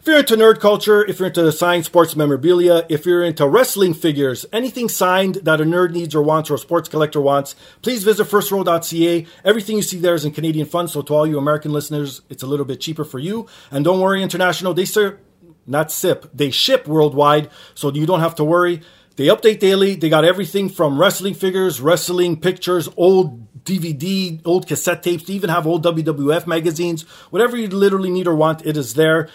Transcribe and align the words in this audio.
If 0.00 0.06
you're 0.06 0.20
into 0.20 0.36
nerd 0.36 0.60
culture, 0.60 1.04
if 1.04 1.18
you're 1.18 1.28
into 1.28 1.52
signed 1.52 1.84
sports 1.84 2.16
memorabilia, 2.16 2.86
if 2.88 3.04
you're 3.04 3.22
into 3.22 3.46
wrestling 3.46 3.92
figures, 3.92 4.46
anything 4.50 4.88
signed 4.88 5.34
that 5.42 5.60
a 5.60 5.64
nerd 5.64 5.92
needs 5.92 6.14
or 6.14 6.22
wants 6.22 6.50
or 6.50 6.54
a 6.54 6.58
sports 6.58 6.88
collector 6.88 7.20
wants, 7.20 7.54
please 7.82 8.02
visit 8.02 8.26
firstrow.ca. 8.26 9.26
Everything 9.44 9.76
you 9.76 9.82
see 9.82 9.98
there 9.98 10.14
is 10.14 10.24
in 10.24 10.32
Canadian 10.32 10.64
funds, 10.64 10.94
so 10.94 11.02
to 11.02 11.14
all 11.14 11.26
you 11.26 11.36
American 11.36 11.70
listeners, 11.70 12.22
it's 12.30 12.42
a 12.42 12.46
little 12.46 12.64
bit 12.64 12.80
cheaper 12.80 13.04
for 13.04 13.18
you. 13.18 13.46
And 13.70 13.84
don't 13.84 14.00
worry, 14.00 14.22
international, 14.22 14.72
they 14.72 14.86
sir, 14.86 15.18
not 15.66 15.92
sip, 15.92 16.30
they 16.32 16.50
ship 16.50 16.88
worldwide, 16.88 17.50
so 17.74 17.92
you 17.92 18.06
don't 18.06 18.20
have 18.20 18.36
to 18.36 18.44
worry. 18.44 18.80
They 19.16 19.26
update 19.26 19.58
daily. 19.58 19.96
They 19.96 20.08
got 20.08 20.24
everything 20.24 20.70
from 20.70 20.98
wrestling 20.98 21.34
figures, 21.34 21.78
wrestling 21.78 22.40
pictures, 22.40 22.88
old 22.96 23.64
DVD, 23.64 24.40
old 24.46 24.66
cassette 24.66 25.02
tapes. 25.02 25.24
They 25.24 25.34
even 25.34 25.50
have 25.50 25.66
old 25.66 25.84
WWF 25.84 26.46
magazines. 26.46 27.02
Whatever 27.28 27.58
you 27.58 27.68
literally 27.68 28.10
need 28.10 28.26
or 28.26 28.34
want, 28.34 28.64
it 28.64 28.78
is 28.78 28.94
there. 28.94 29.28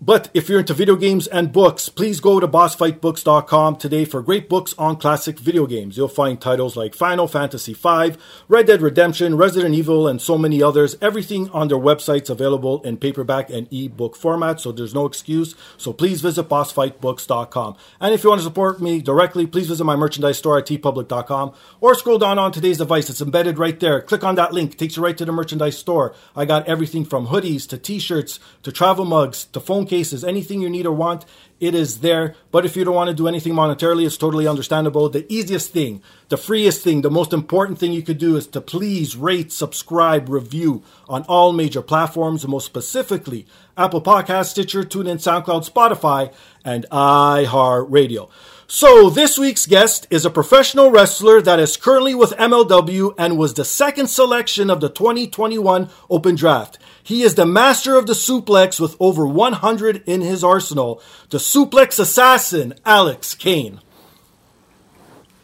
But 0.00 0.30
if 0.32 0.48
you're 0.48 0.60
into 0.60 0.74
video 0.74 0.94
games 0.94 1.26
and 1.26 1.52
books, 1.52 1.88
please 1.88 2.20
go 2.20 2.38
to 2.38 2.46
bossfightbooks.com 2.46 3.76
today 3.76 4.04
for 4.04 4.22
great 4.22 4.48
books 4.48 4.72
on 4.78 4.94
classic 4.94 5.40
video 5.40 5.66
games. 5.66 5.96
You'll 5.96 6.06
find 6.06 6.40
titles 6.40 6.76
like 6.76 6.94
Final 6.94 7.26
Fantasy 7.26 7.74
V, 7.74 8.12
Red 8.46 8.68
Dead 8.68 8.80
Redemption, 8.80 9.36
Resident 9.36 9.74
Evil, 9.74 10.06
and 10.06 10.22
so 10.22 10.38
many 10.38 10.62
others. 10.62 10.96
Everything 11.02 11.50
on 11.50 11.66
their 11.66 11.78
website's 11.78 12.30
available 12.30 12.80
in 12.82 12.96
paperback 12.96 13.50
and 13.50 13.66
ebook 13.72 14.14
format, 14.14 14.60
so 14.60 14.70
there's 14.70 14.94
no 14.94 15.04
excuse. 15.04 15.56
So 15.76 15.92
please 15.92 16.20
visit 16.20 16.48
bossfightbooks.com. 16.48 17.76
And 18.00 18.14
if 18.14 18.22
you 18.22 18.30
want 18.30 18.40
to 18.40 18.44
support 18.44 18.80
me 18.80 19.00
directly, 19.02 19.48
please 19.48 19.66
visit 19.66 19.82
my 19.82 19.96
merchandise 19.96 20.38
store 20.38 20.58
at 20.58 20.66
teepublic.com 20.66 21.54
or 21.80 21.96
scroll 21.96 22.18
down 22.18 22.38
on 22.38 22.52
today's 22.52 22.78
device. 22.78 23.10
It's 23.10 23.20
embedded 23.20 23.58
right 23.58 23.80
there. 23.80 24.00
Click 24.02 24.22
on 24.22 24.36
that 24.36 24.52
link, 24.52 24.74
it 24.74 24.78
takes 24.78 24.96
you 24.96 25.02
right 25.02 25.18
to 25.18 25.24
the 25.24 25.32
merchandise 25.32 25.76
store. 25.76 26.14
I 26.36 26.44
got 26.44 26.68
everything 26.68 27.04
from 27.04 27.26
hoodies 27.26 27.68
to 27.70 27.78
t-shirts 27.78 28.38
to 28.62 28.70
travel 28.70 29.04
mugs 29.04 29.46
to 29.46 29.58
phone 29.58 29.87
cases, 29.88 30.22
anything 30.22 30.60
you 30.60 30.70
need 30.70 30.86
or 30.86 30.92
want, 30.92 31.24
it 31.58 31.74
is 31.74 32.00
there. 32.00 32.34
But 32.52 32.64
if 32.64 32.76
you 32.76 32.84
don't 32.84 32.94
want 32.94 33.08
to 33.08 33.16
do 33.16 33.26
anything 33.26 33.54
monetarily, 33.54 34.06
it's 34.06 34.16
totally 34.16 34.46
understandable. 34.46 35.08
The 35.08 35.26
easiest 35.32 35.72
thing, 35.72 36.02
the 36.28 36.36
freest 36.36 36.84
thing, 36.84 37.02
the 37.02 37.10
most 37.10 37.32
important 37.32 37.78
thing 37.78 37.92
you 37.92 38.02
could 38.02 38.18
do 38.18 38.36
is 38.36 38.46
to 38.48 38.60
please 38.60 39.16
rate, 39.16 39.50
subscribe, 39.50 40.28
review 40.28 40.82
on 41.08 41.22
all 41.24 41.52
major 41.52 41.82
platforms, 41.82 42.46
most 42.46 42.66
specifically 42.66 43.46
Apple 43.76 44.02
Podcast, 44.02 44.46
Stitcher, 44.46 44.82
TuneIn, 44.82 45.16
SoundCloud, 45.16 45.68
Spotify, 45.68 46.32
and 46.64 46.86
iHeartRadio. 46.90 48.28
So, 48.70 49.08
this 49.08 49.38
week's 49.38 49.64
guest 49.64 50.06
is 50.10 50.26
a 50.26 50.30
professional 50.30 50.90
wrestler 50.90 51.40
that 51.40 51.58
is 51.58 51.78
currently 51.78 52.14
with 52.14 52.32
MLW 52.32 53.14
and 53.16 53.38
was 53.38 53.54
the 53.54 53.64
second 53.64 54.08
selection 54.08 54.68
of 54.68 54.82
the 54.82 54.90
2021 54.90 55.88
Open 56.10 56.34
Draft. 56.34 56.78
He 57.02 57.22
is 57.22 57.34
the 57.34 57.46
master 57.46 57.96
of 57.96 58.06
the 58.06 58.12
suplex 58.12 58.78
with 58.78 58.94
over 59.00 59.26
100 59.26 60.02
in 60.04 60.20
his 60.20 60.44
arsenal, 60.44 61.00
the 61.30 61.38
suplex 61.38 61.98
assassin, 61.98 62.74
Alex 62.84 63.34
Kane. 63.34 63.80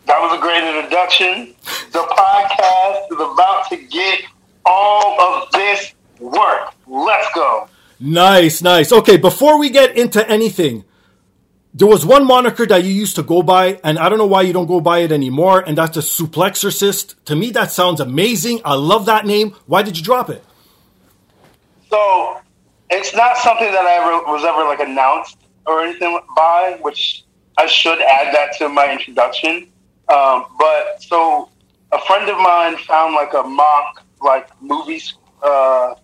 That 0.05 0.21
was 0.21 0.39
a 0.39 0.43
great 0.43 0.62
introduction. 0.62 1.55
The 1.93 2.01
podcast 2.01 3.11
is 3.11 3.17
about 3.17 3.71
to 3.71 3.77
get 3.79 4.21
all 4.67 5.19
of 5.19 5.51
this 5.51 5.95
work. 6.21 6.75
Let's 6.87 7.29
go. 7.35 7.71
Nice, 7.99 8.61
nice. 8.61 8.93
Okay, 8.93 9.17
before 9.17 9.59
we 9.59 9.71
get 9.71 9.97
into 9.97 10.29
anything, 10.29 10.85
there 11.77 11.89
was 11.89 12.07
one 12.07 12.25
moniker 12.25 12.65
that 12.67 12.85
you 12.85 12.93
used 12.93 13.17
to 13.17 13.23
go 13.25 13.43
by, 13.43 13.81
and 13.83 13.99
I 13.99 14.09
don't 14.09 14.19
know 14.19 14.27
why 14.27 14.43
you 14.43 14.53
don't 14.53 14.67
go 14.67 14.81
by 14.81 15.01
it 15.01 15.11
anymore, 15.11 15.61
and 15.67 15.77
that's 15.77 15.95
the 15.97 16.01
Suplexorcist. 16.03 17.17
To 17.25 17.35
me, 17.35 17.51
that 17.51 17.73
sounds 17.73 17.99
amazing. 18.01 18.61
I 18.65 18.75
love 18.75 19.07
that 19.07 19.27
name. 19.27 19.57
Why 19.67 19.83
did 19.83 19.99
you 19.99 20.05
drop 20.05 20.31
it? 20.31 20.45
So, 21.91 22.41
it's 22.91 23.15
not 23.15 23.37
something 23.39 23.71
that 23.73 23.85
I 23.85 23.95
ever 23.95 24.33
was 24.33 24.45
ever 24.45 24.65
like 24.65 24.81
announced 24.81 25.39
or 25.67 25.83
anything 25.83 26.19
by, 26.37 26.79
which 26.81 27.25
I 27.57 27.67
should 27.67 28.01
add 28.01 28.33
that 28.35 28.56
to 28.59 28.69
my 28.69 28.93
introduction. 28.93 29.69
Um, 30.09 30.47
but 30.59 31.03
so, 31.03 31.49
a 31.93 31.99
friend 32.06 32.29
of 32.31 32.39
mine 32.39 32.77
found 32.79 33.15
like 33.15 33.33
a 33.35 33.43
mock 33.43 34.05
like 34.23 34.49
movies, 34.62 35.15
uh, 35.43 35.95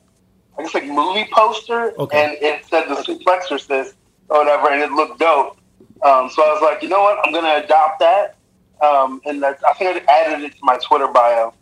I 0.59 0.63
guess 0.63 0.75
like 0.75 0.87
movie 0.87 1.29
poster, 1.33 1.93
Okay. 1.99 2.25
and 2.25 2.33
it 2.43 2.65
said 2.67 2.89
the 2.89 2.97
Suplexorcist 2.97 3.95
or 4.29 4.39
whatever, 4.39 4.69
and 4.71 4.83
it 4.83 4.91
looked 4.93 5.21
dope. 5.21 5.59
Um, 6.03 6.31
so 6.31 6.43
I 6.43 6.53
was 6.53 6.63
like, 6.63 6.83
you 6.83 6.89
know 6.89 7.03
what, 7.03 7.19
I'm 7.25 7.33
gonna 7.33 7.63
adopt 7.63 8.01
that, 8.01 8.37
um, 8.81 9.21
and 9.27 9.43
that, 9.43 9.61
I 9.69 9.75
think 9.75 10.03
I 10.09 10.23
added 10.25 10.45
it 10.45 10.53
to 10.53 10.59
my 10.63 10.79
Twitter 10.79 11.09
bio, 11.09 11.53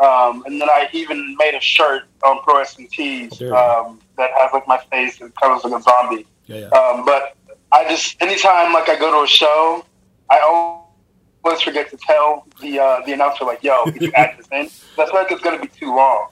um, 0.00 0.44
and 0.46 0.60
then 0.60 0.68
I 0.70 0.88
even 0.92 1.36
made 1.38 1.54
a 1.54 1.60
shirt 1.60 2.04
on 2.24 2.40
Pro 2.42 2.58
Wrestling 2.58 2.88
Tees 2.90 3.38
There 3.38 3.54
um, 3.54 4.00
that 4.16 4.30
has 4.38 4.52
like 4.52 4.66
my 4.66 4.78
face 4.90 5.20
and 5.20 5.34
covers 5.34 5.64
like 5.64 5.78
a 5.78 5.82
zombie. 5.82 6.26
Yeah, 6.46 6.56
yeah. 6.56 6.66
Um, 6.68 7.04
but 7.04 7.36
I 7.72 7.88
just 7.88 8.20
anytime 8.22 8.72
like 8.72 8.88
I 8.88 8.98
go 8.98 9.10
to 9.10 9.24
a 9.24 9.28
show, 9.28 9.84
I 10.30 10.40
always 11.44 11.60
forget 11.60 11.90
to 11.90 11.96
tell 11.96 12.46
the 12.60 12.78
uh, 12.78 13.02
the 13.04 13.12
announcer 13.12 13.44
like, 13.44 13.62
"Yo, 13.62 13.84
could 13.84 14.00
you 14.00 14.12
add 14.14 14.38
this 14.38 14.46
in?" 14.52 14.70
I 15.02 15.06
feel 15.06 15.14
like 15.14 15.30
it's 15.30 15.42
gonna 15.42 15.60
be 15.60 15.68
too 15.68 15.94
long. 15.94 16.28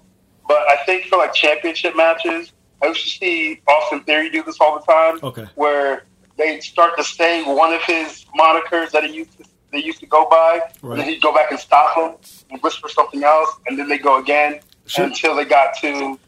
But 0.46 0.62
I 0.68 0.76
think 0.86 1.04
for 1.06 1.18
like 1.18 1.34
championship 1.34 1.94
matches, 1.94 2.52
I 2.82 2.86
used 2.86 3.02
to 3.02 3.10
see 3.10 3.60
Austin 3.68 4.02
Theory 4.04 4.30
do 4.30 4.42
this 4.42 4.56
all 4.60 4.78
the 4.78 4.84
time. 4.90 5.18
Okay. 5.22 5.46
Where 5.56 6.04
they 6.38 6.60
start 6.60 6.96
to 6.96 7.04
say 7.04 7.42
one 7.44 7.72
of 7.74 7.82
his 7.82 8.24
monikers 8.38 8.90
that 8.92 9.04
he 9.04 9.12
used 9.16 9.36
to 9.38 9.44
they 9.70 9.82
used 9.84 10.00
to 10.00 10.06
go 10.06 10.26
by, 10.30 10.60
Right. 10.80 10.92
and 10.92 11.00
then 11.00 11.08
he'd 11.10 11.20
go 11.20 11.34
back 11.34 11.50
and 11.50 11.60
stop 11.60 11.94
them 11.94 12.14
and 12.50 12.62
whisper 12.62 12.88
something 12.88 13.22
else, 13.22 13.50
and 13.66 13.78
then 13.78 13.86
they 13.90 13.98
go 13.98 14.18
again 14.18 14.60
Sure. 14.86 15.04
until 15.04 15.36
they 15.36 15.44
got 15.44 15.76
to 15.82 16.18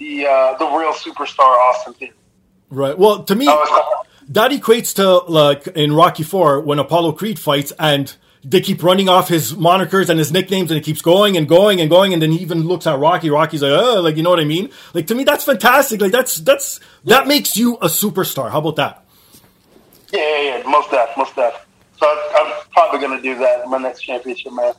the 0.00 0.26
uh, 0.26 0.58
the 0.58 0.64
real 0.66 0.92
superstar 0.92 1.38
Austin 1.68 1.94
Theory. 1.94 2.12
Right. 2.70 2.98
Well, 2.98 3.22
to 3.22 3.34
me, 3.36 3.46
That 3.46 4.04
that 4.30 4.50
equates 4.50 4.94
to 4.96 5.18
like 5.30 5.68
in 5.68 5.92
Rocky 5.92 6.24
Four 6.24 6.60
when 6.60 6.78
Apollo 6.80 7.12
Creed 7.12 7.38
fights 7.38 7.72
and 7.78 8.12
they 8.44 8.60
keep 8.60 8.82
running 8.82 9.08
off 9.08 9.28
his 9.28 9.52
monikers 9.54 10.08
and 10.08 10.18
his 10.18 10.30
nicknames 10.32 10.70
and 10.70 10.78
it 10.78 10.84
keeps 10.84 11.00
going 11.02 11.36
and 11.36 11.48
going 11.48 11.80
and 11.80 11.88
going 11.90 12.12
and 12.12 12.20
then 12.20 12.32
he 12.32 12.38
even 12.38 12.62
looks 12.66 12.86
at 12.86 12.98
Rocky. 12.98 13.30
Rocky's 13.30 13.62
like, 13.62 13.72
oh, 13.72 14.00
like 14.00 14.16
you 14.16 14.22
know 14.24 14.30
what 14.30 14.40
I 14.40 14.44
mean? 14.44 14.70
Like 14.92 15.06
to 15.08 15.14
me, 15.14 15.22
that's 15.24 15.44
fantastic. 15.44 16.00
Like 16.00 16.12
that's 16.12 16.36
that's 16.36 16.80
that 17.04 17.26
makes 17.28 17.56
you 17.56 17.76
a 17.76 17.86
superstar. 17.86 18.50
How 18.50 18.58
about 18.58 18.76
that? 18.76 19.04
Yeah, 20.12 20.20
yeah, 20.40 20.58
yeah. 20.58 20.68
Most 20.70 20.90
def, 20.90 21.08
most 21.16 21.34
def. 21.36 21.54
So 21.98 22.06
I'm 22.36 22.52
probably 22.70 23.00
going 23.00 23.16
to 23.16 23.22
do 23.22 23.36
that 23.40 23.64
in 23.64 23.70
my 23.70 23.78
next 23.78 24.02
championship 24.02 24.52
match. 24.52 24.76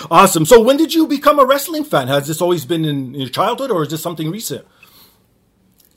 awesome. 0.10 0.44
So 0.44 0.60
when 0.60 0.76
did 0.76 0.92
you 0.92 1.06
become 1.06 1.38
a 1.38 1.44
wrestling 1.44 1.84
fan? 1.84 2.08
Has 2.08 2.26
this 2.26 2.40
always 2.40 2.64
been 2.64 2.84
in 2.84 3.14
your 3.14 3.28
childhood, 3.28 3.70
or 3.70 3.82
is 3.84 3.90
this 3.90 4.02
something 4.02 4.30
recent? 4.30 4.64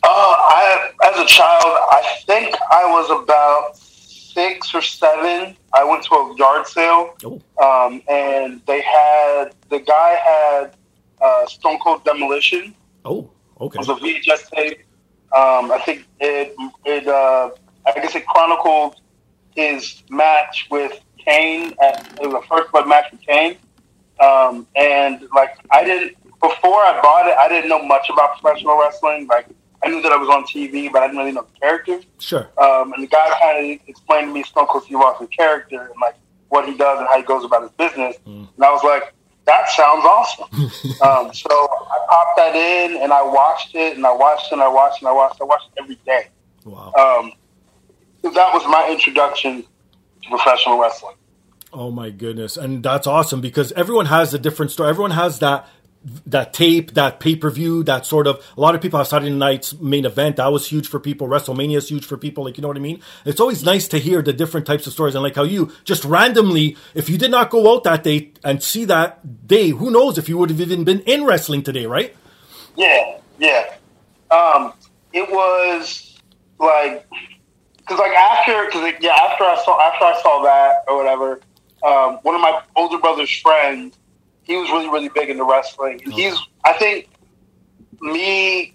Uh, 0.04 0.08
I, 0.08 0.92
as 1.06 1.20
a 1.20 1.26
child, 1.26 1.64
I 1.66 2.18
think 2.26 2.56
I 2.72 2.86
was 2.86 3.10
about 3.24 3.76
six 3.76 4.74
or 4.74 4.82
seven. 4.82 5.58
I 5.74 5.84
went 5.84 6.04
to 6.06 6.14
a 6.16 6.36
yard 6.38 6.68
sale, 6.68 7.16
Oh, 7.26 7.42
um, 7.62 8.02
and 8.08 8.62
they 8.68 8.82
had 8.82 9.56
the 9.70 9.80
guy 9.80 10.14
had 10.16 10.76
uh, 11.22 11.46
Stone 11.48 11.80
Cold 11.80 12.06
Demolition. 12.06 12.74
oh, 13.04 13.30
okay. 13.60 13.80
It 13.80 13.88
was 13.88 13.90
a 13.90 13.96
VHS 13.96 14.50
tape. 14.52 14.80
Um, 15.36 15.72
I 15.72 15.82
think 15.86 16.06
it 16.20 16.56
it 16.86 17.08
uh, 17.08 17.50
I 17.96 18.02
guess 18.02 18.16
it 18.16 18.26
chronicled 18.28 18.96
his 19.56 20.04
match 20.10 20.68
with 20.70 21.00
Kane. 21.18 21.74
At, 21.82 22.20
it 22.22 22.28
was 22.28 22.44
a 22.44 22.48
first 22.48 22.72
blood 22.72 22.88
match 22.88 23.12
with 23.12 23.22
Kane, 23.22 23.58
um, 24.20 24.68
and 24.76 25.28
like 25.36 25.58
I 25.72 25.84
didn't 25.84 26.16
before 26.42 26.80
I 26.80 27.00
bought 27.02 27.28
it, 27.28 27.36
I 27.38 27.50
didn't 27.50 27.70
know 27.70 27.84
much 27.84 28.10
about 28.10 28.40
professional 28.40 28.80
wrestling. 28.80 29.28
Like 29.28 29.48
I 29.84 29.90
knew 29.90 30.02
that 30.02 30.12
I 30.12 30.18
was 30.18 30.30
on 30.30 30.44
TV, 30.44 30.92
but 30.92 31.02
I 31.02 31.08
didn't 31.08 31.20
really 31.20 31.32
know 31.32 31.46
the 31.54 31.60
characters. 31.60 32.06
Sure. 32.20 32.50
Um, 32.58 32.94
and 32.94 33.04
the 33.04 33.08
guy 33.08 33.28
kind 33.42 33.74
of 33.74 33.88
explained 33.88 34.28
to 34.28 34.34
me 34.34 34.44
Stone 34.44 34.68
Cold 34.68 34.84
Steve 34.84 34.98
Austin's 34.98 35.30
character 35.30 35.82
and 35.82 35.94
like 36.02 36.16
what 36.50 36.68
he 36.68 36.76
does 36.76 37.00
and 37.00 37.08
how 37.08 37.18
he 37.18 37.24
goes 37.24 37.44
about 37.44 37.62
his 37.62 37.72
business. 37.72 38.18
And 38.26 38.48
I 38.62 38.72
was 38.72 38.84
like, 38.84 39.14
that 39.46 39.70
sounds 39.70 40.06
awesome. 40.06 40.48
um, 41.02 41.34
so 41.34 41.50
I 41.50 42.06
popped 42.10 42.38
that 42.38 42.56
in 42.56 43.02
and 43.02 43.12
I 43.12 43.24
watched 43.24 43.74
it 43.76 43.96
and 43.96 44.06
I 44.06 44.14
watched 44.14 44.52
and 44.52 44.62
I 44.62 44.68
watched 44.68 45.02
and 45.02 45.08
I 45.08 45.12
watched. 45.12 45.42
I 45.42 45.46
watched 45.46 45.70
it 45.76 45.82
every 45.82 45.96
day. 46.06 46.28
Wow. 46.66 46.94
Um, 46.94 47.32
that 48.24 48.54
was 48.54 48.66
my 48.68 48.90
introduction 48.92 49.64
to 50.24 50.30
professional 50.30 50.80
wrestling. 50.80 51.16
Oh 51.72 51.92
my 51.92 52.10
goodness, 52.10 52.58
and 52.58 52.84
that's 52.84 53.06
awesome 53.06 53.42
because 53.42 53.72
everyone 53.74 54.08
has 54.08 54.34
a 54.34 54.40
different 54.40 54.72
story. 54.72 54.90
Everyone 54.90 55.12
has 55.12 55.40
that 55.40 55.68
that 56.26 56.54
tape, 56.54 56.94
that 56.94 57.20
pay 57.20 57.36
per 57.36 57.50
view, 57.50 57.84
that 57.84 58.06
sort 58.06 58.26
of. 58.26 58.44
A 58.58 58.62
lot 58.62 58.74
of 58.74 58.82
people 58.82 58.98
have 58.98 59.08
Saturday 59.08 59.34
night's 59.34 59.78
main 59.80 60.06
event. 60.06 60.38
That 60.38 60.48
was 60.48 60.68
huge 60.68 60.88
for 60.88 61.00
people. 61.00 61.28
WrestleMania 61.28 61.78
is 61.78 61.90
huge 61.90 62.06
for 62.06 62.18
people. 62.18 62.46
Like 62.46 62.58
you 62.58 62.62
know 62.62 62.70
what 62.70 62.78
I 62.78 62.82
mean. 62.82 63.02
It's 63.26 63.40
always 63.40 63.64
nice 63.64 63.88
to 63.90 64.00
hear 64.00 64.22
the 64.22 64.34
different 64.34 64.66
types 64.66 64.88
of 64.88 64.94
stories 64.94 65.14
and 65.14 65.24
like 65.24 65.36
how 65.36 65.44
you 65.44 65.72
just 65.84 66.06
randomly, 66.06 66.78
if 66.96 67.10
you 67.10 67.18
did 67.18 67.32
not 67.32 67.50
go 67.50 67.74
out 67.74 67.84
that 67.84 68.04
day 68.04 68.32
and 68.44 68.64
see 68.64 68.86
that 68.86 69.48
day, 69.48 69.70
who 69.70 69.92
knows 69.92 70.18
if 70.18 70.30
you 70.30 70.38
would 70.38 70.50
have 70.50 70.62
even 70.62 70.84
been 70.84 71.02
in 71.02 71.26
wrestling 71.26 71.62
today, 71.62 71.86
right? 71.86 72.16
Yeah, 72.76 73.20
yeah. 73.38 73.76
Um, 74.32 74.74
it 75.12 75.30
was 75.30 76.18
like 76.60 77.06
because 77.90 78.00
like 78.00 78.16
after 78.16 78.66
because 78.66 78.94
yeah 79.02 79.12
after 79.12 79.44
I 79.44 79.62
saw 79.66 79.82
after 79.82 80.06
I 80.06 80.22
saw 80.22 80.44
that 80.44 80.84
or 80.88 80.98
whatever, 80.98 81.42
um, 81.84 82.20
one 82.22 82.36
of 82.36 82.42
my 82.42 82.62
older 82.76 83.00
brother's 83.00 83.36
friends, 83.40 83.98
he 84.44 84.56
was 84.56 84.70
really 84.70 84.90
really 84.90 85.10
big 85.10 85.30
into 85.30 85.44
wrestling, 85.44 86.02
and 86.06 86.14
he's 86.14 86.38
I 86.66 86.74
think 86.74 87.10
me 88.02 88.74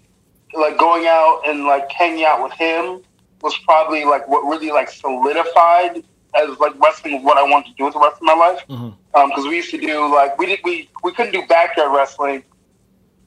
like 0.53 0.77
going 0.77 1.05
out 1.07 1.41
and 1.47 1.65
like 1.65 1.89
hanging 1.91 2.25
out 2.25 2.43
with 2.43 2.53
him 2.53 3.01
was 3.41 3.57
probably 3.59 4.05
like 4.05 4.27
what 4.27 4.41
really 4.41 4.71
like 4.71 4.89
solidified 4.89 6.03
as 6.35 6.57
like 6.59 6.73
wrestling 6.81 7.23
what 7.23 7.37
I 7.37 7.43
wanted 7.43 7.69
to 7.69 7.75
do 7.75 7.85
with 7.85 7.93
the 7.93 7.99
rest 7.99 8.17
of 8.17 8.23
my 8.23 8.33
life. 8.33 8.59
Because 8.67 9.45
we 9.47 9.55
used 9.57 9.71
to 9.71 9.77
do 9.77 10.13
like 10.13 10.37
we 10.37 10.45
did 10.47 10.59
we 10.65 10.89
we 11.03 11.13
couldn't 11.13 11.31
do 11.31 11.45
backyard 11.47 11.95
wrestling 11.95 12.43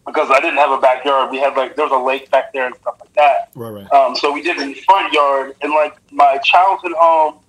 because 0.08 0.30
I 0.30 0.40
didn't 0.40 0.56
have 0.56 0.70
a 0.70 0.80
backyard. 0.80 1.30
We 1.30 1.38
had 1.38 1.56
like 1.56 1.76
there 1.76 1.84
was 1.86 1.92
a 1.92 2.02
lake 2.02 2.30
back 2.30 2.52
there 2.52 2.66
and 2.66 2.74
stuff 2.76 2.96
like 3.00 3.12
that. 3.14 3.50
Right, 3.54 3.70
right. 3.70 3.92
Um, 3.92 4.16
so 4.16 4.32
we 4.32 4.42
did 4.42 4.56
it 4.56 4.62
in 4.62 4.68
the 4.70 4.80
front 4.80 5.12
yard, 5.12 5.54
and 5.60 5.72
like 5.72 5.96
my 6.10 6.38
childhood 6.38 6.92
home, 6.96 7.40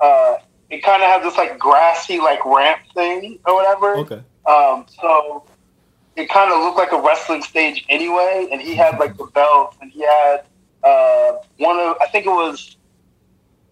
uh, 0.00 0.36
it 0.70 0.82
kind 0.82 1.02
of 1.02 1.08
had 1.08 1.22
this 1.22 1.36
like 1.36 1.58
grassy 1.58 2.18
like 2.18 2.44
ramp 2.44 2.80
thing 2.94 3.38
or 3.44 3.54
whatever. 3.54 3.96
Okay. 3.96 4.22
Um, 4.46 4.86
so 4.88 5.44
it 6.14 6.28
kind 6.28 6.52
of 6.52 6.60
looked 6.60 6.78
like 6.78 6.92
a 6.92 7.00
wrestling 7.00 7.42
stage 7.42 7.84
anyway, 7.88 8.48
and 8.52 8.60
he 8.60 8.74
had 8.74 8.98
like 8.98 9.16
the 9.16 9.26
belts, 9.26 9.76
and 9.80 9.90
he 9.90 10.02
had 10.02 10.44
uh, 10.84 11.32
one 11.58 11.78
of 11.78 11.96
I 12.00 12.06
think 12.12 12.26
it 12.26 12.30
was 12.30 12.76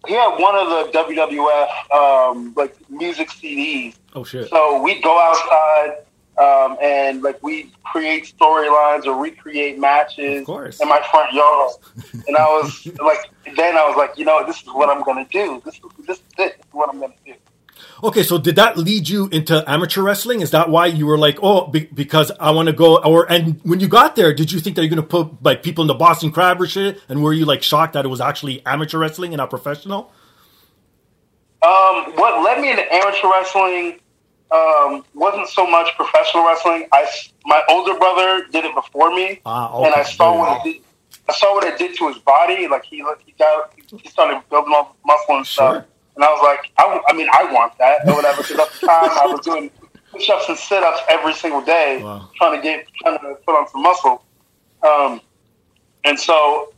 he 0.07 0.13
had 0.13 0.37
one 0.37 0.55
of 0.55 0.67
the 0.69 0.99
WWF 0.99 1.95
um, 1.95 2.53
like 2.57 2.75
music 2.89 3.29
CDs. 3.29 3.95
Oh 4.13 4.25
shit. 4.25 4.49
So 4.49 4.81
we'd 4.81 5.01
go 5.01 5.19
outside 5.19 6.04
um, 6.37 6.77
and 6.81 7.21
like 7.21 7.41
we 7.41 7.71
create 7.83 8.33
storylines 8.37 9.05
or 9.05 9.15
recreate 9.21 9.79
matches 9.79 10.47
in 10.47 10.89
my 10.89 11.01
front 11.09 11.33
yard. 11.33 11.71
and 12.27 12.35
I 12.35 12.45
was 12.45 12.85
like, 13.01 13.19
then 13.55 13.77
I 13.77 13.87
was 13.87 13.95
like, 13.95 14.17
you 14.17 14.25
know, 14.25 14.45
this 14.45 14.61
is 14.61 14.67
what 14.67 14.89
I'm 14.89 15.03
gonna 15.03 15.27
do. 15.31 15.61
This 15.63 15.75
is 15.75 15.81
this, 16.05 16.21
this 16.37 16.51
is 16.51 16.65
what 16.71 16.89
I'm 16.89 16.99
gonna 16.99 17.13
do. 17.25 17.33
Okay, 18.03 18.23
so 18.23 18.37
did 18.37 18.57
that 18.57 18.77
lead 18.77 19.07
you 19.07 19.27
into 19.27 19.63
amateur 19.69 20.01
wrestling? 20.01 20.41
Is 20.41 20.51
that 20.51 20.69
why 20.69 20.87
you 20.87 21.05
were 21.05 21.17
like, 21.17 21.39
oh, 21.41 21.67
be- 21.67 21.85
because 21.85 22.31
I 22.39 22.51
want 22.51 22.67
to 22.67 22.73
go? 22.73 22.97
Or 22.97 23.29
and 23.31 23.59
when 23.63 23.79
you 23.79 23.87
got 23.87 24.15
there, 24.15 24.33
did 24.33 24.51
you 24.51 24.59
think 24.59 24.75
that 24.75 24.83
you're 24.83 24.89
going 24.95 25.01
to 25.01 25.07
put 25.07 25.43
like 25.43 25.63
people 25.63 25.83
in 25.83 25.87
the 25.87 25.93
Boston 25.93 26.31
Crab 26.31 26.61
or 26.61 26.67
shit? 26.67 27.01
And 27.09 27.23
were 27.23 27.33
you 27.33 27.45
like 27.45 27.63
shocked 27.63 27.93
that 27.93 28.05
it 28.05 28.09
was 28.09 28.21
actually 28.21 28.65
amateur 28.65 28.99
wrestling 28.99 29.33
and 29.33 29.37
not 29.37 29.49
professional? 29.49 30.11
Um, 31.61 32.13
what 32.15 32.43
led 32.43 32.61
me 32.61 32.69
into 32.69 32.93
amateur 32.93 33.29
wrestling 33.29 33.99
um, 34.55 35.05
wasn't 35.13 35.47
so 35.49 35.65
much 35.69 35.89
professional 35.95 36.45
wrestling. 36.45 36.87
I 36.93 37.05
my 37.45 37.61
older 37.69 37.95
brother 37.97 38.45
did 38.51 38.63
it 38.65 38.73
before 38.75 39.09
me, 39.13 39.41
Ah, 39.45 39.83
and 39.83 39.93
I 39.93 40.03
saw 40.03 40.37
what 40.37 40.49
it 40.57 40.63
did. 40.73 40.81
I 41.27 41.33
saw 41.33 41.55
what 41.55 41.63
it 41.65 41.77
did 41.77 41.97
to 41.97 42.07
his 42.07 42.17
body. 42.19 42.67
Like 42.67 42.85
he 42.85 42.97
he 43.25 43.31
got 43.37 43.73
he 44.01 44.07
started 44.09 44.41
building 44.49 44.73
up 44.75 44.95
muscle 45.05 45.37
and 45.37 45.47
stuff. 45.47 45.73
Sure. 45.75 45.85
And 46.15 46.23
I 46.23 46.29
was 46.29 46.41
like, 46.43 46.71
I 46.77 47.13
mean, 47.13 47.27
I 47.33 47.51
want 47.51 47.77
that 47.77 48.07
or 48.07 48.15
whatever. 48.15 48.41
Because 48.41 48.59
at 48.59 48.71
the 48.79 48.87
time, 48.87 49.09
I 49.11 49.27
was 49.29 49.41
doing 49.45 49.69
push-ups 50.13 50.45
and 50.47 50.57
sit-ups 50.57 51.01
every 51.09 51.33
single 51.33 51.61
day, 51.61 52.01
Wow. 52.01 52.29
trying 52.37 52.55
to 52.55 52.61
get 52.63 52.87
trying 53.01 53.19
to 53.19 53.35
put 53.45 53.53
on 53.53 53.67
some 53.69 53.83
muscle. 53.83 54.23
Um, 54.81 55.19
and 56.05 56.17
so, 56.17 56.71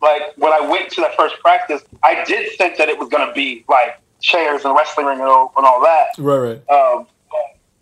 like 0.00 0.22
when 0.36 0.52
I 0.52 0.60
went 0.60 0.90
to 0.92 1.00
that 1.02 1.14
first 1.16 1.38
practice, 1.40 1.82
I 2.02 2.24
did 2.24 2.56
think 2.56 2.78
that 2.78 2.88
it 2.88 2.98
was 2.98 3.08
going 3.08 3.26
to 3.26 3.34
be 3.34 3.64
like 3.68 4.00
chairs 4.20 4.64
and 4.64 4.74
wrestling 4.74 5.06
ring 5.06 5.18
and 5.20 5.28
all, 5.28 5.52
and 5.56 5.66
all 5.66 5.80
that. 5.82 6.08
Right, 6.18 6.38
right. 6.38 6.70
Um, 6.70 7.06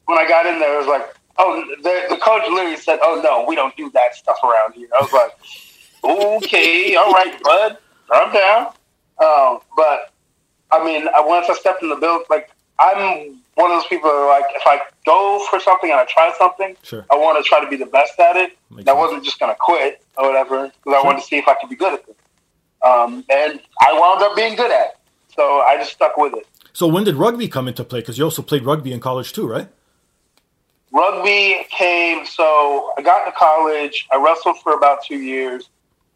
when 0.06 0.18
I 0.18 0.28
got 0.28 0.46
in 0.46 0.58
there, 0.58 0.74
it 0.74 0.78
was 0.78 0.86
like, 0.86 1.14
oh, 1.38 1.64
the, 1.82 2.14
the 2.14 2.16
coach 2.20 2.42
literally 2.48 2.76
said, 2.76 2.98
"Oh 3.02 3.20
no, 3.22 3.44
we 3.48 3.54
don't 3.54 3.76
do 3.76 3.90
that 3.90 4.14
stuff 4.14 4.36
around 4.44 4.74
here." 4.74 4.88
I 4.92 5.02
was 5.02 5.12
like, 5.12 5.32
"Okay, 6.42 6.94
all 6.96 7.12
right, 7.12 7.42
bud, 7.42 7.78
calm 8.10 8.32
down." 8.32 8.66
Um, 9.22 9.60
but 9.76 10.12
I 10.70 10.84
mean, 10.84 11.08
I, 11.08 11.20
once 11.20 11.48
I 11.48 11.54
stepped 11.54 11.82
in 11.82 11.88
the 11.88 11.96
build, 11.96 12.24
like 12.28 12.50
I'm 12.78 13.40
one 13.54 13.70
of 13.70 13.80
those 13.80 13.86
people 13.86 14.10
that 14.10 14.26
like, 14.26 14.54
if 14.54 14.62
I 14.66 14.80
go 15.06 15.44
for 15.48 15.60
something 15.60 15.90
and 15.90 16.00
I 16.00 16.04
try 16.06 16.32
something, 16.36 16.76
Sure. 16.82 17.06
I 17.10 17.14
want 17.14 17.42
to 17.42 17.48
try 17.48 17.62
to 17.62 17.70
be 17.70 17.76
the 17.76 17.86
best 17.86 18.18
at 18.18 18.36
it. 18.36 18.56
Makes 18.70 18.88
I 18.88 18.92
wasn't 18.92 19.24
just 19.24 19.38
going 19.38 19.52
to 19.52 19.56
quit 19.58 20.02
or 20.18 20.26
whatever 20.26 20.66
because 20.66 21.00
I 21.00 21.06
wanted 21.06 21.20
to 21.20 21.26
see 21.26 21.36
if 21.36 21.46
I 21.46 21.54
could 21.54 21.70
be 21.70 21.76
good 21.76 21.94
at 21.94 22.08
it. 22.08 22.16
Um, 22.84 23.24
and 23.30 23.60
I 23.80 23.92
wound 23.98 24.22
up 24.22 24.36
being 24.36 24.56
good 24.56 24.70
at 24.70 24.88
it, 24.88 24.96
so 25.36 25.60
I 25.60 25.76
just 25.78 25.92
stuck 25.92 26.16
with 26.16 26.34
it. 26.34 26.46
So 26.72 26.86
when 26.86 27.04
did 27.04 27.14
rugby 27.16 27.48
come 27.48 27.68
into 27.68 27.84
play? 27.84 28.00
Because 28.00 28.18
you 28.18 28.24
also 28.24 28.42
played 28.42 28.64
rugby 28.64 28.92
in 28.92 29.00
college 29.00 29.32
too, 29.32 29.46
right? 29.46 29.68
rugby 30.92 31.66
came 31.70 32.24
so 32.24 32.92
i 32.96 33.02
got 33.02 33.24
to 33.24 33.32
college 33.32 34.06
i 34.12 34.16
wrestled 34.16 34.56
for 34.62 34.74
about 34.74 35.02
two 35.04 35.16
years 35.18 35.68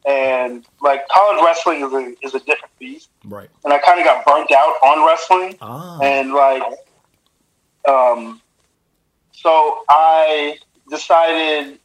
and 0.07 0.65
like 0.81 1.01
college 1.09 1.43
wrestling 1.45 1.81
is 1.85 1.93
a, 1.93 2.15
is 2.25 2.33
a 2.35 2.39
different 2.41 2.71
beast 2.79 3.11
Right. 3.25 3.49
and 3.65 3.73
i 3.73 3.79
kind 3.79 3.99
of 3.99 4.05
got 4.07 4.25
burnt 4.25 4.53
out 4.53 4.77
on 4.85 5.05
wrestling 5.05 5.57
Ah. 5.61 5.99
and 6.01 6.33
like 6.33 6.63
um 7.89 8.41
so 9.33 9.83
i 9.89 10.57
decided 10.91 11.81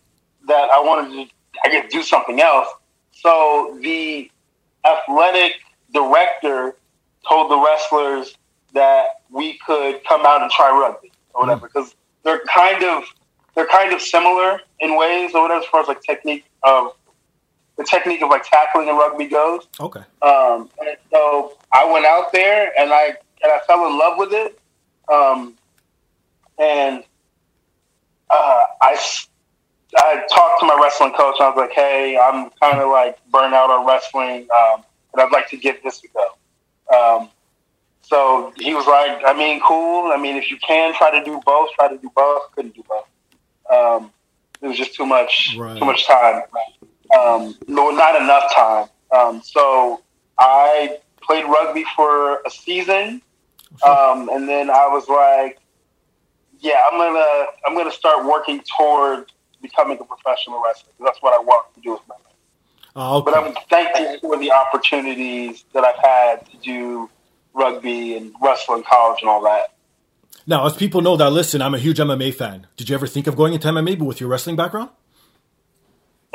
that 0.47 0.69
i 0.71 0.79
wanted 0.79 1.09
to 1.25 1.33
i 1.65 1.69
guess 1.71 1.91
do 1.91 2.03
something 2.03 2.41
else 2.41 2.67
so 3.11 3.75
the 3.81 4.29
athletic 4.85 5.53
director 5.91 6.75
told 7.27 7.51
the 7.51 7.57
wrestlers 7.57 8.35
that 8.73 9.21
we 9.29 9.59
could 9.65 10.03
come 10.07 10.25
out 10.25 10.41
and 10.41 10.51
try 10.51 10.69
rugby 10.69 11.11
or 11.33 11.41
whatever 11.41 11.67
because 11.67 11.95
they're 12.23 12.43
kind 12.45 12.83
of 12.83 13.03
they're 13.55 13.67
kind 13.67 13.93
of 13.93 14.01
similar 14.01 14.59
in 14.79 14.97
ways 14.97 15.31
or 15.35 15.43
whatever 15.43 15.61
as 15.61 15.67
far 15.67 15.81
as 15.81 15.87
like 15.87 16.01
technique 16.01 16.45
of 16.63 16.93
the 17.77 17.83
technique 17.83 18.21
of 18.21 18.29
like 18.29 18.43
tackling 18.49 18.87
in 18.87 18.95
rugby 18.95 19.25
goes. 19.25 19.67
Okay. 19.79 20.01
Um, 20.21 20.69
and 20.79 20.97
so 21.11 21.57
I 21.71 21.91
went 21.91 22.05
out 22.05 22.31
there 22.31 22.71
and 22.77 22.91
I 22.91 23.15
and 23.43 23.51
I 23.51 23.59
fell 23.65 23.85
in 23.87 23.97
love 23.97 24.17
with 24.17 24.33
it. 24.33 24.59
Um, 25.11 25.55
and 26.59 27.03
uh, 28.29 28.63
I 28.81 28.97
I 29.97 30.23
talked 30.33 30.59
to 30.61 30.65
my 30.65 30.79
wrestling 30.81 31.13
coach. 31.13 31.35
And 31.39 31.47
I 31.47 31.49
was 31.49 31.57
like, 31.57 31.71
"Hey, 31.71 32.17
I'm 32.17 32.49
kind 32.61 32.79
of 32.79 32.89
like 32.89 33.17
burnt 33.29 33.53
out 33.53 33.69
on 33.69 33.85
wrestling, 33.85 34.47
um, 34.57 34.83
and 35.13 35.21
I'd 35.21 35.31
like 35.31 35.49
to 35.49 35.57
give 35.57 35.81
this 35.83 36.03
a 36.03 36.07
go." 36.07 36.25
Um, 36.93 37.29
so 38.01 38.51
he 38.57 38.73
was 38.73 38.85
like, 38.85 39.21
"I 39.25 39.33
mean, 39.33 39.61
cool. 39.65 40.11
I 40.11 40.17
mean, 40.17 40.35
if 40.35 40.51
you 40.51 40.57
can 40.57 40.93
try 40.93 41.11
to 41.17 41.23
do 41.23 41.39
both, 41.45 41.71
try 41.73 41.87
to 41.87 41.97
do 41.97 42.11
both. 42.15 42.51
Couldn't 42.55 42.75
do 42.75 42.83
both. 42.87 43.07
Um, 43.69 44.11
it 44.61 44.67
was 44.67 44.77
just 44.77 44.93
too 44.95 45.05
much, 45.05 45.55
Right. 45.57 45.77
too 45.77 45.85
much 45.85 46.05
time. 46.05 46.43
Um, 47.17 47.55
no, 47.67 47.89
not 47.91 48.15
enough 48.21 48.53
time. 48.53 48.87
Um, 49.11 49.41
so 49.43 50.01
I 50.39 50.97
played 51.21 51.45
rugby 51.45 51.85
for 51.95 52.41
a 52.45 52.49
season, 52.49 53.21
um, 53.85 54.29
and 54.29 54.47
then 54.49 54.69
I 54.69 54.87
was 54.87 55.07
like, 55.07 55.59
"Yeah, 56.59 56.79
I'm 56.91 56.97
gonna 56.97 57.45
I'm 57.65 57.75
gonna 57.75 57.91
start 57.91 58.25
working 58.25 58.61
toward 58.77 59.31
becoming 59.61 59.97
a 59.99 60.03
professional 60.03 60.61
wrestler. 60.63 60.91
That's 60.99 61.21
what 61.21 61.33
I 61.33 61.41
want 61.43 61.73
to 61.75 61.81
do 61.81 61.91
with 61.93 62.01
my 62.07 62.15
life." 62.15 62.32
Ah, 62.95 63.15
okay. 63.15 63.31
But 63.31 63.37
I'm 63.37 63.53
thankful 63.69 64.29
for 64.29 64.37
the 64.37 64.51
opportunities 64.51 65.65
that 65.73 65.83
I've 65.83 65.97
had 65.97 66.49
to 66.51 66.57
do 66.57 67.09
rugby 67.53 68.15
and 68.15 68.33
wrestling 68.41 68.83
college 68.83 69.21
and 69.21 69.29
all 69.29 69.41
that. 69.43 69.73
Now, 70.45 70.65
as 70.65 70.75
people 70.75 71.01
know 71.01 71.15
that 71.17 71.29
listen, 71.31 71.61
I'm 71.61 71.73
a 71.73 71.79
huge 71.79 71.97
MMA 71.97 72.33
fan. 72.35 72.67
Did 72.75 72.89
you 72.89 72.95
ever 72.95 73.07
think 73.07 73.27
of 73.27 73.35
going 73.35 73.53
into 73.53 73.67
MMA, 73.67 73.97
but 73.97 74.05
with 74.05 74.19
your 74.19 74.29
wrestling 74.29 74.55
background? 74.55 74.89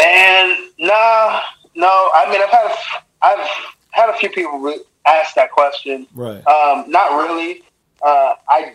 And 0.01 0.55
nah, 0.79 1.41
no. 1.75 2.11
I 2.15 2.29
mean, 2.31 2.41
I've 2.43 2.51
had 2.51 2.77
I've 3.21 3.49
had 3.91 4.11
a 4.11 4.15
few 4.15 4.31
people 4.31 4.75
ask 5.07 5.35
that 5.35 5.51
question. 5.51 6.07
Right. 6.15 6.47
Um, 6.47 6.91
not 6.91 7.11
really. 7.23 7.63
Uh, 8.03 8.35
I 8.49 8.75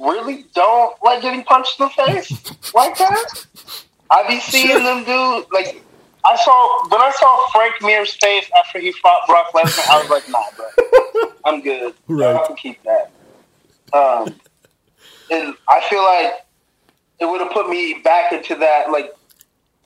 really 0.00 0.44
don't 0.54 1.02
like 1.02 1.22
getting 1.22 1.44
punched 1.44 1.80
in 1.80 1.86
the 1.86 1.90
face 1.90 2.30
like 2.74 2.96
that. 2.98 3.46
I 4.10 4.28
be 4.28 4.40
seeing 4.40 4.84
them 4.84 5.04
do 5.04 5.46
like. 5.52 5.82
I 6.26 6.36
saw 6.36 6.88
when 6.88 7.00
I 7.00 7.10
saw 7.12 7.46
Frank 7.52 7.74
Mir's 7.82 8.14
face 8.16 8.46
after 8.58 8.78
he 8.80 8.92
fought 8.92 9.22
Brock 9.26 9.48
Lesnar. 9.54 9.84
I 9.90 9.98
was 9.98 10.08
like, 10.10 10.28
Nah, 10.28 10.42
bro, 10.56 10.66
I'm 11.44 11.60
good. 11.62 11.94
Right. 12.08 12.36
I 12.36 12.46
can 12.46 12.56
keep 12.56 12.80
that. 12.84 13.12
Um, 13.96 14.40
and 15.30 15.54
I 15.68 15.80
feel 15.88 16.02
like 16.02 16.34
it 17.20 17.26
would 17.26 17.40
have 17.40 17.52
put 17.52 17.68
me 17.68 18.00
back 18.04 18.32
into 18.32 18.54
that 18.56 18.90
like 18.90 19.12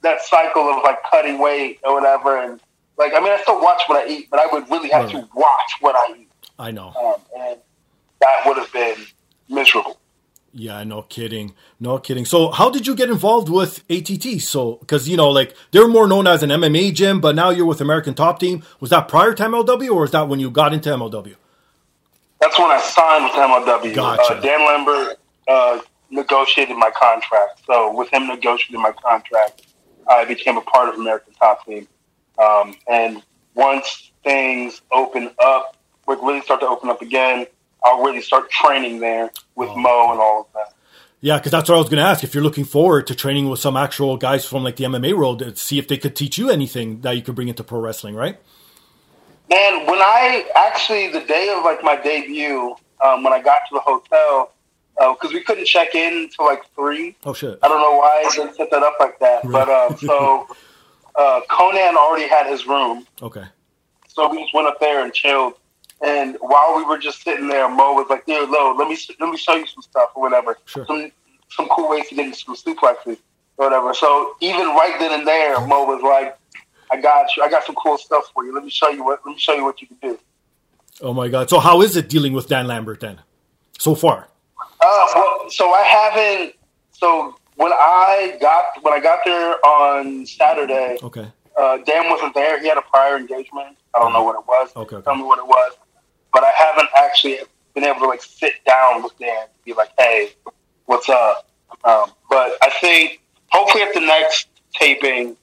that 0.03 0.23
cycle 0.23 0.63
of 0.63 0.83
like 0.85 0.99
cutting 1.11 1.39
weight 1.39 1.79
or 1.85 1.95
whatever. 1.95 2.39
And 2.39 2.61
like, 2.99 3.13
I 3.15 3.21
mean, 3.21 3.33
I 3.33 3.39
still 3.43 3.61
watch 3.61 3.83
what 3.87 4.05
I 4.05 4.11
eat, 4.11 4.29
but 4.31 4.41
I 4.41 4.47
would 4.53 4.71
really 4.71 4.91
have 4.91 5.05
Right. 5.05 5.13
to 5.13 5.29
watch 5.35 5.73
what 5.81 5.97
I 5.97 6.15
eat, 6.21 6.29
I 6.59 6.71
know. 6.71 6.89
um, 6.99 7.17
and 7.39 7.59
that 8.21 8.43
would 8.47 8.57
have 8.59 8.73
been 8.73 9.07
miserable. 9.49 9.99
Yeah, 10.53 10.83
no 10.85 11.03
kidding. 11.03 11.55
No 11.79 11.99
kidding. 11.99 12.25
So, 12.25 12.51
how 12.51 12.71
did 12.71 12.87
you 12.87 12.97
get 12.97 13.11
involved 13.11 13.49
with 13.49 13.85
ATT? 13.91 14.41
So, 14.41 14.77
because, 14.77 15.09
you 15.09 15.17
know, 15.17 15.29
like, 15.29 15.55
they're 15.73 15.87
more 15.87 16.09
known 16.09 16.27
as 16.27 16.43
an 16.43 16.51
MMA 16.51 16.95
gym, 16.95 17.21
but 17.21 17.35
now 17.35 17.51
you're 17.51 17.67
with 17.67 17.81
American 17.81 18.15
Top 18.15 18.41
Team. 18.41 18.63
Was 18.81 18.91
that 18.91 19.09
prior 19.09 19.35
to 19.35 19.43
MLW 19.43 19.95
or 19.95 20.05
is 20.05 20.11
that 20.13 20.29
when 20.29 20.41
you 20.41 20.51
got 20.51 20.73
into 20.73 20.89
MLW? 20.89 21.37
That's 22.41 22.59
when 22.59 22.71
I 22.71 22.81
signed 22.81 23.25
with 23.25 23.33
MLW. 23.33 23.95
Gotcha. 23.95 24.37
Uh, 24.37 24.41
Dan 24.41 24.61
Lambert 24.61 25.19
uh, 25.49 25.81
negotiated 26.11 26.77
my 26.77 26.91
contract. 26.91 27.61
So 27.67 27.95
with 27.95 28.09
him 28.13 28.27
negotiating 28.27 28.81
my 28.81 28.93
contract, 28.93 29.67
I 30.09 30.25
became 30.25 30.57
a 30.57 30.63
part 30.63 30.89
of 30.89 30.95
American 30.95 31.35
Top 31.35 31.65
Team. 31.67 31.87
Um, 32.39 32.75
and 32.89 33.23
once 33.55 34.13
things 34.25 34.81
open 34.93 35.31
up, 35.39 35.77
like 36.07 36.23
really 36.23 36.41
start 36.41 36.61
to 36.61 36.69
open 36.69 36.89
up 36.89 37.03
again, 37.03 37.47
I'll 37.85 38.03
really 38.03 38.21
start 38.23 38.51
training 38.51 39.01
there 39.01 39.31
with 39.55 39.69
Mo 39.77 40.13
and 40.13 40.21
all 40.21 40.41
of 40.43 40.47
that. 40.55 40.75
Yeah, 41.21 41.39
because 41.39 41.51
that's 41.51 41.69
what 41.69 41.75
I 41.75 41.79
was 41.79 41.89
going 41.89 41.99
to 41.99 42.09
ask. 42.09 42.23
If 42.23 42.33
you're 42.35 42.45
looking 42.45 42.65
forward 42.65 43.07
to 43.09 43.15
training 43.15 43.49
with 43.49 43.59
some 43.59 43.77
actual 43.77 44.17
guys 44.17 44.45
from, 44.47 44.63
like, 44.63 44.77
the 44.77 44.85
MMA 44.85 45.17
world, 45.17 45.41
to 45.41 45.57
see 45.57 45.79
if 45.79 45.89
they 45.89 45.97
could 45.97 46.15
teach 46.15 46.39
you 46.39 46.49
anything 46.49 47.01
that 47.01 47.13
you 47.17 47.23
could 47.23 47.35
bring 47.35 47.49
into 47.49 47.65
pro 47.65 47.81
wrestling, 47.81 48.15
right? 48.15 48.39
Man, 49.51 49.87
when 49.87 49.99
I 49.99 50.49
actually 50.55 51.09
the 51.09 51.21
day 51.21 51.53
of 51.57 51.65
like 51.65 51.83
my 51.83 51.97
debut, 51.97 52.77
um, 53.03 53.23
when 53.23 53.33
I 53.33 53.41
got 53.41 53.61
to 53.71 53.75
the 53.75 53.81
hotel, 53.81 54.53
because 54.99 55.33
we 55.33 55.41
couldn't 55.43 55.65
check 55.65 55.95
in 55.95 56.25
until 56.25 56.45
like 56.45 56.63
three. 56.75 57.17
Oh, 57.25 57.33
shit. 57.33 57.59
I 57.63 57.69
don't 57.69 57.81
know 57.81 57.97
why 57.99 58.25
they 58.29 58.37
didn't 58.37 58.57
set 58.57 58.71
that 58.71 58.83
up 58.83 58.95
like 59.01 59.19
that, 59.21 59.43
but 59.45 59.69
um, 59.69 59.97
so 59.97 60.47
uh, 61.19 61.41
Conan 61.49 61.97
already 61.97 62.29
had 62.29 62.47
his 62.47 62.67
room, 62.67 63.07
Okay. 63.23 63.45
so 64.07 64.29
we 64.31 64.43
just 64.43 64.53
went 64.53 64.69
up 64.69 64.79
there 64.81 65.03
and 65.03 65.13
chilled. 65.15 65.55
And 66.01 66.37
while 66.41 66.77
we 66.77 66.85
were 66.85 66.99
just 66.99 67.23
sitting 67.23 67.49
there, 67.49 67.69
Mo 67.69 67.93
was 67.95 68.07
like, 68.09 68.23
"Here, 68.27 68.43
Lo, 68.47 68.75
let 68.75 68.89
me 68.89 68.97
let 69.19 69.31
me 69.31 69.37
show 69.37 69.55
you 69.55 69.67
some 69.67 69.83
stuff 69.83 70.11
or 70.15 70.23
whatever, 70.23 70.57
Sure. 70.67 70.87
some 70.87 71.11
some 71.51 71.69
cool 71.69 71.89
ways 71.89 72.09
to 72.09 72.15
get 72.15 72.27
into 72.27 72.39
some 72.39 72.55
suplexes 72.55 73.19
or 73.57 73.67
whatever." 73.67 73.93
So 73.95 74.35
even 74.41 74.67
right 74.69 74.95
then 74.99 75.13
and 75.13 75.27
there, 75.27 75.61
Mo 75.67 75.85
was 75.85 76.03
like, 76.03 76.37
"I 76.93 77.01
got 77.01 77.37
you. 77.37 77.43
I 77.43 77.49
got 77.49 77.65
some 77.65 77.75
cool 77.75 77.99
stuff 77.99 78.25
for 78.33 78.45
you. 78.45 78.55
Let 78.55 78.65
me 78.65 78.71
show 78.71 78.91
you 78.91 79.05
what. 79.05 79.21
Let 79.27 79.33
me 79.35 79.41
show 79.41 79.55
you 79.55 79.65
what 79.65 79.81
you 79.81 79.89
can 79.89 79.97
do." 80.01 80.19
Oh, 81.01 81.13
my 81.15 81.29
God. 81.29 81.49
So, 81.49 81.61
how 81.61 81.81
is 81.83 81.97
it 81.97 82.09
dealing 82.09 82.33
with 82.33 82.49
Dan 82.49 82.67
Lambert 82.67 82.99
then? 83.01 83.21
So 83.79 83.95
far? 83.95 84.29
Uh, 84.81 85.07
well, 85.15 85.51
so 85.51 85.73
I 85.73 85.83
haven't. 85.83 86.55
So 86.93 87.37
when 87.57 87.73
I 87.73 88.37
got 88.41 88.65
when 88.83 88.95
I 88.95 89.01
got 89.01 89.21
there 89.25 89.65
on 89.65 90.27
Saturday, 90.27 90.99
Okay. 91.03 91.27
uh, 91.57 91.79
Dan 91.79 92.11
wasn't 92.11 92.35
there. 92.35 92.61
He 92.61 92.67
had 92.69 92.79
a 92.79 92.83
prior 92.83 93.17
engagement. 93.17 93.77
I 93.95 94.01
don't 94.01 94.13
know 94.13 94.23
what 94.25 94.35
it 94.37 94.47
was. 94.47 94.71
Okay, 94.77 94.97
okay. 94.97 95.05
Tell 95.05 95.15
me 95.17 95.23
what 95.25 95.39
it 95.39 95.47
was. 95.47 95.73
But 96.33 96.45
I 96.45 96.53
haven't 96.57 96.89
actually 96.97 97.39
been 97.75 97.85
able 97.85 98.01
to 98.01 98.07
like 98.07 98.23
sit 98.23 98.55
down 98.67 99.03
with 99.03 99.19
Dan 99.19 99.43
and 99.43 99.65
be 99.65 99.73
like, 99.73 99.91
"Hey, 99.99 100.31
what's 100.87 101.09
up?" 101.09 101.49
Um, 101.85 102.11
but 102.29 102.57
I 102.63 102.71
think 102.81 103.21
hopefully 103.51 103.83
at 103.83 103.95
the 103.95 104.01
next 104.01 104.49
taping 104.75 105.37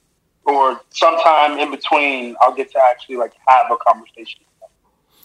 or 0.44 0.80
sometime 0.90 1.58
in 1.58 1.70
between, 1.70 2.36
I'll 2.40 2.54
get 2.54 2.70
to 2.72 2.80
actually 2.90 3.16
like 3.16 3.32
have 3.48 3.66
a 3.70 3.76
conversation. 3.76 4.45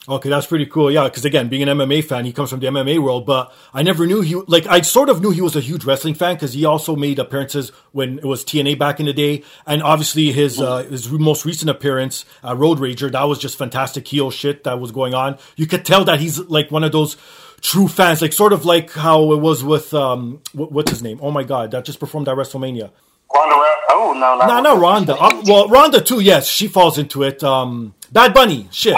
Okay, 0.10 0.29
that's 0.29 0.48
pretty 0.48 0.65
cool. 0.65 0.91
Yeah, 0.91 1.03
because 1.03 1.25
again, 1.25 1.48
being 1.48 1.62
an 1.62 1.77
MMA 1.77 2.03
fan, 2.03 2.25
he 2.25 2.34
comes 2.34 2.50
from 2.50 2.60
the 2.60 2.65
MMA 2.65 2.98
world, 2.98 3.27
but 3.27 3.53
I 3.72 3.84
never 3.84 4.08
knew 4.08 4.22
he 4.22 4.34
like 4.48 4.65
I 4.65 4.81
sort 4.81 5.10
of 5.10 5.22
knew 5.22 5.29
he 5.29 5.41
was 5.41 5.55
a 5.55 5.62
huge 5.62 5.86
wrestling 5.86 6.15
fan 6.15 6.36
because 6.36 6.53
he 6.53 6.65
also 6.65 6.96
made 6.96 7.20
appearances 7.20 7.72
when 7.91 8.17
it 8.17 8.25
was 8.25 8.43
TNA 8.43 8.79
back 8.79 9.00
in 9.00 9.05
the 9.05 9.13
day, 9.13 9.43
and 9.67 9.84
obviously 9.84 10.31
his 10.31 10.60
uh, 10.60 10.84
his 10.84 11.12
most 11.12 11.46
recent 11.46 11.70
appearance, 11.70 12.25
uh, 12.43 12.55
Road 12.55 12.79
Rager, 12.79 13.12
that 13.12 13.24
was 13.25 13.38
just 13.38 13.60
fantastic 13.60 14.08
heel 14.08 14.31
shit 14.31 14.63
that 14.63 14.79
was 14.79 14.91
going 14.91 15.13
on. 15.13 15.38
You 15.55 15.67
could 15.67 15.86
tell 15.86 16.03
that 16.05 16.20
he's 16.20 16.39
like 16.39 16.72
one 16.72 16.84
of 16.84 16.91
those 16.91 17.15
true 17.62 17.88
fans, 17.88 18.24
like 18.24 18.34
sort 18.34 18.53
of 18.53 18.65
like 18.65 18.91
how 18.91 19.31
it 19.34 19.39
was 19.39 19.63
with 19.63 19.93
um 19.93 20.41
what, 20.53 20.72
what's 20.72 20.89
his 20.89 21.03
name? 21.03 21.20
Oh 21.22 21.29
my 21.29 21.43
god, 21.43 21.70
that 21.72 21.86
just 21.86 22.00
performed 22.00 22.27
at 22.27 22.36
WrestleMania. 22.36 22.89
Ronda 23.34 23.55
Oh 23.93 24.13
no, 24.13 24.38
not 24.38 24.48
No, 24.48 24.62
no, 24.62 24.79
Ronda. 24.81 25.15
Uh, 25.15 25.41
well, 25.46 25.67
Ronda 25.67 26.01
too. 26.01 26.22
Yes, 26.22 26.48
she 26.48 26.67
falls 26.67 26.98
into 26.98 27.22
it. 27.24 27.43
Um, 27.43 27.93
Bad 28.12 28.34
Bunny, 28.34 28.67
shit. 28.72 28.96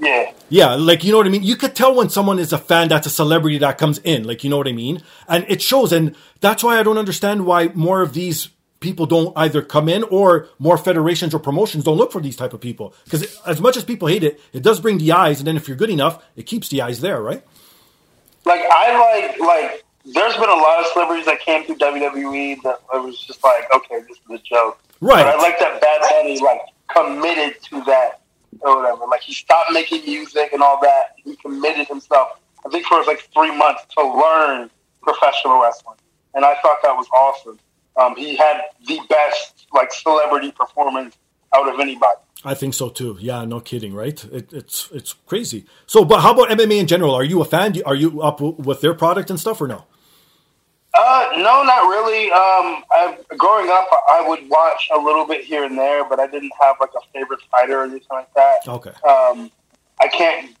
Yeah. 0.00 0.32
Yeah, 0.48 0.74
like 0.74 1.04
you 1.04 1.12
know 1.12 1.18
what 1.18 1.26
I 1.26 1.30
mean. 1.30 1.42
You 1.42 1.56
could 1.56 1.76
tell 1.76 1.94
when 1.94 2.08
someone 2.08 2.38
is 2.38 2.52
a 2.52 2.58
fan 2.58 2.88
that's 2.88 3.06
a 3.06 3.10
celebrity 3.10 3.58
that 3.58 3.78
comes 3.78 3.98
in, 3.98 4.24
like 4.24 4.42
you 4.42 4.50
know 4.50 4.56
what 4.56 4.68
I 4.68 4.72
mean, 4.72 5.02
and 5.28 5.44
it 5.48 5.62
shows. 5.62 5.92
And 5.92 6.16
that's 6.40 6.64
why 6.64 6.78
I 6.78 6.82
don't 6.82 6.98
understand 6.98 7.46
why 7.46 7.68
more 7.68 8.02
of 8.02 8.14
these 8.14 8.48
people 8.80 9.04
don't 9.04 9.32
either 9.36 9.60
come 9.60 9.88
in 9.88 10.02
or 10.04 10.48
more 10.58 10.78
federations 10.78 11.34
or 11.34 11.38
promotions 11.38 11.84
don't 11.84 11.98
look 11.98 12.12
for 12.12 12.20
these 12.20 12.36
type 12.36 12.54
of 12.54 12.60
people. 12.60 12.94
Because 13.04 13.38
as 13.46 13.60
much 13.60 13.76
as 13.76 13.84
people 13.84 14.08
hate 14.08 14.24
it, 14.24 14.40
it 14.52 14.62
does 14.62 14.80
bring 14.80 14.98
the 14.98 15.12
eyes, 15.12 15.38
and 15.38 15.46
then 15.46 15.56
if 15.56 15.68
you're 15.68 15.76
good 15.76 15.90
enough, 15.90 16.24
it 16.34 16.44
keeps 16.44 16.68
the 16.68 16.80
eyes 16.80 17.00
there, 17.00 17.20
right? 17.20 17.44
like 18.44 18.62
I 18.70 19.28
like 19.28 19.38
like 19.38 19.84
there's 20.04 20.34
been 20.34 20.48
a 20.48 20.54
lot 20.54 20.80
of 20.80 20.86
celebrities 20.92 21.26
that 21.26 21.40
came 21.40 21.64
through 21.64 21.76
WWE 21.76 22.62
that 22.62 22.80
it 22.94 23.02
was 23.02 23.20
just 23.20 23.44
like, 23.44 23.64
okay, 23.74 24.00
this 24.00 24.16
is 24.16 24.30
a 24.30 24.38
joke. 24.38 24.80
Right. 25.00 25.22
But 25.22 25.34
I 25.34 25.36
like 25.36 25.58
that 25.58 25.80
Bad 25.80 26.00
Bunny 26.00 26.40
like 26.40 26.60
committed 26.88 27.62
to 27.64 27.84
that 27.84 28.22
or 28.60 28.76
whatever. 28.76 29.04
Like 29.06 29.22
he 29.22 29.32
stopped 29.32 29.72
making 29.72 30.04
music 30.04 30.52
and 30.52 30.62
all 30.62 30.80
that. 30.82 31.14
He 31.16 31.36
committed 31.36 31.86
himself. 31.88 32.40
I 32.64 32.68
think 32.68 32.86
for 32.86 33.02
like 33.04 33.28
three 33.32 33.56
months 33.56 33.82
to 33.96 34.02
learn 34.06 34.70
professional 35.02 35.62
wrestling, 35.62 35.96
and 36.34 36.44
I 36.44 36.54
thought 36.60 36.78
that 36.82 36.94
was 36.94 37.06
awesome. 37.14 37.58
Um, 37.96 38.16
he 38.16 38.36
had 38.36 38.62
the 38.86 39.00
best 39.08 39.66
like 39.72 39.92
celebrity 39.92 40.52
performance 40.52 41.16
out 41.54 41.72
of 41.72 41.80
anybody. 41.80 42.18
I 42.44 42.54
think 42.54 42.74
so 42.74 42.88
too. 42.88 43.18
Yeah, 43.20 43.44
no 43.44 43.60
kidding, 43.60 43.92
right? 43.94 44.22
It, 44.24 44.52
it's 44.52 44.88
it's 44.92 45.12
crazy. 45.26 45.66
So, 45.86 46.04
but 46.04 46.20
how 46.20 46.32
about 46.32 46.48
MMA 46.48 46.80
in 46.80 46.86
general? 46.86 47.14
Are 47.14 47.24
you 47.24 47.40
a 47.40 47.44
fan? 47.44 47.74
Are 47.84 47.94
you 47.94 48.22
up 48.22 48.40
with 48.40 48.80
their 48.80 48.94
product 48.94 49.30
and 49.30 49.38
stuff, 49.38 49.60
or 49.60 49.68
no? 49.68 49.84
Uh, 50.92 51.28
no, 51.36 51.62
not 51.62 51.88
really. 51.88 52.30
Um, 52.32 52.82
I, 52.90 53.16
growing 53.36 53.70
up, 53.70 53.88
I 54.08 54.24
would 54.26 54.48
watch 54.50 54.88
a 54.94 54.98
little 54.98 55.24
bit 55.26 55.44
here 55.44 55.64
and 55.64 55.78
there, 55.78 56.04
but 56.08 56.18
I 56.18 56.26
didn't 56.26 56.52
have 56.60 56.76
like 56.80 56.90
a 56.96 57.00
favorite 57.12 57.40
fighter 57.50 57.80
or 57.80 57.84
anything 57.84 58.06
like 58.10 58.32
that. 58.34 58.66
Okay. 58.66 58.90
Um, 59.08 59.50
I 60.00 60.08
can't. 60.08 60.56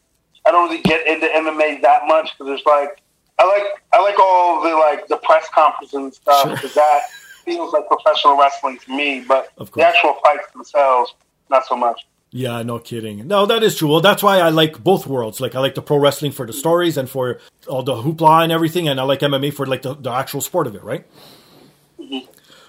I 0.46 0.50
don't 0.52 0.70
really 0.70 0.82
get 0.82 1.06
into 1.06 1.26
MMA 1.26 1.82
that 1.82 2.02
much 2.06 2.30
because 2.32 2.46
there's 2.46 2.62
like 2.64 3.02
I 3.38 3.44
like 3.46 3.64
I 3.92 4.00
like 4.02 4.18
all 4.18 4.62
the 4.62 4.74
like 4.74 5.08
the 5.08 5.16
press 5.18 5.46
conferences 5.52 5.94
and 5.94 6.14
stuff 6.14 6.42
Sure. 6.42 6.54
because 6.54 6.74
that 6.74 7.00
feels 7.44 7.72
like 7.72 7.86
professional 7.88 8.38
wrestling 8.38 8.78
to 8.78 8.96
me. 8.96 9.24
But 9.26 9.48
the 9.74 9.82
actual 9.86 10.14
fights 10.24 10.50
themselves, 10.52 11.14
not 11.50 11.66
so 11.66 11.76
much. 11.76 12.06
Yeah, 12.32 12.62
no 12.62 12.78
kidding. 12.78 13.26
No, 13.26 13.44
that 13.46 13.62
is 13.64 13.76
true. 13.76 13.88
Well, 13.88 14.00
that's 14.00 14.22
why 14.22 14.38
I 14.38 14.50
like 14.50 14.82
both 14.82 15.06
worlds. 15.06 15.40
Like, 15.40 15.56
I 15.56 15.60
like 15.60 15.74
the 15.74 15.82
pro 15.82 15.96
wrestling 15.98 16.30
for 16.30 16.46
the 16.46 16.52
stories 16.52 16.96
and 16.96 17.10
for 17.10 17.40
all 17.66 17.82
the 17.82 17.94
hoopla 17.94 18.44
and 18.44 18.52
everything, 18.52 18.88
and 18.88 19.00
I 19.00 19.02
like 19.02 19.20
MMA 19.20 19.52
for 19.52 19.66
like 19.66 19.82
the, 19.82 19.94
the 19.94 20.10
actual 20.12 20.40
sport 20.40 20.68
of 20.68 20.74
it, 20.76 20.84
right? 20.84 21.04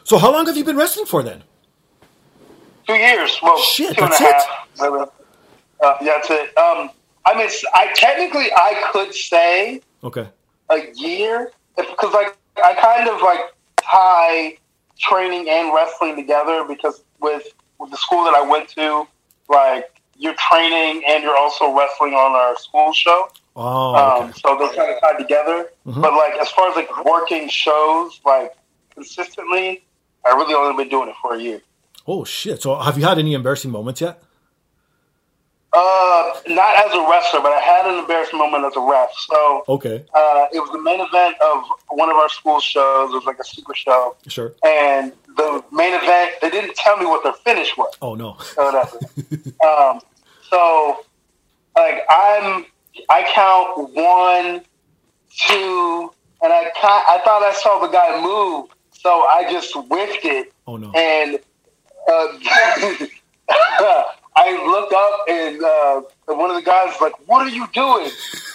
So, 0.03 0.17
how 0.17 0.31
long 0.31 0.47
have 0.47 0.57
you 0.57 0.63
been 0.63 0.77
wrestling 0.77 1.05
for 1.05 1.21
then? 1.21 1.43
Two 2.87 2.95
years. 2.95 3.37
Well, 3.43 3.57
Shit, 3.61 3.95
two 3.97 4.03
and 4.03 4.13
a 4.13 4.17
that's 4.17 4.45
it? 4.79 4.81
Uh, 4.81 5.05
yeah, 6.01 6.13
that's 6.15 6.29
it. 6.31 6.57
Um, 6.57 6.89
I 7.25 7.37
mean, 7.37 7.49
I 7.75 7.93
technically 7.95 8.51
I 8.51 8.89
could 8.91 9.13
say 9.13 9.81
Okay. 10.03 10.27
a 10.69 10.91
year 10.95 11.51
because 11.77 12.13
like 12.13 12.35
I 12.63 12.73
kind 12.73 13.07
of 13.07 13.21
like 13.21 13.39
tie 13.77 14.57
training 14.99 15.47
and 15.49 15.73
wrestling 15.73 16.15
together 16.15 16.65
because 16.67 17.03
with 17.19 17.47
with 17.79 17.91
the 17.91 17.97
school 17.97 18.23
that 18.25 18.33
I 18.35 18.41
went 18.41 18.69
to, 18.69 19.07
like 19.51 20.01
you're 20.17 20.35
training 20.49 21.03
and 21.07 21.23
you're 21.23 21.35
also 21.37 21.75
wrestling 21.77 22.13
on 22.13 22.31
our 22.31 22.55
school 22.57 22.93
show. 22.93 23.27
Oh, 23.55 23.95
Um, 23.95 24.33
so 24.33 24.55
they're 24.57 24.69
kind 24.69 24.93
of 24.95 25.01
tied 25.01 25.17
together. 25.19 25.69
Mhm. 25.85 26.01
But 26.01 26.13
like 26.13 26.33
as 26.39 26.49
far 26.49 26.69
as 26.69 26.75
like 26.75 26.89
working 27.05 27.49
shows 27.49 28.19
like 28.25 28.53
consistently, 28.95 29.83
I 30.25 30.29
really 30.31 30.53
only 30.53 30.83
been 30.83 30.89
doing 30.89 31.09
it 31.09 31.15
for 31.21 31.35
a 31.35 31.39
year. 31.41 31.61
oh 32.07 32.23
shit. 32.23 32.61
So 32.61 32.75
have 32.75 32.97
you 32.97 33.05
had 33.05 33.17
any 33.19 33.33
embarrassing 33.33 33.71
moments 33.71 34.01
yet? 34.01 34.21
Uh, 35.73 36.33
not 36.49 36.75
as 36.85 36.93
a 36.93 37.07
wrestler, 37.09 37.39
but 37.39 37.53
I 37.53 37.59
had 37.61 37.85
an 37.85 37.99
embarrassing 37.99 38.37
moment 38.37 38.65
as 38.65 38.75
a 38.75 38.81
ref. 38.81 39.09
So 39.29 39.63
Okay, 39.69 40.03
uh, 40.13 40.45
it 40.51 40.59
was 40.59 40.69
the 40.71 40.81
main 40.81 40.99
event 40.99 41.37
of 41.41 41.63
one 41.89 42.09
of 42.09 42.17
our 42.17 42.27
school 42.27 42.59
shows. 42.59 43.09
It 43.11 43.13
was 43.13 43.23
like 43.25 43.39
a 43.39 43.43
super 43.45 43.73
show, 43.73 44.17
sure. 44.27 44.53
and 44.65 45.13
the 45.37 45.63
main 45.71 45.93
event 45.93 46.33
they 46.41 46.49
didn't 46.49 46.75
tell 46.75 46.97
me 46.97 47.05
what 47.05 47.23
their 47.23 47.31
finish 47.33 47.71
was. 47.77 47.93
Oh 48.01 48.15
no. 48.15 48.31
um, 49.65 50.01
so, 50.49 51.05
like, 51.77 52.03
I'm, 52.09 52.65
I 53.09 53.23
count 53.33 53.93
one, 53.93 54.65
two, 55.47 56.11
and 56.41 56.51
I 56.51 56.69
ca 56.75 57.05
I 57.07 57.21
thought 57.23 57.43
I 57.43 57.53
saw 57.53 57.79
the 57.79 57.87
guy 57.87 58.21
move, 58.21 58.69
so 58.91 59.09
I 59.21 59.49
just 59.49 59.73
whiffed 59.73 60.25
it, 60.25 60.51
Oh 60.67 60.75
no. 60.75 60.91
and 60.91 61.39
uh, 62.09 62.27
I 64.41 64.65
looked 64.65 64.93
up, 64.93 65.13
and 65.29 65.63
uh, 65.63 66.35
one 66.35 66.49
of 66.49 66.55
the 66.55 66.63
guys 66.63 66.87
was 66.87 67.01
like, 67.01 67.13
"What 67.27 67.45
are 67.45 67.49
you 67.49 67.67
doing? 67.73 68.09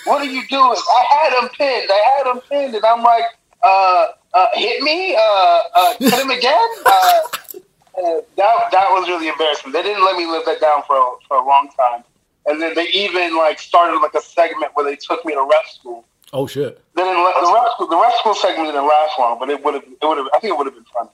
What 0.05 0.21
are 0.21 0.31
you 0.31 0.43
doing?" 0.49 0.77
I 0.77 1.03
had 1.15 1.43
him 1.43 1.49
pinned. 1.51 1.89
I 1.91 2.03
had 2.17 2.27
him 2.27 2.41
pinned, 2.49 2.75
and 2.75 2.85
I'm 2.85 3.03
like, 3.05 3.25
uh, 3.63 4.07
uh, 4.35 4.47
"Hit 4.55 4.83
me! 4.83 5.15
Uh, 5.15 5.61
uh, 5.75 5.95
hit 6.01 6.15
him 6.15 6.31
again!" 6.31 6.69
Uh, 6.85 8.21
that 8.37 8.55
that 8.73 8.89
was 8.91 9.09
really 9.09 9.29
embarrassing. 9.29 9.73
They 9.73 9.83
didn't 9.83 10.05
let 10.05 10.17
me 10.17 10.27
live 10.27 10.45
that 10.47 10.61
down 10.61 10.83
for 10.87 10.97
a, 10.97 11.11
for 11.29 11.39
a 11.39 11.47
long 11.47 11.71
time, 11.79 12.03
and 12.47 12.61
then 12.61 12.75
they 12.75 12.89
even 12.89 13.37
like 13.37 13.59
started 13.59 14.01
like 14.01 14.15
a 14.15 14.21
segment 14.21 14.73
where 14.75 14.85
they 14.85 14.97
took 14.97 15.25
me 15.25 15.35
to 15.35 15.41
ref 15.41 15.71
school. 15.73 16.05
Oh 16.33 16.47
shit. 16.47 16.83
They 16.95 17.03
the 17.03 17.53
ref 17.55 17.73
school 17.73 17.87
the 17.87 17.97
ref 17.97 18.15
school 18.17 18.35
segment 18.35 18.69
didn't 18.69 18.87
last 18.87 19.19
long, 19.19 19.39
but 19.39 19.49
it 19.51 19.65
would 19.65 19.75
have 19.75 19.85
it 19.85 20.07
would 20.07 20.19
have 20.19 20.27
I 20.35 20.41
think 20.41 20.53
it 20.53 20.59
would 20.59 20.67
have 20.67 20.75
been 20.75 20.85
fun. 20.85 21.09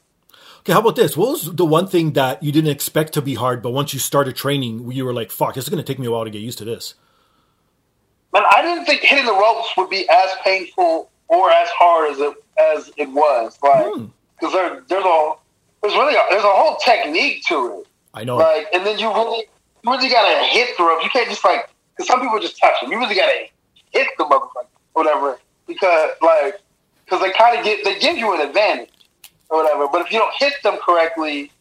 Okay, 0.63 0.73
how 0.73 0.81
about 0.81 0.95
this? 0.95 1.17
What 1.17 1.31
was 1.31 1.53
the 1.57 1.65
one 1.65 1.89
thing 1.89 2.13
that 2.13 2.41
you 2.41 2.53
didn't 2.53 2.71
expect 2.71 3.15
to 3.15 3.23
be 3.23 3.35
hard, 3.35 3.63
but 3.63 3.71
once 3.71 3.93
you 3.93 3.99
started 3.99 4.37
training, 4.37 4.93
you 4.93 5.05
were 5.05 5.13
like, 5.13 5.33
"Fuck, 5.33 5.55
this 5.55 5.65
is 5.65 5.69
going 5.69 5.83
to 5.83 5.87
take 5.87 5.99
me 5.99 6.07
a 6.07 6.11
while 6.13 6.25
to 6.25 6.31
get 6.31 6.41
used 6.41 6.59
to 6.59 6.65
this." 6.65 6.95
Man, 8.33 8.45
I 8.49 8.63
didn't 8.63 8.85
think 8.87 9.01
hitting 9.03 9.27
the 9.27 9.33
ropes 9.33 9.69
would 9.77 9.91
be 9.91 10.09
as 10.09 10.31
painful 10.45 11.11
or 11.27 11.51
as 11.51 11.69
hard 11.71 12.13
as 12.13 12.21
it 12.21 12.35
as 12.75 12.93
it 12.97 13.11
was. 13.11 13.59
Like 13.61 13.87
Hmm. 13.93 14.05
because 14.39 14.55
there 14.55 14.83
there's 14.89 15.05
a 15.05 15.33
there's 15.83 15.95
really 15.95 16.15
a, 16.15 16.21
there's 16.31 16.45
a 16.45 16.53
whole 16.53 16.77
technique 16.77 17.43
to 17.49 17.81
it. 17.81 17.89
I 18.15 18.23
know. 18.23 18.37
Like, 18.37 18.69
and 18.73 18.87
then 18.87 19.01
you 19.01 19.13
really, 19.13 19.47
you 19.83 19.91
really 19.91 20.09
gotta 20.09 20.45
hit 20.47 20.77
the 20.77 20.85
rope. 20.85 21.03
You 21.03 21.11
can't 21.11 21.29
just 21.29 21.45
like, 21.45 21.69
because 21.97 22.07
some 22.07 22.21
people 22.21 22.39
just 22.39 22.57
touch 22.59 22.75
them. 22.81 22.93
You 22.93 22.99
really 23.01 23.17
gotta 23.17 23.47
hit 23.91 24.07
the 24.17 24.25
motherfucker, 24.25 24.67
whatever. 24.93 25.41
Because 25.67 26.11
like, 26.21 26.61
because 27.05 27.21
they 27.21 27.33
kind 27.33 27.59
of 27.59 27.65
get, 27.65 27.85
they 27.85 27.99
give 27.99 28.17
you 28.17 28.33
an 28.35 28.47
advantage 28.47 28.91
or 29.53 29.63
whatever. 29.63 29.89
But 29.89 30.01
if 30.07 30.13
you 30.13 30.19
don't 30.19 30.35
hit 30.35 30.55
them 30.65 30.79
correctly, 30.85 31.53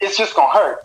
it's 0.00 0.16
just 0.16 0.36
gonna 0.36 0.52
hurt. 0.52 0.84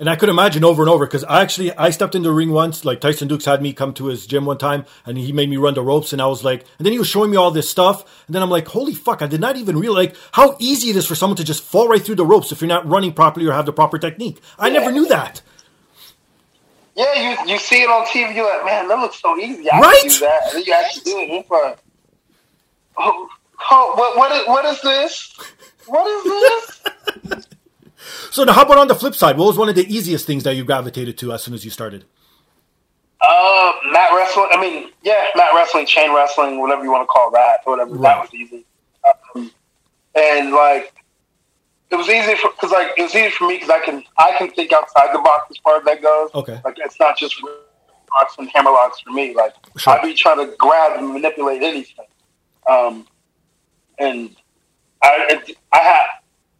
And 0.00 0.10
I 0.10 0.16
could 0.16 0.28
imagine 0.28 0.64
over 0.64 0.82
and 0.82 0.90
over 0.90 1.06
because 1.06 1.22
I 1.24 1.40
actually 1.42 1.72
I 1.76 1.90
stepped 1.90 2.16
into 2.16 2.28
the 2.28 2.34
ring 2.34 2.50
once. 2.50 2.84
Like 2.84 3.00
Tyson 3.00 3.28
Dux 3.28 3.44
had 3.44 3.62
me 3.62 3.72
come 3.72 3.94
to 3.94 4.06
his 4.06 4.26
gym 4.26 4.44
one 4.44 4.58
time, 4.58 4.86
and 5.06 5.16
he 5.16 5.30
made 5.32 5.48
me 5.48 5.56
run 5.56 5.74
the 5.74 5.82
ropes, 5.82 6.12
and 6.12 6.20
I 6.20 6.26
was 6.26 6.42
like, 6.42 6.62
and 6.78 6.84
then 6.86 6.92
he 6.92 6.98
was 6.98 7.06
showing 7.08 7.30
me 7.30 7.36
all 7.36 7.52
this 7.52 7.70
stuff, 7.70 8.24
and 8.26 8.34
then 8.34 8.42
I'm 8.42 8.50
like, 8.50 8.66
holy 8.66 8.94
fuck! 8.94 9.22
I 9.22 9.28
did 9.28 9.40
not 9.40 9.56
even 9.56 9.78
realize 9.78 10.06
like 10.08 10.16
how 10.32 10.56
easy 10.58 10.90
it 10.90 10.96
is 10.96 11.06
for 11.06 11.14
someone 11.14 11.36
to 11.36 11.44
just 11.44 11.62
fall 11.62 11.88
right 11.88 12.02
through 12.02 12.16
the 12.16 12.26
ropes 12.26 12.50
if 12.50 12.60
you're 12.60 12.68
not 12.68 12.88
running 12.88 13.12
properly 13.12 13.46
or 13.46 13.52
have 13.52 13.66
the 13.66 13.72
proper 13.72 13.98
technique. 13.98 14.40
I 14.58 14.68
never 14.70 14.90
knew 14.90 15.06
that. 15.06 15.42
Yeah, 16.96 17.14
you 17.44 17.52
you 17.52 17.58
see 17.58 17.82
it 17.82 17.88
on 17.90 18.04
TV. 18.06 18.34
You're 18.34 18.46
like, 18.56 18.64
man, 18.64 18.88
that 18.88 18.98
looks 18.98 19.20
so 19.20 19.36
easy. 19.38 19.70
I 19.70 19.80
Right? 19.80 20.00
can 20.00 20.10
do 20.10 20.18
that. 20.20 20.40
And 20.46 20.54
then 20.56 20.64
you 20.66 20.72
actually 20.72 21.02
do 21.04 21.18
it. 21.20 21.30
It's 21.30 21.50
like, 21.50 21.78
oh, 22.98 23.28
oh, 23.70 23.92
what 23.96 24.16
what 24.16 24.32
is 24.32 24.46
what 24.46 24.64
is 24.64 24.80
this? 24.82 25.34
What 25.86 26.06
is 26.06 26.24
this? 27.30 27.46
So 28.30 28.44
now, 28.44 28.52
how 28.52 28.62
about 28.62 28.78
on 28.78 28.88
the 28.88 28.94
flip 28.94 29.14
side? 29.14 29.38
What 29.38 29.46
was 29.46 29.56
one 29.56 29.68
of 29.68 29.76
the 29.76 29.86
easiest 29.86 30.26
things 30.26 30.42
that 30.42 30.56
you 30.56 30.64
gravitated 30.64 31.16
to 31.18 31.32
as 31.32 31.42
soon 31.42 31.54
as 31.54 31.64
you 31.64 31.70
started? 31.70 32.04
Uh, 33.20 33.72
mat 33.92 34.10
wrestling. 34.14 34.48
I 34.50 34.60
mean, 34.60 34.90
yeah, 35.02 35.26
mat 35.36 35.50
wrestling, 35.54 35.86
chain 35.86 36.14
wrestling, 36.14 36.60
whatever 36.60 36.82
you 36.84 36.90
want 36.90 37.02
to 37.02 37.06
call 37.06 37.30
that, 37.30 37.60
or 37.64 37.72
whatever. 37.76 37.94
Right. 37.94 38.14
That 38.14 38.20
was 38.22 38.34
easy. 38.34 38.66
Um, 39.36 39.50
and 40.16 40.52
like, 40.52 40.92
it 41.90 41.96
was 41.96 42.08
easy 42.08 42.34
for 42.34 42.50
because 42.50 42.72
like 42.72 42.88
it 42.98 43.02
was 43.02 43.14
easy 43.14 43.30
for 43.30 43.46
me 43.46 43.54
because 43.54 43.70
I 43.70 43.78
can 43.84 44.02
I 44.18 44.34
can 44.36 44.50
think 44.50 44.72
outside 44.72 45.14
the 45.14 45.20
box 45.20 45.46
as 45.50 45.56
far 45.58 45.78
as 45.78 45.84
that 45.84 46.02
goes. 46.02 46.30
Okay. 46.34 46.60
Like 46.64 46.76
it's 46.78 46.98
not 46.98 47.16
just 47.16 47.36
locks 48.18 48.34
and 48.36 48.48
hammer 48.52 48.70
locks 48.72 49.00
for 49.00 49.12
me. 49.12 49.34
Like 49.34 49.54
Sure. 49.78 49.92
I'd 49.94 50.02
be 50.02 50.14
trying 50.14 50.38
to 50.38 50.54
grab 50.56 50.98
and 50.98 51.12
manipulate 51.12 51.62
anything. 51.62 52.06
Um, 52.68 53.06
and 53.98 54.34
I 55.02 55.26
it, 55.30 55.56
I 55.72 55.78
have 55.78 56.06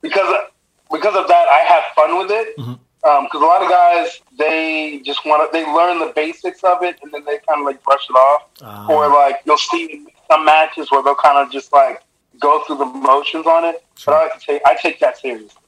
because 0.00 0.28
of, 0.28 0.52
because 0.92 1.16
of 1.16 1.28
that 1.28 1.48
I 1.48 1.64
have 1.66 1.84
fun 1.94 2.18
with 2.18 2.30
it. 2.30 2.56
Because 2.56 3.42
a 3.42 3.44
lot 3.44 3.62
of 3.62 3.68
guys 3.68 4.20
they 4.38 5.00
just 5.04 5.24
want 5.26 5.50
to 5.50 5.56
they 5.56 5.64
learn 5.66 5.98
the 5.98 6.12
basics 6.14 6.64
of 6.64 6.82
it 6.82 6.98
and 7.02 7.12
then 7.12 7.24
they 7.24 7.38
kind 7.46 7.60
of 7.60 7.66
like 7.66 7.82
brush 7.82 8.08
it 8.08 8.14
off. 8.14 8.48
Ah. 8.62 8.86
Or 8.88 9.08
like 9.08 9.40
you'll 9.44 9.58
see 9.58 10.06
some 10.30 10.44
matches 10.44 10.90
where 10.90 11.02
they'll 11.02 11.14
kind 11.14 11.38
of 11.38 11.52
just 11.52 11.72
like 11.72 12.02
go 12.40 12.62
through 12.64 12.78
the 12.78 12.86
motions 12.86 13.46
on 13.46 13.64
it. 13.64 13.84
Sure. 13.96 14.14
But 14.14 14.14
I 14.14 14.22
like 14.24 14.40
to 14.40 14.46
take 14.46 14.62
I 14.66 14.74
take 14.74 15.00
that 15.00 15.18
seriously. 15.18 15.60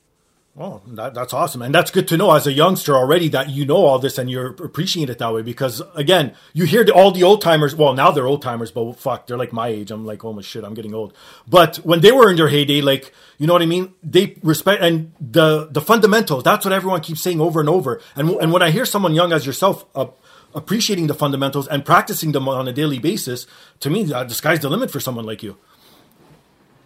Oh, 0.58 0.80
that, 0.86 1.12
that's 1.12 1.34
awesome. 1.34 1.60
And 1.60 1.74
that's 1.74 1.90
good 1.90 2.08
to 2.08 2.16
know 2.16 2.32
as 2.32 2.46
a 2.46 2.52
youngster 2.52 2.96
already 2.96 3.28
that 3.28 3.50
you 3.50 3.66
know 3.66 3.76
all 3.76 3.98
this 3.98 4.16
and 4.16 4.30
you're 4.30 4.46
appreciating 4.46 5.12
it 5.12 5.18
that 5.18 5.34
way 5.34 5.42
because, 5.42 5.82
again, 5.94 6.34
you 6.54 6.64
hear 6.64 6.82
the, 6.82 6.94
all 6.94 7.12
the 7.12 7.24
old 7.24 7.42
timers. 7.42 7.74
Well, 7.74 7.92
now 7.92 8.10
they're 8.10 8.26
old 8.26 8.40
timers, 8.40 8.70
but 8.70 8.94
fuck, 8.94 9.26
they're 9.26 9.36
like 9.36 9.52
my 9.52 9.68
age. 9.68 9.90
I'm 9.90 10.06
like, 10.06 10.24
oh 10.24 10.32
my 10.32 10.40
shit, 10.40 10.64
I'm 10.64 10.72
getting 10.72 10.94
old. 10.94 11.12
But 11.46 11.76
when 11.78 12.00
they 12.00 12.10
were 12.10 12.30
in 12.30 12.36
their 12.36 12.48
heyday, 12.48 12.80
like, 12.80 13.12
you 13.36 13.46
know 13.46 13.52
what 13.52 13.60
I 13.60 13.66
mean? 13.66 13.92
They 14.02 14.38
respect 14.42 14.82
and 14.82 15.12
the, 15.20 15.66
the 15.70 15.82
fundamentals. 15.82 16.42
That's 16.44 16.64
what 16.64 16.72
everyone 16.72 17.02
keeps 17.02 17.20
saying 17.20 17.38
over 17.38 17.60
and 17.60 17.68
over. 17.68 18.00
And, 18.14 18.30
and 18.30 18.50
when 18.50 18.62
I 18.62 18.70
hear 18.70 18.86
someone 18.86 19.14
young 19.14 19.34
as 19.34 19.44
yourself, 19.44 19.84
uh, 19.94 20.06
appreciating 20.54 21.06
the 21.06 21.14
fundamentals 21.14 21.68
and 21.68 21.84
practicing 21.84 22.32
them 22.32 22.48
on 22.48 22.66
a 22.66 22.72
daily 22.72 22.98
basis, 22.98 23.46
to 23.80 23.90
me, 23.90 24.10
uh, 24.10 24.24
the 24.24 24.32
sky's 24.32 24.60
the 24.60 24.70
limit 24.70 24.90
for 24.90 25.00
someone 25.00 25.26
like 25.26 25.42
you. 25.42 25.58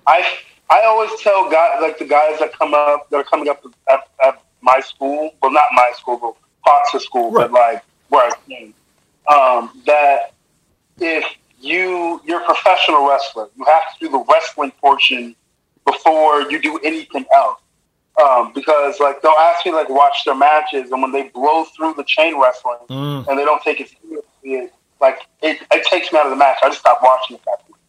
I 0.09 0.39
I 0.71 0.83
always 0.85 1.11
tell 1.21 1.51
guys 1.51 1.79
like 1.83 1.99
the 1.99 2.05
guys 2.05 2.39
that 2.39 2.53
come 2.53 2.75
up 2.75 3.11
that 3.11 3.17
are 3.17 3.25
coming 3.25 3.49
up 3.49 3.63
at, 3.91 4.01
at 4.25 4.43
my 4.61 4.81
school, 4.81 5.35
well 5.43 5.51
not 5.53 5.65
my 5.73 5.91
school, 5.97 6.17
but 6.19 6.35
Fox's 6.65 7.05
school, 7.05 7.31
Right. 7.31 7.51
but 7.51 7.53
like 7.53 7.83
where 8.09 8.31
I 8.31 8.33
came, 8.49 8.75
um, 9.29 9.83
that 9.87 10.33
if 11.01 11.25
you 11.61 12.21
you're 12.25 12.41
a 12.41 12.45
professional 12.45 13.09
wrestler, 13.09 13.49
you 13.57 13.65
have 13.65 13.83
to 13.99 14.07
do 14.07 14.11
the 14.11 14.25
wrestling 14.33 14.71
portion 14.81 15.35
before 15.85 16.43
you 16.51 16.61
do 16.61 16.79
anything 16.85 17.25
else. 17.35 17.59
Um, 18.23 18.53
because 18.55 19.01
like 19.01 19.23
they'll 19.23 19.31
ask 19.33 19.65
me 19.65 19.73
like 19.73 19.89
watch 19.89 20.25
their 20.25 20.35
matches, 20.35 20.91
and 20.93 21.01
when 21.03 21.11
they 21.13 21.25
blow 21.29 21.65
through 21.65 21.95
the 21.95 22.05
chain 22.05 22.41
wrestling 22.41 22.77
Mm. 22.89 23.27
and 23.29 23.39
they 23.39 23.45
don't 23.45 23.63
take 23.63 23.81
it 23.81 23.89
seriously, 24.03 24.67
it, 24.67 24.73
like 25.01 25.21
it, 25.43 25.59
it 25.73 25.85
takes 25.87 26.13
me 26.13 26.19
out 26.19 26.27
of 26.27 26.31
the 26.31 26.37
match. 26.37 26.59
I 26.63 26.69
just 26.69 26.81
stop 26.81 27.01
watching 27.03 27.37
it 27.37 27.43
that 27.47 27.67
point. 27.67 27.81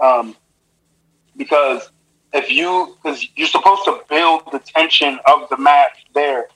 Um, 0.00 0.36
because 1.36 1.90
if 2.32 2.50
you 2.50 2.96
because 3.02 3.26
you're 3.36 3.48
supposed 3.48 3.84
to 3.84 4.00
build 4.08 4.42
the 4.52 4.58
tension 4.58 5.18
of 5.26 5.48
the 5.50 5.56
match 5.56 6.04
there. 6.14 6.46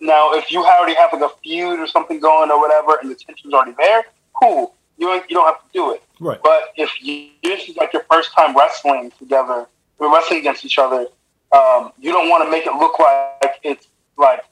Now, 0.00 0.34
if 0.34 0.50
you 0.50 0.64
already 0.64 0.94
have 0.94 1.12
like 1.12 1.22
a 1.22 1.34
feud 1.42 1.78
or 1.78 1.86
something 1.86 2.20
going 2.20 2.50
or 2.50 2.60
whatever, 2.60 2.98
and 3.00 3.10
the 3.10 3.14
tension's 3.14 3.54
already 3.54 3.74
there, 3.78 4.04
cool. 4.40 4.74
You 4.98 5.12
you 5.28 5.36
don't 5.36 5.46
have 5.46 5.62
to 5.62 5.68
do 5.72 5.92
it. 5.92 6.02
Right. 6.20 6.40
But 6.42 6.72
if 6.76 6.90
you, 7.02 7.30
this 7.42 7.68
is 7.68 7.76
like 7.76 7.92
your 7.92 8.04
first 8.10 8.30
time 8.36 8.56
wrestling 8.56 9.12
together, 9.18 9.66
we're 9.98 10.12
wrestling 10.12 10.40
against 10.40 10.64
each 10.64 10.78
other, 10.78 11.06
um, 11.52 11.92
you 11.98 12.12
don't 12.12 12.28
want 12.28 12.44
to 12.44 12.50
make 12.50 12.66
it 12.66 12.74
look 12.74 12.98
like 12.98 13.60
it's 13.62 13.88
like 14.16 14.44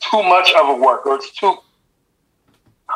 too 0.00 0.22
much 0.22 0.52
of 0.54 0.68
a 0.68 0.80
work 0.80 1.06
or 1.06 1.16
it's 1.16 1.32
too 1.32 1.56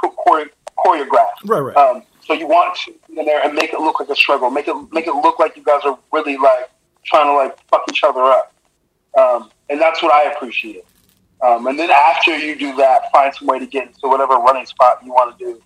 chore- 0.00 0.50
choreographed. 0.78 1.44
Right, 1.44 1.60
right. 1.60 1.76
Um, 1.76 2.02
so 2.24 2.34
you 2.34 2.46
want 2.46 2.76
to 2.84 2.92
get 2.92 3.18
in 3.18 3.24
there 3.24 3.42
and 3.42 3.54
make 3.54 3.72
it 3.72 3.80
look 3.80 4.00
like 4.00 4.08
a 4.08 4.16
struggle. 4.16 4.50
Make 4.50 4.68
it 4.68 4.76
make 4.92 5.06
it 5.06 5.14
look 5.14 5.38
like 5.38 5.56
you 5.56 5.62
guys 5.62 5.80
are 5.84 5.98
really 6.12 6.36
like 6.36 6.70
trying 7.04 7.26
to 7.26 7.34
like 7.34 7.58
fuck 7.68 7.84
each 7.90 8.02
other 8.04 8.22
up. 8.22 8.52
Um, 9.18 9.50
and 9.68 9.80
that's 9.80 10.02
what 10.02 10.12
I 10.12 10.30
appreciate. 10.32 10.84
Um, 11.42 11.66
and 11.66 11.78
then 11.78 11.90
after 11.90 12.36
you 12.36 12.56
do 12.56 12.74
that, 12.76 13.10
find 13.10 13.34
some 13.34 13.48
way 13.48 13.58
to 13.58 13.66
get 13.66 13.88
into 13.88 14.00
whatever 14.02 14.34
running 14.34 14.66
spot 14.66 15.00
you 15.04 15.12
want 15.12 15.36
to 15.38 15.44
do. 15.44 15.62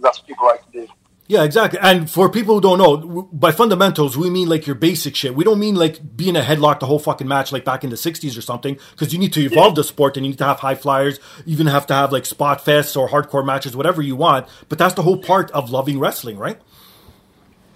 that's 0.00 0.18
what 0.18 0.28
people 0.28 0.46
like 0.46 0.64
to 0.66 0.86
do. 0.86 0.88
Yeah, 1.28 1.44
exactly. 1.44 1.78
And 1.82 2.10
for 2.10 2.30
people 2.30 2.54
who 2.54 2.60
don't 2.62 2.78
know, 2.78 3.28
by 3.30 3.52
fundamentals, 3.52 4.16
we 4.16 4.30
mean 4.30 4.48
like 4.48 4.66
your 4.66 4.74
basic 4.74 5.14
shit. 5.14 5.34
We 5.34 5.44
don't 5.44 5.58
mean 5.58 5.74
like 5.74 6.16
being 6.16 6.36
a 6.36 6.40
headlock 6.40 6.80
the 6.80 6.86
whole 6.86 6.98
fucking 6.98 7.28
match 7.28 7.52
like 7.52 7.66
back 7.66 7.84
in 7.84 7.90
the 7.90 7.96
60s 7.96 8.38
or 8.38 8.40
something, 8.40 8.78
because 8.92 9.12
you 9.12 9.18
need 9.18 9.34
to 9.34 9.42
evolve 9.42 9.74
the 9.74 9.84
sport 9.84 10.16
and 10.16 10.24
you 10.24 10.30
need 10.32 10.38
to 10.38 10.46
have 10.46 10.60
high 10.60 10.74
flyers. 10.74 11.20
You 11.44 11.52
even 11.52 11.66
have 11.66 11.86
to 11.88 11.94
have 11.94 12.12
like 12.12 12.24
spot 12.24 12.64
fests 12.64 12.96
or 12.96 13.10
hardcore 13.10 13.44
matches, 13.44 13.76
whatever 13.76 14.00
you 14.00 14.16
want. 14.16 14.46
But 14.70 14.78
that's 14.78 14.94
the 14.94 15.02
whole 15.02 15.18
part 15.18 15.50
of 15.50 15.70
loving 15.70 15.98
wrestling, 15.98 16.38
right? 16.38 16.58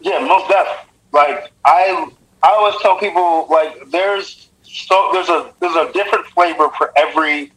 Yeah, 0.01 0.21
most 0.21 0.49
definitely. 0.49 0.89
Like 1.13 1.53
I, 1.63 2.11
I 2.43 2.51
always 2.51 2.75
tell 2.83 2.99
people 2.99 3.47
like 3.49 3.91
there's 3.91 4.49
so 4.65 5.11
there's 5.13 5.29
a 5.29 5.53
there's 5.61 5.77
a 5.77 5.93
different 5.93 6.27
flavor 6.27 6.69
for 6.77 6.93
every 6.97 7.53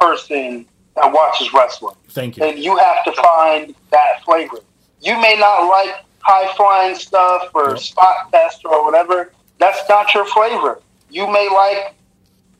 person 0.00 0.66
that 0.96 1.12
watches 1.12 1.52
wrestling. 1.52 1.96
Thank 2.08 2.36
you. 2.36 2.44
And 2.44 2.58
you 2.58 2.76
have 2.76 3.04
to 3.04 3.12
find 3.12 3.74
that 3.90 4.22
flavor. 4.24 4.58
You 5.00 5.20
may 5.20 5.36
not 5.38 5.68
like 5.68 6.04
high 6.20 6.54
flying 6.56 6.94
stuff 6.94 7.50
or 7.54 7.76
spot 7.76 8.30
fest 8.30 8.62
or 8.64 8.84
whatever. 8.84 9.32
That's 9.58 9.80
not 9.88 10.12
your 10.14 10.24
flavor. 10.26 10.80
You 11.10 11.26
may 11.26 11.48
like 11.50 11.94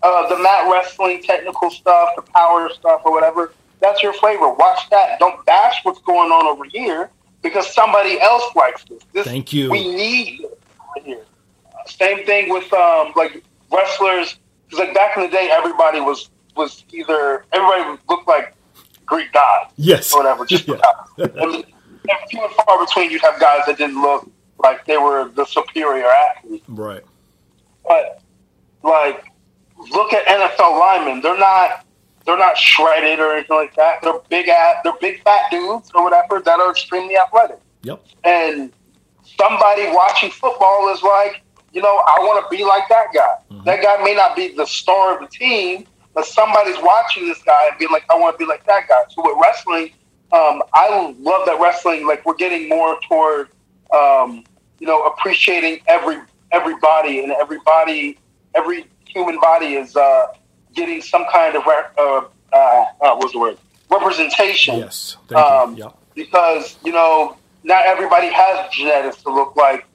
uh, 0.03 0.29
the 0.29 0.43
mat 0.43 0.71
wrestling 0.71 1.23
technical 1.23 1.71
stuff, 1.71 2.11
the 2.17 2.23
power 2.23 2.69
stuff, 2.71 3.03
or 3.05 3.13
whatever. 3.13 3.53
That's 3.81 4.03
your 4.03 4.13
flavor. 4.13 4.53
Watch 4.53 4.91
that. 4.91 5.19
Don't 5.19 5.45
bash 5.47 5.77
what's 5.85 6.01
going 6.01 6.31
on 6.31 6.47
over 6.47 6.65
here 6.65 7.11
because 7.43 7.73
somebody 7.73 8.21
else 8.21 8.45
likes 8.55 8.85
this. 8.85 9.03
this 9.13 9.27
Thank 9.27 9.53
you. 9.53 9.71
We 9.71 9.95
need 9.95 10.41
this 10.41 10.53
over 10.97 11.07
here. 11.07 11.25
Same 11.87 12.25
thing 12.27 12.49
with 12.51 12.73
um, 12.73 13.13
like 13.17 13.43
wrestlers. 13.73 14.37
Because 14.67 14.87
like 14.87 14.95
back 14.95 15.17
in 15.17 15.23
the 15.25 15.29
day, 15.29 15.49
everybody 15.53 16.01
was 16.01 16.31
was 16.57 16.85
either 16.93 17.45
everybody 17.53 17.99
looked 18.09 18.29
like 18.29 18.55
Greek 19.07 19.33
gods 19.33 19.73
Yes. 19.77 20.13
or 20.13 20.21
whatever. 20.21 20.45
Just 20.47 20.67
Yeah. 20.69 20.77
and 21.17 21.65
few 22.29 22.43
and 22.45 22.53
far 22.55 22.85
between, 22.85 23.11
you'd 23.11 23.23
have 23.23 23.39
guys 23.41 23.63
that 23.67 23.79
didn't 23.79 24.01
look 24.01 24.29
like 24.59 24.85
they 24.87 24.97
were 24.99 25.31
the 25.35 25.45
superior 25.45 26.07
athlete. 26.07 26.63
Right. 26.69 27.03
But 27.87 28.21
like, 28.83 29.25
look 29.93 30.13
at 30.13 30.27
NFL 30.27 30.79
linemen. 30.79 31.21
They're 31.23 31.39
not 31.39 31.85
they're 32.25 32.39
not 32.39 32.57
shredded 32.57 33.19
or 33.19 33.33
anything 33.33 33.57
like 33.57 33.75
that. 33.77 34.01
They're 34.03 34.21
big 34.29 34.49
at 34.49 34.77
they're 34.85 34.93
big 35.01 35.23
fat 35.23 35.51
dudes 35.51 35.91
or 35.95 36.05
whatever 36.05 36.41
that 36.41 36.61
are 36.61 36.71
extremely 36.71 37.17
athletic. 37.17 37.59
Yep. 37.83 38.05
And 38.25 38.73
somebody 39.39 39.89
watching 39.93 40.31
football 40.31 40.93
is 40.95 41.03
like, 41.03 41.43
you 41.73 41.81
know, 41.81 42.03
I 42.07 42.17
want 42.21 42.45
to 42.45 42.57
be 42.57 42.65
like 42.65 42.89
that 42.89 43.07
guy. 43.15 43.63
That 43.65 43.83
guy 43.83 44.03
may 44.03 44.15
not 44.15 44.37
be 44.37 44.55
the 44.55 44.67
star 44.67 45.15
of 45.15 45.21
the 45.21 45.29
team, 45.29 45.87
but 46.15 46.27
somebody's 46.27 46.77
watching 46.83 47.27
this 47.27 47.43
guy 47.43 47.69
and 47.69 47.79
being 47.79 47.91
like, 47.91 48.05
I 48.11 48.19
want 48.19 48.35
to 48.35 48.39
be 48.39 48.49
like 48.49 48.65
that 48.67 48.89
guy. 48.89 49.03
So 49.09 49.23
with 49.25 49.37
wrestling, 49.41 49.93
um, 50.33 50.63
I 50.75 51.15
love 51.19 51.47
that 51.47 51.59
wrestling. 51.61 52.07
Like 52.07 52.27
we're 52.27 52.35
getting 52.35 52.69
more 52.69 52.99
toward, 53.09 53.49
um, 53.95 54.45
you 54.79 54.87
know, 54.87 55.05
appreciating 55.05 55.81
every 55.87 56.19
everybody 56.51 57.21
and 57.23 57.33
everybody, 57.33 58.19
every 58.55 58.87
human 59.07 59.39
body 59.41 59.75
is 59.75 59.97
uh, 59.97 60.27
getting 60.75 61.01
some 61.01 61.25
kind 61.33 61.57
of 61.57 61.65
re- 61.65 61.85
uh, 61.99 62.25
uh, 62.53 62.85
uh, 63.01 63.17
what's 63.17 63.33
the 63.33 63.39
word 63.39 63.59
representation 63.91 64.79
Yes. 64.79 65.17
Thank 65.29 65.41
um, 65.41 65.77
you. 65.77 65.85
Yep. 65.85 65.99
because 66.15 66.79
you 66.85 66.93
know 66.93 67.37
not 67.63 67.85
everybody 67.87 68.29
has 68.29 68.71
genetics 68.73 69.23
to 69.23 69.33
look 69.33 69.55
like 69.57 69.87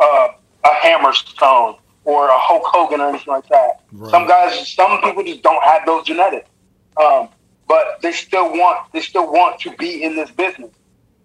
uh, 0.00 0.28
a 0.64 0.68
Hammerstone 0.68 1.78
or 2.04 2.28
a 2.28 2.38
Hulk 2.38 2.64
Hogan 2.66 3.00
or 3.00 3.08
anything 3.08 3.32
like 3.32 3.48
that. 3.48 3.80
Right. 3.92 4.10
Some 4.10 4.26
guys, 4.26 4.72
some 4.72 5.00
people 5.00 5.22
just 5.22 5.42
don't 5.42 5.62
have 5.64 5.86
those 5.86 6.04
genetics, 6.04 6.48
um, 7.02 7.28
but 7.68 8.00
they 8.02 8.12
still 8.12 8.50
want 8.50 8.92
they 8.92 9.00
still 9.00 9.30
want 9.30 9.60
to 9.60 9.74
be 9.76 10.02
in 10.02 10.16
this 10.16 10.30
business. 10.30 10.70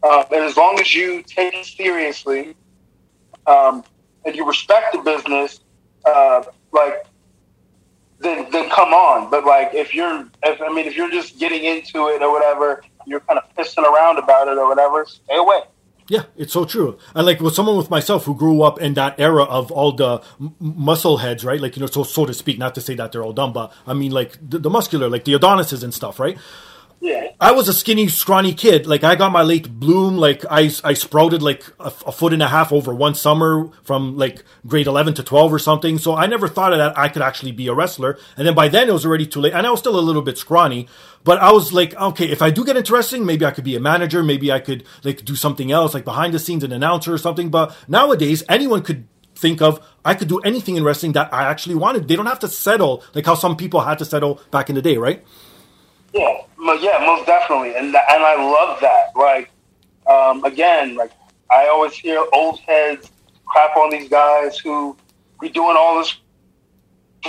Uh, 0.02 0.24
and 0.32 0.44
as 0.44 0.56
long 0.56 0.80
as 0.80 0.96
you 0.96 1.22
take 1.24 1.54
it 1.54 1.66
seriously 1.66 2.56
um, 3.48 3.84
and 4.26 4.36
you 4.36 4.48
respect 4.48 4.94
the 4.94 5.00
business, 5.00 5.60
uh, 6.06 6.44
like 6.72 7.06
then 8.20 8.50
then 8.52 8.70
come 8.70 8.94
on. 8.94 9.30
But 9.30 9.46
like 9.46 9.74
if 9.74 9.94
you're, 9.94 10.28
if, 10.44 10.62
I 10.62 10.74
mean, 10.74 10.86
if 10.86 10.96
you're 10.96 11.12
just 11.12 11.40
getting 11.40 11.64
into 11.64 12.08
it 12.08 12.22
or 12.22 12.32
whatever, 12.32 12.84
you're 13.06 13.22
kind 13.22 13.40
of 13.40 13.54
pissing 13.56 13.84
around 13.84 14.18
about 14.18 14.48
it 14.48 14.58
or 14.58 14.68
whatever. 14.68 15.06
Stay 15.06 15.36
away. 15.36 15.62
Yeah, 16.10 16.24
it's 16.38 16.54
so 16.54 16.66
true. 16.66 16.98
And 17.16 17.28
like 17.28 17.40
with 17.42 17.56
someone 17.56 17.78
with 17.78 17.92
myself 17.92 18.26
who 18.26 18.36
grew 18.36 18.64
up 18.64 18.82
in 18.82 18.96
that 18.96 19.20
era 19.20 19.44
of 19.44 19.72
all 19.72 19.94
the 19.94 20.22
m- 20.42 20.56
muscle 20.60 21.18
heads, 21.18 21.46
right? 21.46 21.62
Like 21.62 21.78
you 21.78 21.82
know, 21.82 21.88
so 21.88 22.04
so 22.04 22.26
to 22.26 22.34
speak. 22.34 22.58
Not 22.60 22.76
to 22.76 22.82
say 22.82 22.96
that 22.96 23.12
they're 23.12 23.24
all 23.24 23.34
dumb, 23.34 23.54
but 23.54 23.74
I 23.88 23.94
mean 23.94 24.12
like 24.12 24.38
the, 24.48 24.60
the 24.60 24.72
muscular, 24.72 25.10
like 25.10 25.26
the 25.26 25.36
Adonises 25.36 25.84
and 25.84 25.94
stuff, 25.94 26.20
right? 26.20 26.38
Yeah. 27.02 27.30
I 27.40 27.54
was 27.54 27.70
a 27.70 27.74
skinny, 27.74 28.10
scrawny 28.10 28.54
kid. 28.54 28.86
Like 28.86 29.06
I 29.06 29.16
got 29.16 29.32
my 29.32 29.42
late 29.42 29.80
bloom. 29.80 30.18
Like 30.18 30.44
I, 30.50 30.70
I 30.84 30.94
sprouted 30.94 31.42
like 31.42 31.64
a, 31.80 31.94
a 32.06 32.12
foot 32.12 32.34
and 32.34 32.44
a 32.44 32.48
half 32.48 32.74
over 32.74 32.94
one 32.94 33.16
summer 33.16 33.70
from 33.84 34.18
like 34.18 34.44
grade 34.68 34.88
eleven 34.88 35.14
to 35.14 35.24
twelve 35.24 35.54
or 35.54 35.60
something. 35.60 35.98
So 35.98 36.16
I 36.16 36.28
never 36.28 36.48
thought 36.48 36.72
that 36.72 36.98
I 36.98 37.08
could 37.08 37.22
actually 37.22 37.54
be 37.54 37.68
a 37.68 37.74
wrestler. 37.74 38.20
And 38.36 38.46
then 38.46 38.54
by 38.54 38.68
then 38.68 38.90
it 38.90 38.92
was 38.92 39.06
already 39.06 39.26
too 39.26 39.40
late. 39.40 39.54
And 39.54 39.66
I 39.66 39.72
was 39.72 39.80
still 39.80 39.98
a 39.98 40.02
little 40.02 40.22
bit 40.22 40.38
scrawny. 40.38 40.88
But 41.24 41.40
I 41.40 41.52
was 41.52 41.72
like, 41.72 41.96
okay, 41.96 42.30
if 42.30 42.42
I 42.42 42.50
do 42.50 42.66
get 42.66 42.76
into 42.76 42.94
wrestling, 42.94 43.26
maybe 43.26 43.46
I 43.46 43.52
could 43.52 43.64
be 43.64 43.76
a 43.76 43.80
manager. 43.80 44.22
Maybe 44.22 44.52
I 44.52 44.60
could 44.60 44.84
like 45.04 45.24
do 45.24 45.36
something 45.36 45.72
else, 45.72 45.94
like 45.94 46.06
behind 46.06 46.34
the 46.34 46.40
scenes, 46.40 46.64
an 46.64 46.74
announcer 46.74 47.14
or 47.14 47.18
something. 47.18 47.50
But 47.50 47.76
nowadays, 47.88 48.44
anyone 48.50 48.82
could 48.84 49.08
think 49.36 49.62
of 49.62 49.80
I 50.04 50.16
could 50.16 50.28
do 50.28 50.40
anything 50.40 50.76
in 50.76 50.84
wrestling 50.84 51.14
that 51.14 51.34
I 51.34 51.44
actually 51.44 51.76
wanted. 51.76 52.10
They 52.10 52.18
don't 52.18 52.26
have 52.26 52.40
to 52.40 52.50
settle 52.50 53.04
like 53.14 53.26
how 53.26 53.36
some 53.36 53.56
people 53.56 53.80
had 53.80 54.00
to 54.00 54.06
settle 54.06 54.42
back 54.52 54.70
in 54.70 54.76
the 54.76 54.82
day, 54.82 54.98
right? 54.98 55.26
Yeah, 56.14 56.42
yeah, 56.80 57.04
most 57.06 57.26
definitely, 57.26 57.76
and 57.76 57.88
and 57.88 57.96
I 57.96 58.36
love 58.36 58.80
that. 58.82 59.12
Like, 59.16 59.52
um, 60.08 60.44
again, 60.44 60.96
like 60.96 61.12
I 61.52 61.68
always 61.68 61.94
hear 61.94 62.26
old 62.34 62.60
heads 62.60 63.12
crap 63.46 63.76
on 63.78 63.90
these 63.92 64.10
guys 64.10 64.58
who 64.58 64.96
be 65.42 65.50
doing 65.50 65.76
all 65.78 65.98
this 66.00 66.16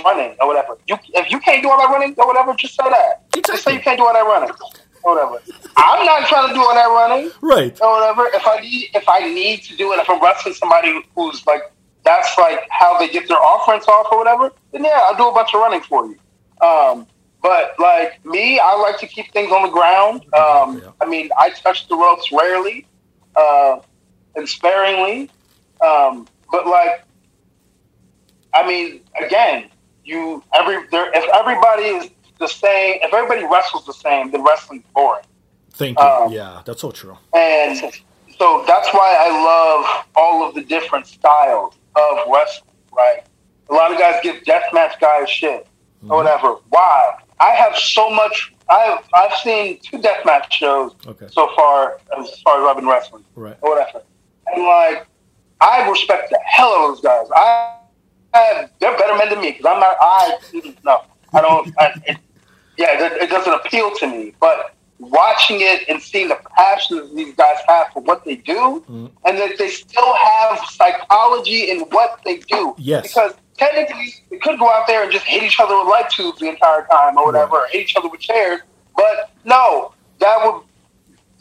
running 0.03 0.35
or 0.39 0.47
whatever. 0.47 0.77
You 0.87 0.97
if 1.13 1.31
you 1.31 1.39
can't 1.39 1.61
do 1.61 1.69
all 1.69 1.77
that 1.77 1.89
running 1.93 2.15
or 2.17 2.27
whatever, 2.27 2.53
just 2.55 2.75
say 2.75 2.89
that. 2.89 3.23
Just 3.45 3.63
say 3.63 3.73
you 3.73 3.81
can't 3.81 3.97
do 3.97 4.05
all 4.05 4.13
that 4.13 4.25
running 4.25 4.51
or 5.03 5.15
whatever. 5.15 5.41
I'm 5.77 6.05
not 6.05 6.27
trying 6.27 6.47
to 6.49 6.53
do 6.53 6.59
all 6.61 6.73
that 6.73 6.87
running 6.87 7.31
Right. 7.41 7.79
or 7.81 7.91
whatever. 7.99 8.27
If 8.35 8.45
I 8.47 8.59
need 8.61 8.89
if 8.93 9.07
I 9.07 9.19
need 9.33 9.63
to 9.63 9.75
do 9.77 9.93
it, 9.93 9.99
if 9.99 10.09
I'm 10.09 10.21
wrestling 10.21 10.53
somebody 10.55 10.99
who's 11.15 11.45
like 11.45 11.61
that's 12.03 12.35
like 12.37 12.59
how 12.69 12.97
they 12.97 13.09
get 13.09 13.27
their 13.27 13.37
offense 13.39 13.87
off 13.87 14.07
or 14.11 14.17
whatever, 14.17 14.51
then 14.71 14.83
yeah, 14.83 14.99
I'll 15.03 15.15
do 15.15 15.27
a 15.29 15.33
bunch 15.33 15.53
of 15.53 15.59
running 15.61 15.81
for 15.81 16.05
you. 16.07 16.17
Um, 16.65 17.07
but 17.41 17.73
like 17.79 18.23
me, 18.25 18.59
I 18.59 18.75
like 18.75 18.99
to 18.99 19.07
keep 19.07 19.31
things 19.33 19.51
on 19.51 19.63
the 19.63 19.69
ground. 19.69 20.21
Um, 20.33 20.79
Yeah. 20.81 20.91
I 21.01 21.05
mean, 21.05 21.29
I 21.37 21.49
touch 21.49 21.87
the 21.87 21.95
ropes 21.95 22.31
rarely 22.31 22.85
uh, 23.35 23.79
and 24.35 24.47
sparingly. 24.47 25.29
Um, 25.81 26.27
but 26.51 26.67
like, 26.67 27.03
I 28.53 28.67
mean, 28.67 29.01
again, 29.19 29.69
you 30.03 30.43
every 30.53 30.85
there, 30.91 31.09
if 31.13 31.25
everybody 31.33 31.83
is 31.83 32.09
the 32.39 32.47
same, 32.47 32.95
if 33.01 33.13
everybody 33.13 33.45
wrestles 33.45 33.85
the 33.85 33.93
same, 33.93 34.31
then 34.31 34.43
wrestling's 34.43 34.83
boring. 34.93 35.23
Thank 35.71 35.97
you. 35.99 36.05
Um, 36.05 36.31
yeah, 36.31 36.61
that's 36.65 36.81
so 36.81 36.91
true. 36.91 37.17
And 37.35 37.77
so 38.37 38.63
that's 38.67 38.89
why 38.93 39.15
I 39.19 39.29
love 39.29 40.05
all 40.15 40.47
of 40.47 40.53
the 40.53 40.61
different 40.63 41.07
styles 41.07 41.75
of 41.95 42.17
wrestling, 42.31 42.75
right? 42.91 43.23
A 43.69 43.73
lot 43.73 43.91
of 43.91 43.97
guys 43.97 44.19
give 44.21 44.37
deathmatch 44.43 44.99
guys 44.99 45.29
shit 45.29 45.65
or 46.09 46.17
whatever. 46.17 46.55
Why? 46.69 47.17
I 47.41 47.49
have 47.55 47.75
so 47.75 48.09
much. 48.09 48.53
I've 48.69 49.03
I've 49.13 49.33
seen 49.39 49.79
two 49.79 49.97
deathmatch 49.97 50.51
shows 50.51 50.93
Okay. 51.05 51.27
so 51.29 51.49
far 51.55 51.97
as 52.17 52.39
far 52.41 52.61
as 52.61 52.69
I've 52.69 52.75
been 52.77 52.87
wrestling 52.87 53.25
Right. 53.35 53.57
or 53.61 53.71
whatever. 53.75 54.03
And 54.53 54.63
like, 54.63 55.07
I 55.59 55.89
respect 55.89 56.29
the 56.29 56.39
hell 56.45 56.69
out 56.69 56.89
of 56.89 56.95
those 56.95 57.01
guys. 57.01 57.27
I, 57.35 57.77
I 58.33 58.69
they're 58.79 58.97
better 58.97 59.17
men 59.17 59.29
than 59.29 59.41
me 59.41 59.51
because 59.51 59.65
I'm 59.65 59.79
not. 59.79 59.95
I 59.99 60.37
no, 60.85 61.01
I 61.33 61.41
don't. 61.41 61.73
I, 61.79 62.01
it, 62.05 62.17
yeah, 62.77 63.05
it, 63.05 63.23
it 63.23 63.29
doesn't 63.29 63.53
appeal 63.53 63.91
to 63.95 64.07
me. 64.07 64.33
But 64.39 64.73
watching 64.99 65.57
it 65.61 65.83
and 65.89 66.01
seeing 66.01 66.27
the 66.29 66.37
passion 66.55 66.97
that 66.97 67.15
these 67.15 67.35
guys 67.35 67.57
have 67.67 67.87
for 67.91 68.01
what 68.03 68.23
they 68.23 68.35
do, 68.35 68.53
mm-hmm. 68.87 69.07
and 69.25 69.37
that 69.37 69.57
they 69.57 69.69
still 69.69 70.13
have 70.13 70.59
psychology 70.69 71.69
in 71.71 71.81
what 71.89 72.19
they 72.23 72.37
do. 72.37 72.75
Yes. 72.77 73.07
Because 73.07 73.33
technically, 73.57 74.13
they 74.29 74.37
could 74.37 74.59
go 74.59 74.69
out 74.69 74.87
there 74.87 75.03
and 75.03 75.11
just 75.11 75.25
hit 75.25 75.43
each 75.43 75.59
other 75.59 75.77
with 75.77 75.87
light 75.87 76.09
tubes 76.09 76.39
the 76.39 76.49
entire 76.49 76.85
time 76.87 77.17
or 77.17 77.25
whatever, 77.25 77.57
or 77.57 77.67
hit 77.67 77.83
each 77.83 77.95
other 77.95 78.09
with 78.09 78.19
chairs. 78.19 78.61
But 78.95 79.31
no, 79.45 79.93
that 80.19 80.39
would 80.43 80.63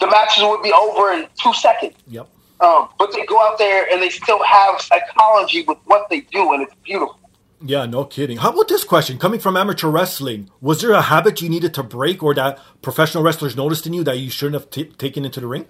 the 0.01 0.07
matches 0.07 0.43
would 0.43 0.63
be 0.63 0.73
over 0.73 1.13
in 1.13 1.27
two 1.41 1.53
seconds. 1.55 1.95
Yep. 2.09 2.27
Um, 2.61 2.89
but 2.99 3.13
they 3.13 3.25
go 3.27 3.41
out 3.41 3.59
there 3.59 3.87
and 3.91 4.03
they 4.03 4.11
still 4.11 4.43
have 4.43 4.81
psychology 4.81 5.63
with 5.63 5.79
what 5.85 6.09
they 6.11 6.21
do, 6.21 6.53
and 6.53 6.63
it's 6.63 6.75
beautiful. 6.85 7.19
Yeah, 7.63 7.85
no 7.85 8.05
kidding. 8.05 8.39
How 8.39 8.51
about 8.51 8.69
this 8.69 8.85
question? 8.85 9.19
Coming 9.19 9.39
from 9.39 9.57
amateur 9.57 9.89
wrestling, 9.89 10.51
was 10.63 10.81
there 10.81 10.93
a 10.93 11.03
habit 11.03 11.43
you 11.43 11.49
needed 11.51 11.75
to 11.75 11.83
break 11.83 12.23
or 12.23 12.35
that 12.35 12.59
professional 12.81 13.23
wrestlers 13.23 13.55
noticed 13.55 13.87
in 13.87 13.93
you 13.93 14.03
that 14.05 14.19
you 14.19 14.31
shouldn't 14.31 14.55
have 14.55 14.71
t- 14.71 14.85
taken 14.85 15.27
into 15.27 15.41
the 15.41 15.47
ring? 15.47 15.67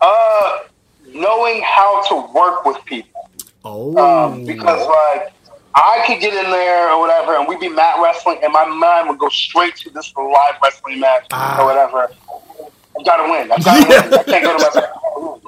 Uh, 0.00 0.58
knowing 1.08 1.60
how 1.62 2.02
to 2.08 2.32
work 2.32 2.64
with 2.64 2.84
people, 2.84 3.17
Oh. 3.68 3.96
um, 3.98 4.44
because 4.44 4.86
like 4.86 5.32
I 5.74 6.02
could 6.06 6.20
get 6.20 6.32
in 6.32 6.50
there 6.50 6.90
or 6.90 7.00
whatever, 7.00 7.36
and 7.36 7.46
we'd 7.46 7.60
be 7.60 7.68
mat 7.68 7.96
wrestling, 8.02 8.38
and 8.42 8.52
my 8.52 8.64
mind 8.64 9.08
would 9.08 9.18
go 9.18 9.28
straight 9.28 9.76
to 9.76 9.90
this 9.90 10.12
live 10.16 10.54
wrestling 10.62 11.00
match 11.00 11.26
Ah. 11.32 11.60
or 11.60 11.66
whatever. 11.66 12.10
I've 12.98 13.04
gotta 13.04 13.30
win. 13.30 13.52
I've 13.52 13.64
gotta 13.64 13.86
win. 14.10 14.14
I 14.14 14.22
can't 14.24 14.44
go 14.44 14.56
to 14.58 15.40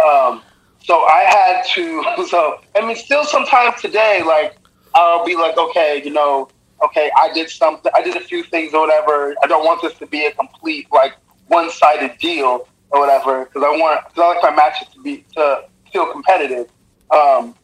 my. 0.00 0.04
Um, 0.04 0.42
so 0.82 1.00
I 1.04 1.24
had 1.28 1.64
to. 1.74 2.04
So 2.28 2.60
I 2.76 2.86
mean, 2.86 2.96
still 2.96 3.24
sometimes 3.24 3.80
today, 3.80 4.22
like 4.24 4.56
I'll 4.94 5.24
be 5.24 5.34
like, 5.36 5.56
okay, 5.58 6.00
you 6.04 6.10
know, 6.10 6.48
okay, 6.84 7.10
I 7.20 7.32
did 7.32 7.50
something. 7.50 7.90
I 7.94 8.02
did 8.02 8.16
a 8.16 8.20
few 8.20 8.42
things 8.44 8.72
or 8.72 8.80
whatever. 8.80 9.34
I 9.42 9.46
don't 9.46 9.64
want 9.64 9.82
this 9.82 9.94
to 9.98 10.06
be 10.06 10.24
a 10.26 10.32
complete 10.32 10.86
like 10.92 11.14
one-sided 11.48 12.16
deal 12.18 12.66
or 12.90 13.00
whatever 13.00 13.44
because 13.44 13.62
I 13.62 13.70
want 13.70 14.00
because 14.08 14.22
I 14.22 14.28
like 14.28 14.42
my 14.42 14.56
matches 14.56 14.88
to 14.94 15.02
be 15.02 15.24
to 15.34 15.64
feel 15.92 16.10
competitive. 16.10 16.68
Um, 17.10 17.54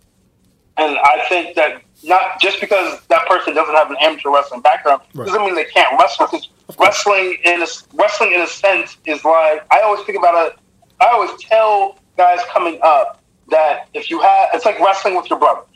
and 0.81 0.99
I 0.99 1.25
think 1.29 1.55
that 1.57 1.83
not 2.03 2.41
just 2.41 2.61
because 2.61 3.01
that 3.09 3.27
person 3.29 3.55
doesn't 3.55 3.75
have 3.75 3.91
an 3.91 3.97
amateur 4.01 4.31
wrestling 4.31 4.61
background 4.63 5.03
Right. 5.15 5.27
doesn't 5.27 5.43
mean 5.45 5.55
they 5.55 5.65
can't 5.67 5.99
wrestle. 6.01 6.27
'cause 6.27 6.49
wrestling 6.79 7.37
in 7.45 7.63
a 7.63 7.67
wrestling 7.95 8.33
in 8.33 8.41
a 8.41 8.47
sense 8.47 8.97
is 9.05 9.25
like 9.25 9.63
I 9.71 9.81
always 9.81 10.03
think 10.05 10.19
about 10.19 10.47
it. 10.47 10.57
I 11.01 11.09
always 11.09 11.31
tell 11.43 11.99
guys 12.17 12.41
coming 12.53 12.79
up 12.83 13.21
that 13.49 13.89
if 13.95 14.11
you 14.11 14.21
have, 14.21 14.49
it's 14.55 14.65
like 14.65 14.79
wrestling 14.81 15.17
with 15.17 15.29
your 15.29 15.39
brothers 15.39 15.67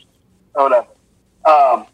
or 0.55 0.63
whatever. 0.63 0.87
Um, 1.45 1.85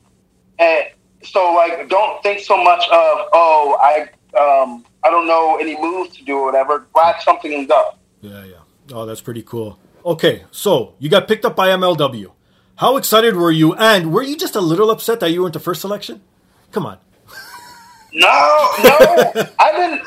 and 0.59 0.85
so 1.23 1.53
like, 1.53 1.89
don't 1.89 2.21
think 2.23 2.39
so 2.41 2.55
much 2.63 2.83
of 2.85 3.17
oh 3.33 3.77
I 3.81 4.07
um, 4.37 4.85
I 5.03 5.09
don't 5.09 5.27
know 5.27 5.57
any 5.59 5.75
moves 5.81 6.15
to 6.17 6.23
do 6.23 6.37
or 6.37 6.45
whatever. 6.45 6.85
Grab 6.93 7.15
something 7.21 7.53
and 7.53 7.67
go. 7.67 7.95
Yeah, 8.21 8.45
yeah. 8.45 8.55
Oh, 8.93 9.05
that's 9.05 9.21
pretty 9.21 9.41
cool. 9.43 9.77
Okay, 10.05 10.43
so 10.51 10.93
you 10.99 11.09
got 11.09 11.27
picked 11.27 11.43
up 11.45 11.55
by 11.55 11.69
MLW. 11.69 12.31
How 12.81 12.97
excited 12.97 13.35
were 13.35 13.51
you? 13.51 13.75
And 13.75 14.11
were 14.11 14.23
you 14.23 14.35
just 14.35 14.55
a 14.55 14.59
little 14.59 14.89
upset 14.89 15.19
that 15.19 15.29
you 15.29 15.41
weren't 15.43 15.53
the 15.53 15.59
first 15.59 15.81
selection? 15.81 16.19
Come 16.71 16.87
on. 16.87 16.97
No, 18.11 18.27
no, 18.83 18.97
I 19.59 19.71
didn't. 19.71 20.01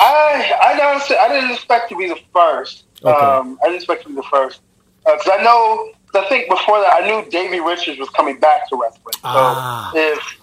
I 0.00 0.52
I 0.62 0.80
honestly 0.90 1.16
I 1.16 1.26
didn't 1.28 1.50
expect 1.50 1.88
to 1.88 1.96
be 1.96 2.06
the 2.08 2.18
first. 2.32 2.84
Okay. 3.02 3.10
Um, 3.10 3.58
I 3.60 3.66
didn't 3.66 3.78
expect 3.82 4.04
to 4.04 4.10
be 4.10 4.14
the 4.14 4.22
first 4.30 4.60
because 5.04 5.28
I 5.32 5.42
know. 5.42 5.90
I 6.14 6.24
think 6.28 6.48
before 6.48 6.80
that, 6.80 7.02
I 7.02 7.06
knew 7.06 7.28
Davey 7.30 7.58
Richards 7.60 7.98
was 7.98 8.08
coming 8.10 8.38
back 8.38 8.68
to 8.70 8.76
wrestling. 8.80 9.12
So 9.14 9.20
Ah. 9.24 9.90
if 9.94 10.38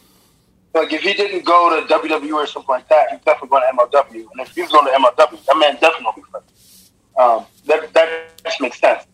like 0.74 0.92
if 0.92 1.02
he 1.04 1.14
didn't 1.14 1.46
go 1.46 1.70
to 1.80 1.88
WWE 1.88 2.34
or 2.34 2.46
something 2.48 2.68
like 2.70 2.88
that, 2.90 3.12
he's 3.12 3.22
definitely 3.22 3.50
going 3.50 3.64
to 3.64 3.78
MLW. 3.78 4.28
And 4.34 4.42
if 4.42 4.54
he 4.54 4.62
was 4.62 4.72
going 4.72 4.86
to 4.88 4.92
MLW, 4.92 5.46
that 5.46 5.58
man 5.58 5.78
definitely 5.80 6.22
be 6.22 6.22
first. 6.34 6.92
Um, 7.18 7.46
that 7.68 7.94
that 7.94 8.44
just 8.44 8.60
makes 8.60 8.78
sense. 8.80 9.05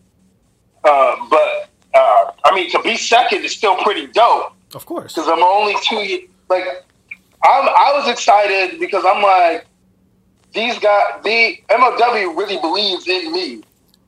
I 2.52 2.54
mean, 2.54 2.70
to 2.70 2.80
be 2.82 2.96
second 2.96 3.44
is 3.44 3.52
still 3.52 3.76
pretty 3.76 4.06
dope 4.08 4.52
Of 4.74 4.84
course. 4.86 5.14
because 5.14 5.28
I'm 5.28 5.42
only 5.42 5.74
two 5.82 5.96
years. 5.96 6.28
Like, 6.50 6.64
I'm, 7.44 7.68
I 7.68 7.92
was 7.96 8.08
excited 8.08 8.78
because 8.78 9.04
I'm 9.06 9.22
like, 9.22 9.64
these 10.52 10.78
guys, 10.78 11.22
the 11.24 11.56
MLW 11.70 12.36
really 12.36 12.58
believes 12.58 13.08
in 13.08 13.32
me. 13.32 13.62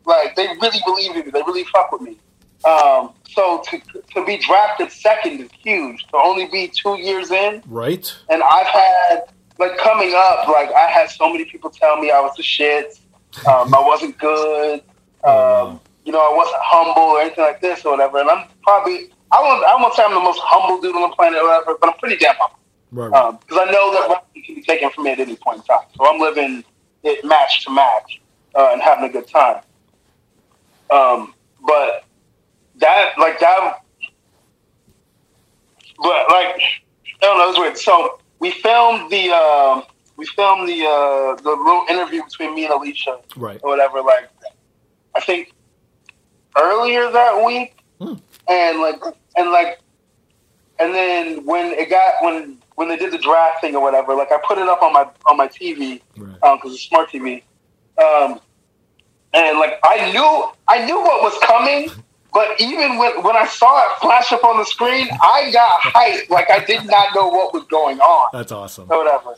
Like, 0.05 0.37
they 0.37 0.47
really 0.61 0.81
believe 0.85 1.17
in 1.17 1.25
me. 1.25 1.31
They 1.31 1.41
really 1.43 1.65
fuck 1.65 1.91
with 1.91 2.03
me. 2.03 2.19
Um, 2.67 3.13
so 3.29 3.63
to 3.71 3.79
to 4.15 4.25
be 4.25 4.39
drafted 4.39 4.91
second 4.91 5.41
is 5.41 5.51
huge. 5.63 6.03
To 6.09 6.17
only 6.17 6.47
be 6.47 6.69
two 6.69 6.99
years 6.99 7.31
in, 7.31 7.63
Right? 7.67 8.11
and 8.31 8.43
I've 8.43 8.67
had 8.67 9.25
like 9.59 9.77
coming 9.79 10.13
up, 10.17 10.49
like 10.49 10.71
I 10.73 10.87
had 10.91 11.11
so 11.11 11.31
many 11.31 11.45
people 11.45 11.69
tell 11.71 11.99
me 12.01 12.11
I 12.11 12.21
was 12.21 12.35
the 12.37 12.43
shit. 12.43 12.99
Um, 13.47 13.75
I 13.75 13.81
wasn't 13.81 14.17
good. 14.19 14.83
Um, 15.25 15.79
you 16.05 16.13
know, 16.13 16.21
I 16.21 16.35
wasn't 16.35 16.61
humble 16.61 17.03
or 17.03 17.21
anything 17.21 17.45
like 17.45 17.61
this 17.61 17.85
or 17.85 17.93
whatever. 17.93 18.19
And 18.19 18.29
I'm 18.31 18.47
probably 18.63 19.11
I 19.33 19.41
won't 19.41 19.65
I 19.65 19.75
won't 19.77 19.95
say 19.95 20.05
I'm 20.05 20.15
the 20.15 20.21
most 20.21 20.41
humble 20.43 20.81
dude 20.81 20.95
on 20.95 21.11
the 21.11 21.17
planet 21.17 21.39
or 21.41 21.49
whatever, 21.49 21.79
but 21.81 21.91
I'm 21.91 21.99
pretty 21.99 22.17
damn 22.17 22.35
humble 22.39 22.59
Right, 22.95 23.11
right. 23.11 23.41
because 23.41 23.67
I 23.67 23.73
know 23.73 23.93
that 23.93 24.09
wrestling 24.09 24.45
can 24.45 24.55
be 24.55 24.63
taken 24.63 24.89
from 24.91 25.05
me 25.05 25.11
at 25.11 25.19
any 25.19 25.35
point 25.35 25.59
in 25.59 25.65
time. 25.65 25.87
So 25.97 26.07
I'm 26.07 26.21
living 26.21 26.63
it 27.03 27.25
match 27.25 27.65
to 27.65 27.73
match 27.73 28.21
uh, 28.55 28.71
and 28.73 28.81
having 28.81 29.05
a 29.05 29.13
good 29.13 29.27
time. 29.27 29.63
Um, 30.91 31.35
but 31.67 32.05
that, 32.77 33.15
like 33.19 33.41
that, 33.41 33.81
but 35.99 36.31
like 36.31 36.61
I 36.61 37.21
don't 37.21 37.39
know, 37.39 37.45
it 37.45 37.49
was 37.49 37.59
weird. 37.59 37.79
So 37.79 38.21
we 38.39 38.53
filmed 38.53 39.11
the 39.11 39.31
uh, 39.33 39.83
we 40.17 40.27
filmed 40.27 40.69
the 40.69 40.85
uh, 40.85 41.43
the 41.43 41.51
little 41.51 41.87
interview 41.89 42.23
between 42.23 42.55
me 42.55 42.65
and 42.65 42.75
Alicia 42.75 43.19
right. 43.37 43.59
or 43.63 43.71
whatever. 43.71 44.03
Like 44.03 44.29
I 45.17 45.21
think 45.21 45.53
earlier 46.57 47.11
that 47.11 47.45
week, 47.45 47.77
Hmm. 48.01 48.15
and 48.49 48.81
like 48.81 49.01
and 49.37 49.51
like 49.51 49.79
and 50.79 50.93
then 50.95 51.45
when 51.45 51.67
it 51.73 51.89
got 51.91 52.15
when 52.23 52.59
when 52.77 52.89
they 52.89 52.97
did 52.97 53.13
the 53.13 53.19
draft 53.19 53.61
thing 53.61 53.77
or 53.77 53.83
whatever, 53.83 54.15
like 54.15 54.33
I 54.33 54.39
put 54.47 54.59
it 54.59 54.69
up 54.69 54.83
on 54.83 54.93
my 54.93 55.07
on 55.27 55.37
my 55.37 55.49
TV 55.49 56.01
Right. 56.17 56.35
because 56.41 56.75
it's 56.75 56.83
smart 56.83 57.11
TV, 57.11 57.43
um, 58.03 58.41
and 59.33 59.59
like 59.59 59.79
I 59.85 60.11
knew 60.13 60.51
I 60.69 60.85
knew 60.85 60.99
what 61.01 61.23
was 61.23 61.39
coming. 61.43 61.91
But 62.33 62.61
even 62.61 62.99
when, 62.99 63.23
when 63.23 63.37
I 63.37 63.47
saw 63.47 63.81
it 63.93 64.01
flash 64.01 64.33
up 64.33 64.43
on 64.43 64.59
the 64.59 64.65
screen, 64.65 65.07
I 65.23 65.53
got 65.53 65.81
hyped 65.83 66.31
like 66.31 66.51
I 66.51 66.65
did 66.65 66.85
not 66.85 67.15
know 67.15 67.29
what 67.29 67.55
was 67.55 67.63
going 67.67 68.01
on 68.01 68.31
That's 68.33 68.51
awesome. 68.51 68.89
or 68.91 68.99
whatever. 69.05 69.37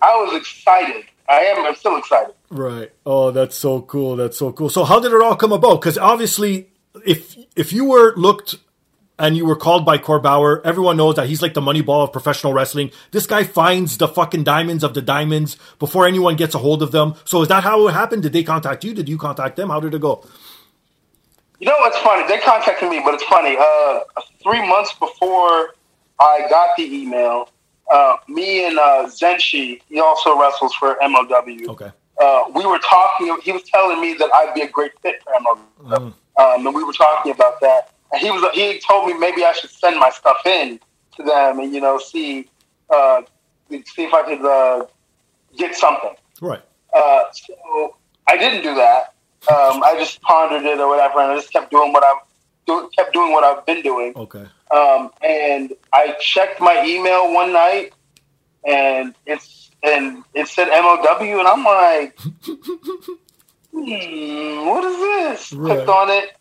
I 0.00 0.16
was 0.16 0.34
excited. 0.34 1.04
I 1.28 1.40
am. 1.40 1.66
I'm 1.66 1.74
still 1.74 1.96
excited. 1.96 2.34
Right. 2.50 2.90
Oh, 3.04 3.30
that's 3.30 3.56
so 3.56 3.82
cool. 3.82 4.16
That's 4.16 4.38
so 4.38 4.52
cool. 4.52 4.70
So 4.70 4.84
how 4.84 4.98
did 5.00 5.12
it 5.12 5.20
all 5.20 5.36
come 5.36 5.52
about? 5.52 5.80
Because 5.80 5.98
obviously, 5.98 6.70
if 7.04 7.36
if 7.54 7.72
you 7.72 7.84
were 7.84 8.14
looked 8.16 8.56
and 9.18 9.36
you 9.36 9.44
were 9.44 9.56
called 9.56 9.84
by 9.84 9.98
Court 9.98 10.22
Bauer, 10.22 10.62
everyone 10.64 10.96
knows 10.96 11.16
that 11.16 11.28
he's 11.28 11.42
like 11.42 11.52
the 11.52 11.60
money 11.60 11.82
ball 11.82 12.04
of 12.04 12.12
professional 12.12 12.52
wrestling. 12.52 12.90
This 13.10 13.26
guy 13.26 13.44
finds 13.44 13.98
the 13.98 14.08
fucking 14.08 14.44
diamonds 14.44 14.84
of 14.84 14.94
the 14.94 15.02
diamonds 15.02 15.56
before 15.78 16.06
anyone 16.06 16.36
gets 16.36 16.54
a 16.54 16.58
hold 16.58 16.82
of 16.82 16.92
them. 16.92 17.14
So 17.24 17.42
is 17.42 17.48
that 17.48 17.64
how 17.64 17.88
it 17.88 17.92
happened? 17.92 18.22
Did 18.22 18.32
they 18.32 18.44
contact 18.44 18.84
you? 18.84 18.94
Did 18.94 19.08
you 19.08 19.18
contact 19.18 19.56
them? 19.56 19.70
How 19.70 19.80
did 19.80 19.92
it 19.92 20.00
go? 20.00 20.24
You 21.58 21.66
know 21.66 21.76
what's 21.80 21.98
funny? 21.98 22.26
They 22.28 22.38
contacted 22.38 22.88
me, 22.88 23.00
but 23.04 23.14
it's 23.14 23.24
funny. 23.24 23.56
Uh, 23.58 24.00
three 24.42 24.66
months 24.66 24.92
before 24.94 25.74
I 26.20 26.46
got 26.48 26.76
the 26.76 26.84
email, 26.84 27.50
uh, 27.92 28.16
me 28.28 28.66
and 28.66 28.78
uh, 28.78 29.08
Zenshi, 29.08 29.80
he 29.88 30.00
also 30.00 30.38
wrestles 30.38 30.74
for 30.74 30.96
MLW. 30.96 31.68
Okay. 31.68 31.90
Uh, 32.20 32.44
we 32.54 32.66
were 32.66 32.78
talking. 32.78 33.36
He 33.42 33.52
was 33.52 33.62
telling 33.62 34.00
me 34.00 34.14
that 34.14 34.30
I'd 34.34 34.54
be 34.54 34.62
a 34.62 34.68
great 34.68 34.92
fit 35.00 35.22
for 35.22 35.32
MLW, 35.32 35.92
um, 35.92 36.14
and 36.66 36.74
we 36.74 36.82
were 36.82 36.92
talking 36.92 37.32
about 37.32 37.60
that. 37.60 37.92
And 38.12 38.20
he 38.20 38.30
was 38.30 38.44
he 38.54 38.80
told 38.80 39.06
me 39.06 39.14
maybe 39.14 39.44
I 39.44 39.52
should 39.52 39.70
send 39.70 39.98
my 40.00 40.10
stuff 40.10 40.44
in 40.44 40.80
to 41.16 41.22
them 41.22 41.60
and 41.60 41.72
you 41.72 41.80
know 41.80 41.98
see 41.98 42.48
uh, 42.90 43.22
see 43.70 44.02
if 44.02 44.14
I 44.14 44.22
could 44.22 44.44
uh, 44.44 44.86
get 45.56 45.76
something. 45.76 46.14
Right. 46.40 46.62
Uh, 46.94 47.24
so 47.32 47.96
I 48.26 48.36
didn't 48.36 48.62
do 48.62 48.74
that. 48.74 49.14
Um, 49.48 49.82
I 49.84 49.94
just 49.98 50.20
pondered 50.22 50.64
it 50.64 50.80
or 50.80 50.88
whatever, 50.88 51.20
and 51.20 51.32
I 51.32 51.36
just 51.36 51.52
kept 51.52 51.70
doing 51.70 51.92
what 51.92 52.02
I've 52.02 52.22
do, 52.66 52.90
kept 52.96 53.12
doing 53.12 53.32
what 53.32 53.44
I've 53.44 53.64
been 53.66 53.82
doing. 53.82 54.12
Okay. 54.14 54.46
Um, 54.70 55.10
and 55.22 55.72
I 55.92 56.16
checked 56.20 56.60
my 56.60 56.84
email 56.84 57.32
one 57.32 57.52
night, 57.52 57.92
and 58.64 59.14
it's 59.26 59.70
and 59.82 60.24
it 60.34 60.48
said 60.48 60.68
MOW, 60.68 61.38
and 61.38 61.48
I'm 61.48 61.64
like, 61.64 62.18
hmm, 63.72 64.66
what 64.66 64.84
is 64.84 64.96
this? 64.98 65.52
Right. 65.52 65.76
Clicked 65.76 65.88
on 65.88 66.10
it, 66.10 66.36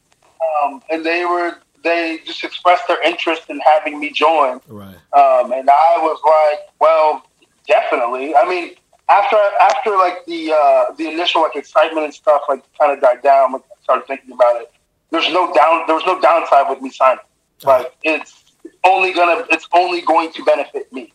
um, 0.63 0.81
and 0.89 1.05
they 1.05 1.25
were 1.25 1.57
they 1.83 2.19
just 2.25 2.43
expressed 2.43 2.87
their 2.87 3.01
interest 3.03 3.43
in 3.49 3.59
having 3.59 3.99
me 3.99 4.11
join. 4.11 4.59
Right. 4.67 4.95
Um, 5.13 5.51
and 5.51 5.69
I 5.69 5.97
was 5.99 6.19
like, 6.25 6.67
well, 6.79 7.25
definitely. 7.67 8.35
I 8.35 8.47
mean, 8.47 8.75
after 9.09 9.37
after 9.61 9.91
like 9.91 10.25
the 10.25 10.51
uh, 10.51 10.93
the 10.97 11.07
initial 11.07 11.41
like 11.41 11.55
excitement 11.55 12.05
and 12.05 12.13
stuff 12.13 12.41
like 12.49 12.63
kind 12.77 12.91
of 12.91 13.01
died 13.01 13.21
down, 13.21 13.53
like, 13.53 13.61
I 13.61 13.83
started 13.83 14.07
thinking 14.07 14.33
about 14.33 14.61
it. 14.61 14.71
There's 15.11 15.29
no 15.29 15.53
down. 15.53 15.83
There 15.87 15.95
was 15.95 16.05
no 16.05 16.19
downside 16.19 16.69
with 16.69 16.81
me 16.81 16.89
signing. 16.89 17.19
Like 17.63 17.95
it's 18.03 18.43
only 18.83 19.13
gonna. 19.13 19.45
It's 19.49 19.67
only 19.73 20.01
going 20.01 20.31
to 20.33 20.43
benefit 20.43 20.91
me. 20.93 21.13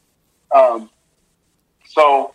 Um, 0.55 0.91
so 1.87 2.35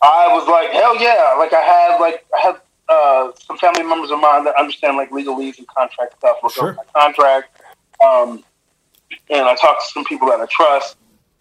I 0.00 0.28
was 0.30 0.46
like, 0.48 0.70
hell 0.70 1.00
yeah! 1.00 1.34
Like 1.38 1.52
I 1.52 1.60
had 1.60 1.98
like 1.98 2.24
I 2.36 2.40
had 2.40 2.60
uh, 2.88 3.32
some 3.38 3.58
family 3.58 3.82
members 3.82 4.10
of 4.10 4.20
mine 4.20 4.44
that 4.44 4.54
understand 4.56 4.96
like 4.96 5.10
legalese 5.10 5.58
and 5.58 5.66
contract 5.68 6.18
stuff. 6.18 6.38
Look 6.42 6.52
Sure. 6.52 6.74
my 6.74 7.00
contract. 7.00 7.60
Um, 8.04 8.44
and 9.30 9.42
I 9.42 9.54
talked 9.56 9.86
to 9.86 9.92
some 9.92 10.04
people 10.04 10.28
that 10.28 10.40
I 10.40 10.46
trust. 10.46 10.96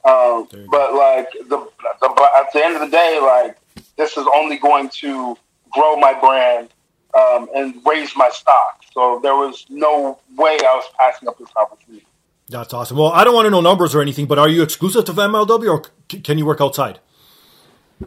Um, 0.06 0.48
but 0.72 0.94
like 0.94 1.32
the, 1.50 1.68
the 2.00 2.30
at 2.40 2.52
the 2.54 2.64
end 2.64 2.76
of 2.76 2.82
the 2.82 2.90
day, 2.90 3.20
like 3.22 3.58
this 3.98 4.18
is 4.18 4.26
only 4.34 4.58
going 4.58 4.90
to 5.02 5.38
grow 5.72 5.98
my 5.98 6.18
brand 6.20 6.70
um, 7.14 7.50
and 7.56 7.76
raise 7.86 8.16
my 8.16 8.30
stock. 8.30 8.84
So 8.94 9.20
there 9.22 9.36
was 9.36 9.66
no 9.70 10.20
way 10.36 10.58
I 10.62 10.74
was 10.76 10.86
passing 11.00 11.28
up 11.28 11.38
this 11.38 11.50
opportunity. 11.56 12.07
That's 12.50 12.74
awesome. 12.74 12.98
Well, 12.98 13.12
I 13.12 13.24
don't 13.24 13.34
want 13.36 13.46
to 13.46 13.50
know 13.50 13.62
numbers 13.62 13.94
or 13.94 14.02
anything, 14.02 14.26
but 14.26 14.40
are 14.40 14.48
you 14.48 14.64
exclusive 14.64 15.04
to 15.06 15.12
MLW 15.14 15.70
or 15.70 15.84
c- 16.10 16.22
can 16.22 16.38
you 16.38 16.46
work 16.46 16.62
outside? 16.62 17.00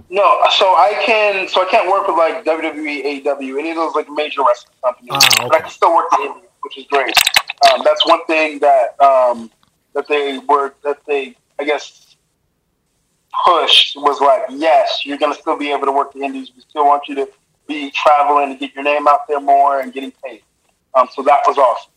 No, 0.09 0.23
so 0.53 0.67
I 0.67 1.03
can 1.05 1.49
so 1.49 1.63
I 1.67 1.71
can't 1.71 1.91
work 1.91 2.07
with 2.07 2.17
like 2.17 2.45
WWE, 2.45 3.25
AEW, 3.25 3.59
any 3.59 3.71
of 3.71 3.77
those 3.77 3.95
like 3.95 4.09
major 4.09 4.41
wrestling 4.47 4.77
companies, 4.83 5.11
Ah, 5.13 5.49
but 5.49 5.57
I 5.57 5.61
can 5.61 5.71
still 5.71 5.95
work 5.95 6.09
the 6.11 6.17
indie, 6.19 6.43
which 6.63 6.79
is 6.79 6.87
great. 6.87 7.13
Um, 7.71 7.83
that's 7.85 8.07
one 8.07 8.25
thing 8.27 8.61
that 8.61 8.99
um, 9.01 9.51
that 9.95 10.07
they 10.09 10.39
were 10.49 10.75
that 10.85 11.01
they 11.07 11.37
I 11.59 11.65
guess 11.65 12.17
pushed 13.45 13.97
was 13.97 14.21
like, 14.21 14.43
yes, 14.51 15.05
you're 15.05 15.19
gonna 15.19 15.35
still 15.35 15.59
be 15.59 15.73
able 15.73 15.87
to 15.87 15.93
work 15.93 16.13
the 16.13 16.21
indies. 16.21 16.53
We 16.55 16.63
still 16.63 16.87
want 16.87 17.09
you 17.09 17.17
to 17.17 17.29
be 17.67 17.91
traveling 17.91 18.53
and 18.53 18.61
get 18.61 18.75
your 18.75 18.85
name 18.85 19.09
out 19.09 19.27
there 19.29 19.41
more 19.41 19.81
and 19.81 19.93
getting 19.93 20.13
paid. 20.25 20.43
Um, 20.95 21.09
so 21.13 21.23
that 21.23 21.41
was 21.49 21.59
awesome. 21.59 21.91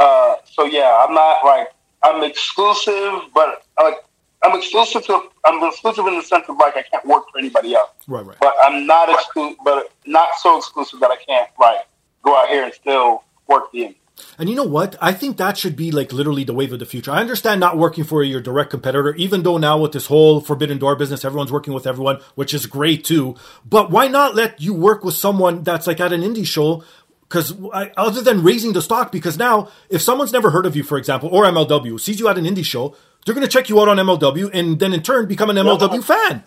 Uh, 0.00 0.36
so 0.44 0.64
yeah, 0.64 1.04
I'm 1.06 1.14
not 1.14 1.44
like 1.44 1.68
I'm 2.02 2.24
exclusive, 2.24 3.20
but 3.34 3.62
like 3.78 3.96
I'm 4.42 4.56
exclusive 4.58 5.04
to 5.06 5.20
I'm 5.44 5.62
exclusive 5.68 6.06
in 6.06 6.14
the 6.16 6.22
sense 6.22 6.46
of 6.48 6.56
like 6.56 6.76
I 6.76 6.82
can't 6.82 7.04
work 7.04 7.24
for 7.30 7.38
anybody 7.38 7.74
else 7.74 7.90
Right, 8.08 8.24
right. 8.24 8.36
but 8.40 8.54
I'm 8.64 8.86
not 8.86 9.10
exclusive, 9.10 9.58
but 9.62 9.92
not 10.06 10.30
so 10.40 10.56
exclusive 10.58 11.00
that 11.00 11.10
I 11.10 11.16
can't 11.28 11.50
like 11.60 11.80
go 12.24 12.34
out 12.36 12.48
here 12.48 12.64
and 12.64 12.72
still 12.72 13.24
work 13.46 13.70
the 13.72 13.80
indie. 13.80 13.96
And 14.38 14.48
you 14.50 14.54
know 14.56 14.64
what? 14.64 14.96
I 15.00 15.12
think 15.12 15.36
that 15.38 15.56
should 15.56 15.76
be 15.76 15.90
like 15.90 16.12
literally 16.12 16.44
the 16.44 16.52
wave 16.52 16.72
of 16.74 16.78
the 16.78 16.86
future. 16.86 17.10
I 17.10 17.20
understand 17.20 17.58
not 17.60 17.78
working 17.78 18.04
for 18.04 18.22
your 18.22 18.40
direct 18.40 18.70
competitor, 18.70 19.14
even 19.14 19.42
though 19.42 19.56
now 19.56 19.78
with 19.78 19.92
this 19.92 20.06
whole 20.06 20.40
forbidden 20.40 20.76
door 20.78 20.94
business, 20.96 21.24
everyone's 21.24 21.52
working 21.52 21.72
with 21.72 21.86
everyone, 21.86 22.20
which 22.34 22.52
is 22.52 22.66
great 22.66 23.04
too. 23.04 23.34
But 23.64 23.90
why 23.90 24.08
not 24.08 24.34
let 24.34 24.60
you 24.60 24.74
work 24.74 25.04
with 25.04 25.14
someone 25.14 25.62
that's 25.62 25.86
like 25.86 26.00
at 26.00 26.12
an 26.12 26.20
indie 26.22 26.46
show? 26.46 26.84
Because 27.30 27.54
other 27.96 28.22
than 28.22 28.42
raising 28.42 28.72
the 28.72 28.82
stock, 28.82 29.12
because 29.12 29.38
now 29.38 29.70
if 29.88 30.02
someone's 30.02 30.32
never 30.32 30.50
heard 30.50 30.66
of 30.66 30.74
you, 30.74 30.82
for 30.82 30.98
example, 30.98 31.28
or 31.30 31.44
MLW 31.44 32.00
sees 32.00 32.18
you 32.18 32.26
at 32.26 32.36
an 32.36 32.44
indie 32.44 32.64
show, 32.64 32.96
they're 33.24 33.36
going 33.36 33.46
to 33.46 33.50
check 33.50 33.68
you 33.68 33.80
out 33.80 33.86
on 33.86 33.98
MLW 33.98 34.50
and 34.52 34.80
then 34.80 34.92
in 34.92 35.00
turn 35.00 35.28
become 35.28 35.48
an 35.48 35.54
MLW 35.54 36.02
fan. 36.02 36.42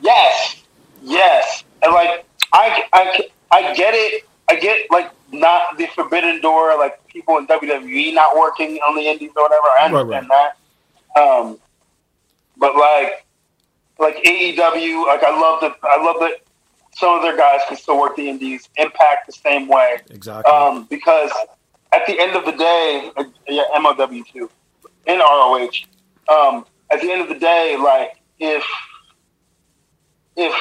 Yes, 0.00 0.60
yes, 1.04 1.62
and 1.82 1.92
like 1.92 2.26
I, 2.52 2.84
I, 2.92 3.28
I 3.52 3.74
get 3.74 3.94
it. 3.94 4.24
I 4.50 4.56
get 4.56 4.90
like 4.90 5.12
not 5.32 5.78
the 5.78 5.86
forbidden 5.94 6.40
door, 6.40 6.76
like 6.76 7.06
people 7.06 7.38
in 7.38 7.46
WWE 7.46 8.12
not 8.12 8.36
working 8.36 8.78
on 8.78 8.96
the 8.96 9.02
indies 9.02 9.30
or 9.36 9.44
whatever. 9.44 9.68
I 9.80 9.84
understand 9.84 10.28
right, 10.28 10.36
right. 10.36 10.52
that. 11.14 11.22
Um, 11.22 11.58
but 12.56 12.74
like, 12.74 13.24
like 14.00 14.16
AEW, 14.24 15.06
like 15.06 15.22
I 15.22 15.40
love 15.40 15.60
the, 15.60 15.74
I 15.82 16.02
love 16.02 16.16
that 16.20 16.40
some 16.96 17.14
of 17.14 17.22
their 17.22 17.36
guys 17.36 17.60
can 17.68 17.76
still 17.76 18.00
work 18.00 18.16
the 18.16 18.28
indies. 18.28 18.68
Impact 18.78 19.26
the 19.26 19.32
same 19.32 19.68
way, 19.68 19.98
exactly. 20.10 20.50
Um, 20.50 20.86
because 20.88 21.30
at 21.92 22.06
the 22.06 22.18
end 22.18 22.34
of 22.36 22.46
the 22.46 22.52
day, 22.52 23.10
yeah, 23.48 23.64
MLW 23.76 24.26
too, 24.26 24.50
in 25.06 25.18
ROH. 25.18 25.68
Um, 26.28 26.64
at 26.90 27.00
the 27.02 27.12
end 27.12 27.20
of 27.20 27.28
the 27.28 27.38
day, 27.38 27.76
like 27.78 28.16
if 28.38 28.64
if 30.36 30.54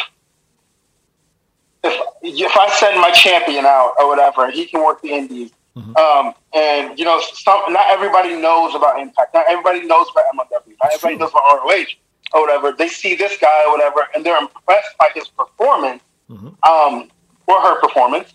if 1.83 2.01
if 2.21 2.57
I 2.57 2.69
send 2.69 2.99
my 2.99 3.11
champion 3.11 3.65
out 3.65 3.93
or 3.97 4.09
whatever, 4.09 4.51
he 4.51 4.65
can 4.65 4.83
work 4.83 5.01
the 5.01 5.11
indies. 5.11 5.51
Mm-hmm. 5.77 5.95
Um, 5.95 6.33
and 6.53 6.99
you 6.99 7.05
know, 7.05 7.21
some, 7.33 7.71
not 7.71 7.89
everybody 7.89 8.35
knows 8.35 8.75
about 8.75 8.99
Impact. 8.99 9.33
Not 9.33 9.45
everybody 9.47 9.85
knows 9.85 10.07
about 10.11 10.25
MLW. 10.35 10.75
Not 10.83 10.93
everybody 10.93 11.15
knows 11.15 11.31
about 11.31 11.63
ROH 11.63 11.85
or 12.33 12.41
whatever. 12.41 12.73
They 12.73 12.89
see 12.89 13.15
this 13.15 13.37
guy 13.37 13.65
or 13.67 13.71
whatever, 13.71 14.07
and 14.13 14.25
they're 14.25 14.37
impressed 14.37 14.97
by 14.99 15.09
his 15.13 15.29
performance 15.29 16.01
mm-hmm. 16.29 16.47
um, 16.69 17.09
or 17.47 17.61
her 17.61 17.79
performance. 17.81 18.33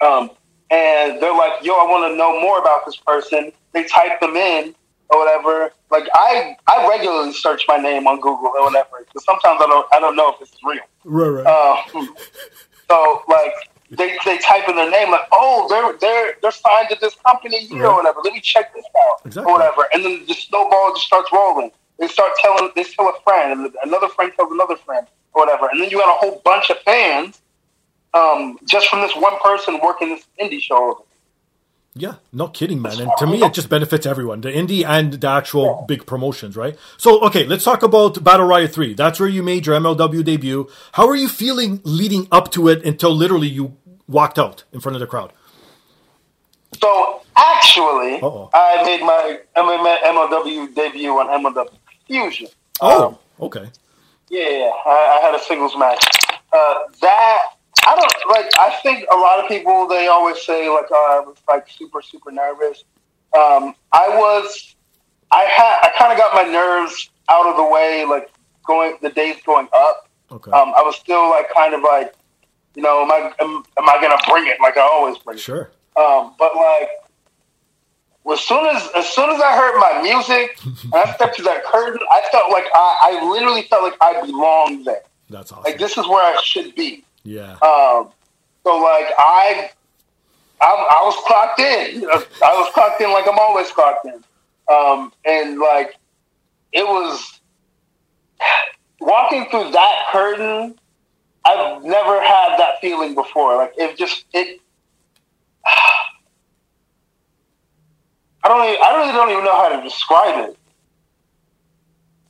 Um, 0.00 0.30
and 0.70 1.22
they're 1.22 1.36
like, 1.36 1.64
"Yo, 1.64 1.72
I 1.74 1.84
want 1.84 2.12
to 2.12 2.16
know 2.16 2.40
more 2.40 2.58
about 2.58 2.84
this 2.86 2.96
person." 2.96 3.52
They 3.72 3.84
type 3.84 4.20
them 4.20 4.36
in 4.36 4.74
or 5.10 5.18
whatever. 5.18 5.72
Like 5.90 6.08
I, 6.14 6.56
I 6.66 6.88
regularly 6.88 7.32
search 7.32 7.64
my 7.68 7.76
name 7.76 8.06
on 8.06 8.16
Google 8.16 8.52
or 8.56 8.64
whatever 8.64 9.00
because 9.00 9.24
sometimes 9.24 9.60
I 9.62 9.66
don't, 9.66 9.86
I 9.92 10.00
don't 10.00 10.16
know 10.16 10.32
if 10.32 10.40
it's 10.40 10.56
real. 10.64 10.80
Right, 11.04 11.44
right. 11.44 11.46
Um, 11.46 12.14
so 12.88 13.22
like 13.28 13.52
they, 13.90 14.16
they 14.24 14.38
type 14.38 14.68
in 14.68 14.76
their 14.76 14.90
name 14.90 15.10
like, 15.10 15.26
oh, 15.32 15.66
they're 15.68 15.98
they're 15.98 16.34
they're 16.42 16.50
signed 16.50 16.88
to 16.90 16.98
this 17.00 17.14
company 17.26 17.66
here 17.66 17.82
right. 17.82 17.90
or 17.90 17.96
whatever. 17.96 18.20
Let 18.24 18.32
me 18.32 18.40
check 18.40 18.74
this 18.74 18.84
out 19.06 19.26
exactly. 19.26 19.50
or 19.50 19.58
whatever. 19.58 19.88
And 19.92 20.04
then 20.04 20.24
the 20.26 20.34
snowball 20.34 20.94
just 20.94 21.06
starts 21.06 21.30
rolling. 21.32 21.70
They 21.98 22.08
start 22.08 22.32
telling 22.40 22.70
they 22.74 22.84
tell 22.84 23.08
a 23.08 23.20
friend, 23.22 23.52
and 23.52 23.74
another 23.84 24.08
friend 24.08 24.32
tells 24.34 24.50
another 24.50 24.76
friend 24.76 25.06
or 25.34 25.44
whatever. 25.44 25.68
And 25.70 25.80
then 25.80 25.90
you 25.90 25.98
got 25.98 26.14
a 26.14 26.18
whole 26.18 26.40
bunch 26.44 26.70
of 26.70 26.78
fans 26.80 27.40
um, 28.14 28.58
just 28.68 28.88
from 28.88 29.00
this 29.00 29.14
one 29.14 29.38
person 29.40 29.80
working 29.82 30.10
this 30.10 30.24
indie 30.40 30.60
show. 30.60 31.04
Yeah, 31.96 32.14
not 32.32 32.54
kidding, 32.54 32.82
man. 32.82 33.00
And 33.00 33.10
to 33.18 33.26
me, 33.26 33.40
it 33.40 33.54
just 33.54 33.68
benefits 33.68 34.04
everyone, 34.04 34.40
the 34.40 34.50
indie 34.50 34.84
and 34.84 35.12
the 35.12 35.28
actual 35.28 35.64
yeah. 35.64 35.86
big 35.86 36.06
promotions, 36.06 36.56
right? 36.56 36.76
So, 36.96 37.20
okay, 37.20 37.46
let's 37.46 37.62
talk 37.62 37.84
about 37.84 38.22
Battle 38.24 38.46
Riot 38.46 38.72
3. 38.72 38.94
That's 38.94 39.20
where 39.20 39.28
you 39.28 39.44
made 39.44 39.64
your 39.66 39.78
MLW 39.78 40.24
debut. 40.24 40.68
How 40.92 41.06
are 41.08 41.14
you 41.14 41.28
feeling 41.28 41.80
leading 41.84 42.26
up 42.32 42.50
to 42.52 42.66
it 42.66 42.84
until 42.84 43.14
literally 43.14 43.46
you 43.46 43.76
walked 44.08 44.40
out 44.40 44.64
in 44.72 44.80
front 44.80 44.96
of 44.96 45.00
the 45.00 45.06
crowd? 45.06 45.32
So, 46.80 47.22
actually, 47.36 48.20
Uh-oh. 48.20 48.50
I 48.52 48.82
made 48.84 49.00
my 49.00 49.38
MLW 49.56 50.74
debut 50.74 51.10
on 51.10 51.44
MLW 51.44 51.78
Fusion. 52.08 52.48
Oh, 52.80 53.06
um, 53.06 53.18
okay. 53.40 53.70
Yeah, 54.34 54.70
I, 54.84 55.20
I, 55.20 55.24
had 55.24 55.32
a 55.32 55.38
singles 55.38 55.76
match. 55.76 56.04
Uh, 56.52 56.74
that 57.00 57.42
I 57.86 57.94
don't 57.94 58.36
like. 58.36 58.50
I 58.58 58.76
think 58.82 59.06
a 59.12 59.16
lot 59.16 59.38
of 59.38 59.46
people 59.48 59.86
they 59.86 60.08
always 60.08 60.44
say 60.44 60.68
like 60.68 60.86
oh, 60.90 61.22
I 61.22 61.24
was 61.24 61.36
like 61.48 61.68
super 61.70 62.02
super 62.02 62.32
nervous. 62.32 62.82
Um, 63.32 63.76
I 63.92 64.08
was. 64.08 64.74
I 65.30 65.44
had. 65.44 65.78
I 65.82 65.92
kind 65.96 66.10
of 66.10 66.18
got 66.18 66.34
my 66.34 66.50
nerves 66.50 67.10
out 67.30 67.46
of 67.46 67.56
the 67.56 67.64
way. 67.64 68.04
Like 68.04 68.28
going 68.66 68.96
the 69.02 69.10
days 69.10 69.36
going 69.46 69.68
up. 69.72 70.08
Okay. 70.32 70.50
Um, 70.50 70.74
I 70.76 70.82
was 70.82 70.96
still 70.96 71.30
like 71.30 71.48
kind 71.54 71.72
of 71.72 71.82
like, 71.82 72.12
you 72.74 72.82
know, 72.82 73.02
am 73.02 73.12
I 73.12 73.32
am, 73.40 73.62
am 73.78 73.88
I 73.88 73.98
gonna 74.02 74.20
bring 74.28 74.48
it 74.48 74.56
like 74.60 74.76
I 74.76 74.80
always 74.80 75.16
bring 75.18 75.36
it? 75.36 75.40
Sure. 75.40 75.70
Um, 75.96 76.34
but 76.40 76.56
like 76.56 76.88
as 78.32 78.40
soon 78.40 78.64
as 78.66 78.88
as 78.96 79.06
soon 79.08 79.30
as 79.30 79.40
I 79.40 79.54
heard 79.54 79.78
my 79.78 80.02
music 80.02 80.58
and 80.64 80.94
I 80.94 81.12
stepped 81.14 81.36
to 81.36 81.42
that 81.42 81.64
curtain, 81.64 82.00
I 82.10 82.22
felt 82.32 82.50
like 82.50 82.64
I, 82.74 82.96
I 83.02 83.30
literally 83.30 83.62
felt 83.62 83.82
like 83.82 83.96
I 84.00 84.20
belonged 84.24 84.86
there. 84.86 85.02
That's 85.28 85.52
awesome. 85.52 85.64
Like 85.64 85.78
this 85.78 85.98
is 85.98 86.06
where 86.08 86.24
I 86.24 86.40
should 86.42 86.74
be. 86.74 87.04
Yeah. 87.24 87.52
Um, 87.52 88.10
so 88.64 88.76
like 88.76 89.12
I, 89.18 89.70
I, 90.60 90.66
I 90.66 91.02
was 91.04 91.16
clocked 91.26 91.60
in. 91.60 92.04
I 92.08 92.54
was 92.54 92.70
clocked 92.72 93.00
in 93.00 93.12
like 93.12 93.28
I'm 93.28 93.38
always 93.38 93.70
clocked 93.70 94.06
in. 94.06 94.24
Um, 94.72 95.12
and 95.26 95.58
like 95.58 95.96
it 96.72 96.86
was 96.86 97.40
walking 99.00 99.46
through 99.50 99.70
that 99.72 100.06
curtain. 100.10 100.78
I've 101.46 101.84
never 101.84 102.22
had 102.22 102.56
that 102.56 102.80
feeling 102.80 103.14
before. 103.14 103.56
Like 103.56 103.74
it 103.76 103.98
just 103.98 104.24
it. 104.32 104.60
I 108.44 108.48
don't. 108.48 108.64
Even, 108.64 108.80
I 108.84 108.96
really 108.98 109.12
don't 109.12 109.30
even 109.30 109.44
know 109.44 109.56
how 109.56 109.74
to 109.74 109.82
describe 109.82 110.50
it. 110.50 110.58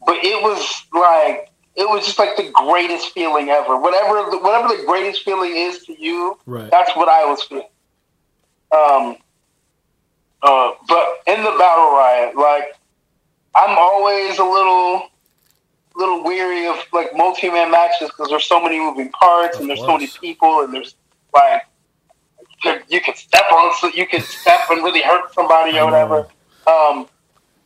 But 0.07 0.17
it 0.23 0.43
was 0.43 0.85
like 0.93 1.51
it 1.77 1.89
was 1.89 2.07
just 2.07 2.19
like 2.19 2.37
the 2.37 2.51
greatest 2.53 3.11
feeling 3.11 3.49
ever. 3.49 3.79
Whatever, 3.79 4.31
the, 4.31 4.39
whatever 4.39 4.69
the 4.69 4.85
greatest 4.87 5.25
feeling 5.25 5.57
is 5.57 5.85
to 5.85 6.01
you, 6.01 6.39
right. 6.47 6.71
that's 6.71 6.95
what 6.97 7.09
I 7.09 7.25
was 7.25 7.43
feeling. 7.43 7.67
Um, 8.71 9.17
uh, 10.43 10.73
but 10.87 11.07
in 11.27 11.43
the 11.43 11.51
battle 11.59 11.93
riot, 11.93 12.37
like 12.37 12.77
I'm 13.57 13.77
always 13.77 14.39
a 14.39 14.45
little, 14.45 15.11
little 15.97 16.23
weary 16.23 16.67
of 16.67 16.77
like 16.93 17.17
multi-man 17.17 17.71
matches 17.71 18.11
because 18.11 18.29
there's 18.29 18.47
so 18.47 18.63
many 18.63 18.79
moving 18.79 19.11
parts 19.11 19.57
of 19.57 19.63
and 19.63 19.71
there's 19.71 19.81
course. 19.81 19.89
so 19.89 19.99
many 19.99 20.11
people 20.21 20.61
and 20.61 20.73
there's 20.73 20.95
like 21.33 21.63
you 22.89 23.01
could 23.01 23.17
step 23.17 23.51
on, 23.53 23.73
so 23.79 23.89
you 23.89 24.07
could 24.07 24.23
step 24.23 24.61
and 24.71 24.83
really 24.83 25.03
hurt 25.03 25.33
somebody 25.35 25.79
or 25.79 25.85
whatever. 25.87 26.27
Um, 26.67 27.07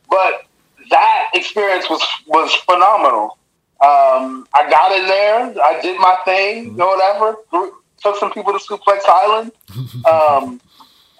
but 0.09 0.45
that 0.89 1.29
experience 1.33 1.89
was 1.89 2.01
was 2.27 2.53
phenomenal. 2.53 3.37
Um, 3.81 4.45
I 4.53 4.69
got 4.69 4.91
in 4.91 5.07
there. 5.07 5.63
I 5.63 5.79
did 5.81 5.99
my 5.99 6.17
thing, 6.25 6.79
or 6.79 6.97
whatever. 6.97 7.37
Took 8.01 8.17
some 8.17 8.31
people 8.31 8.53
to 8.53 8.59
Suplex 8.59 9.01
Island. 9.07 9.51
Um, 10.05 10.61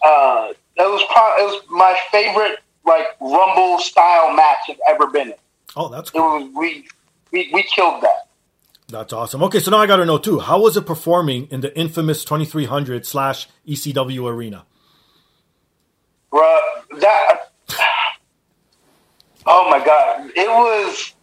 uh, 0.05 0.53
it 0.77 0.89
was 0.89 1.03
probably, 1.11 1.43
it 1.43 1.47
was 1.47 1.61
my 1.69 1.97
favorite 2.11 2.59
like 2.85 3.07
Rumble 3.19 3.79
style 3.79 4.33
match 4.33 4.59
I've 4.69 4.77
ever 4.89 5.07
been 5.07 5.29
in. 5.29 5.33
Oh, 5.75 5.89
that's 5.89 6.09
cool. 6.09 6.37
It 6.37 6.43
was, 6.43 6.51
we, 6.55 6.87
we 7.31 7.49
we 7.53 7.63
killed 7.63 8.01
that. 8.01 8.28
That's 8.89 9.13
awesome. 9.13 9.43
Okay, 9.43 9.59
so 9.59 9.71
now 9.71 9.77
I 9.77 9.87
got 9.87 9.97
to 9.97 10.05
know 10.05 10.17
too. 10.17 10.39
How 10.39 10.59
was 10.59 10.75
it 10.75 10.85
performing 10.85 11.47
in 11.51 11.61
the 11.61 11.77
infamous 11.77 12.25
2300 12.25 13.05
slash 13.05 13.47
ECW 13.67 14.29
arena? 14.31 14.65
Bruh, 16.31 16.59
that. 16.99 17.51
Oh 19.45 19.69
my 19.69 19.83
god, 19.83 20.31
it 20.35 20.47
was 20.47 21.13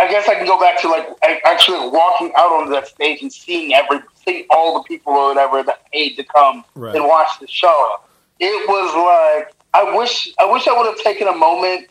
I 0.00 0.10
guess 0.10 0.28
I 0.28 0.34
can 0.34 0.46
go 0.46 0.58
back 0.58 0.80
to 0.80 0.88
like 0.88 1.06
actually 1.44 1.88
walking 1.90 2.32
out 2.36 2.50
on 2.52 2.70
that 2.70 2.88
stage 2.88 3.20
and 3.22 3.32
seeing 3.32 3.74
every 3.74 4.00
seeing 4.24 4.46
all 4.50 4.74
the 4.74 4.82
people 4.84 5.12
or 5.12 5.28
whatever 5.28 5.62
that 5.62 5.84
paid 5.92 6.16
to 6.16 6.24
come 6.24 6.64
right. 6.74 6.96
and 6.96 7.04
watch 7.04 7.28
the 7.38 7.46
show. 7.46 7.96
It 8.38 8.68
was 8.68 9.44
like 9.44 9.54
I 9.74 9.96
wish 9.96 10.32
I 10.40 10.50
wish 10.50 10.66
I 10.66 10.76
would 10.76 10.86
have 10.86 10.98
taken 11.04 11.28
a 11.28 11.36
moment 11.36 11.88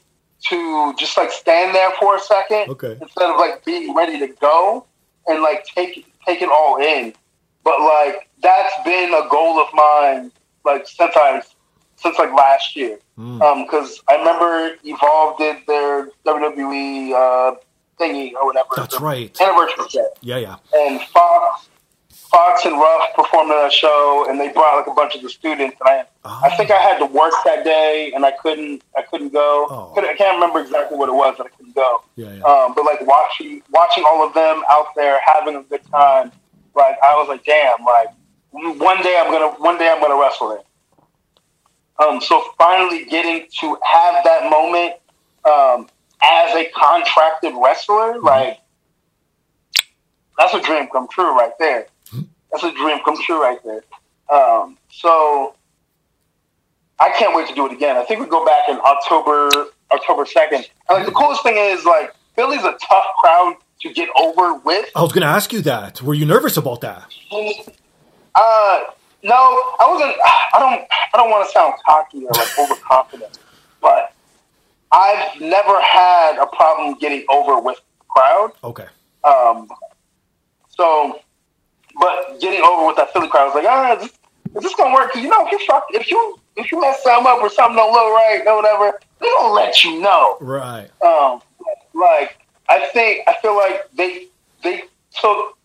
to 0.50 0.94
just 0.98 1.18
like 1.18 1.32
stand 1.32 1.76
there 1.76 1.92
for 2.00 2.16
a 2.16 2.20
second 2.20 2.70
okay. 2.70 2.98
instead 3.00 3.30
of 3.30 3.38
like 3.38 3.64
being 3.64 3.94
ready 3.94 4.18
to 4.20 4.28
go 4.42 4.86
and 5.30 5.42
like 5.42 5.66
take 5.66 6.06
take 6.26 6.42
it 6.42 6.50
all 6.50 6.78
in. 6.82 7.14
But 7.64 7.80
like 7.82 8.30
that's 8.42 8.74
been 8.84 9.14
a 9.14 9.28
goal 9.30 9.60
of 9.60 9.68
mine 9.74 10.32
like 10.66 10.88
since 10.88 11.14
I 11.16 11.42
since 11.96 12.18
like 12.18 12.34
last 12.34 12.76
year. 12.76 13.00
Because 13.16 13.40
mm. 13.40 14.00
um, 14.00 14.06
I 14.10 14.16
remember 14.16 14.76
Evolve 14.84 15.38
did 15.38 15.58
their 15.68 16.10
WWE 16.26 17.12
uh, 17.14 17.56
thingy 18.00 18.34
or 18.34 18.46
whatever. 18.46 18.70
That's 18.76 19.00
right. 19.00 19.40
Anniversary 19.42 19.90
set. 19.90 20.18
Yeah, 20.22 20.38
yeah. 20.38 20.56
And 20.74 21.02
Fox, 21.02 21.70
Fox 22.30 22.66
and 22.66 22.76
Ruff 22.76 23.16
performed 23.16 23.50
that 23.50 23.74
show, 23.74 24.28
and 24.30 24.40
they 24.40 24.50
brought 24.50 24.78
like 24.78 24.88
a 24.88 24.94
bunch 24.94 25.16
of 25.16 25.24
the 25.24 25.30
students. 25.30 25.76
And 25.82 25.90
I, 25.90 26.06
oh. 26.26 26.42
I 26.44 26.56
think 26.56 26.70
I 26.70 26.78
had 26.78 27.00
to 27.00 27.06
work 27.06 27.34
that 27.46 27.64
day, 27.64 28.12
and 28.14 28.24
I 28.24 28.32
couldn't, 28.32 28.84
I 28.96 29.02
couldn't 29.02 29.34
go. 29.34 29.68
Oh. 29.70 29.94
I 29.98 30.14
can't 30.14 30.36
remember 30.36 30.60
exactly 30.60 30.98
what 30.98 31.10
it 31.10 31.14
was 31.14 31.38
that 31.38 31.48
I 31.48 31.50
couldn't 31.50 31.74
go. 31.74 32.04
Yeah, 32.16 32.32
yeah. 32.34 32.44
Um, 32.44 32.76
but 32.76 32.86
like 32.86 33.02
watching, 33.02 33.64
watching 33.72 34.04
all 34.08 34.26
of 34.26 34.34
them 34.36 34.64
out 34.70 34.88
there 34.96 35.20
having 35.26 35.56
a 35.56 35.64
good 35.64 35.82
time, 35.92 36.32
like 36.76 36.98
I 37.04 37.16
was 37.16 37.28
like, 37.30 37.44
damn, 37.46 37.84
like 37.84 38.10
one 38.52 39.02
day 39.02 39.20
I'm 39.20 39.32
gonna, 39.32 39.56
one 39.60 39.80
day 39.80 39.90
I'm 39.90 40.00
gonna 40.00 40.20
wrestle 40.22 40.52
it. 40.52 40.66
Um, 42.00 42.22
so 42.22 42.44
finally 42.58 43.06
getting 43.06 43.48
to 43.60 43.78
have 43.84 44.24
that 44.24 44.50
moment 44.50 44.94
um, 45.46 45.90
as 46.24 46.56
a 46.56 46.70
contracted 46.76 47.54
wrestler, 47.62 48.20
like 48.20 48.60
that's 50.38 50.54
a 50.54 50.62
dream 50.62 50.88
come 50.92 51.08
true 51.10 51.36
right 51.38 51.52
there. 51.60 51.88
That's 52.52 52.64
a 52.64 52.72
dream 52.74 53.00
come 53.04 53.18
true 53.24 53.42
right 53.42 53.60
there. 53.64 53.84
Um, 54.32 54.78
so 54.92 55.56
I 57.00 57.10
can't 57.18 57.36
wait 57.36 57.48
to 57.48 57.56
do 57.56 57.66
it 57.66 57.72
again. 57.72 57.98
I 57.98 58.04
think 58.04 58.20
we 58.20 58.28
go 58.28 58.46
back 58.46 58.70
in 58.70 58.78
October 58.78 59.50
October 59.92 60.26
second. 60.26 60.68
And 60.88 60.98
like 60.98 61.06
the 61.06 61.12
coolest 61.12 61.44
thing 61.44 61.56
is 61.58 61.86
like 61.86 62.14
Philly's 62.36 62.64
a 62.64 62.78
tough 62.82 63.06
crowd 63.22 63.56
to 63.82 63.94
get 63.94 64.10
over 64.18 64.56
with. 64.56 64.90
I 64.96 65.02
was 65.02 65.12
going 65.12 65.22
to 65.22 65.28
ask 65.28 65.52
you 65.54 65.62
that. 65.62 66.02
Were 66.02 66.14
you 66.14 66.26
nervous 66.26 66.58
about 66.58 66.82
that? 66.82 67.06
Uh, 68.36 68.84
no, 69.24 69.36
I 69.36 69.88
wasn't. 69.90 70.16
I 70.54 70.60
don't. 70.60 70.88
I 70.92 71.18
don't 71.18 71.30
want 71.30 71.48
to 71.48 71.52
sound 71.52 71.74
cocky 71.86 72.26
or 72.26 72.32
like 72.32 72.60
overconfident, 72.60 73.40
but 73.82 74.14
I've 74.92 75.40
never 75.42 75.82
had 75.82 76.38
a 76.42 76.48
problem 76.48 76.96
getting 77.00 77.26
over 77.30 77.60
with 77.60 77.78
the 78.00 78.06
crowd. 78.08 78.52
Okay. 78.64 78.86
Um, 79.24 79.70
so, 80.70 81.20
but 82.00 82.40
getting 82.40 82.62
over 82.62 82.88
with 82.88 82.96
that 82.98 83.12
Philly 83.14 83.28
crowd 83.28 83.48
was 83.54 83.56
like, 83.56 83.66
ah, 83.68 83.94
is 83.96 84.02
this, 84.04 84.12
is 84.58 84.64
this 84.64 84.76
gonna 84.76 84.94
work? 84.94 85.12
'Cause, 85.12 85.22
you 85.22 85.30
know, 85.30 85.46
if 85.46 85.52
you 85.52 85.60
fuck, 85.68 85.86
if 85.92 86.10
you 86.10 86.40
if 86.56 86.72
you 86.72 86.80
mess 86.82 87.02
something 87.04 87.32
up 87.32 87.40
or 87.42 87.50
something 87.50 87.76
don't 87.78 87.92
look 87.92 88.14
right 88.14 88.44
or 88.48 88.56
whatever, 88.56 89.00
they 89.20 89.28
don't 89.28 89.54
let 89.54 89.84
you 89.84 90.00
know. 90.00 90.38
Right. 90.42 90.90
Um, 91.04 91.42
like 91.94 92.38
I 92.68 92.88
think 92.94 93.28
I 93.28 93.36
feel 93.42 93.56
like 93.56 93.90
they 93.94 94.28
they 94.64 94.84
took 95.22 95.58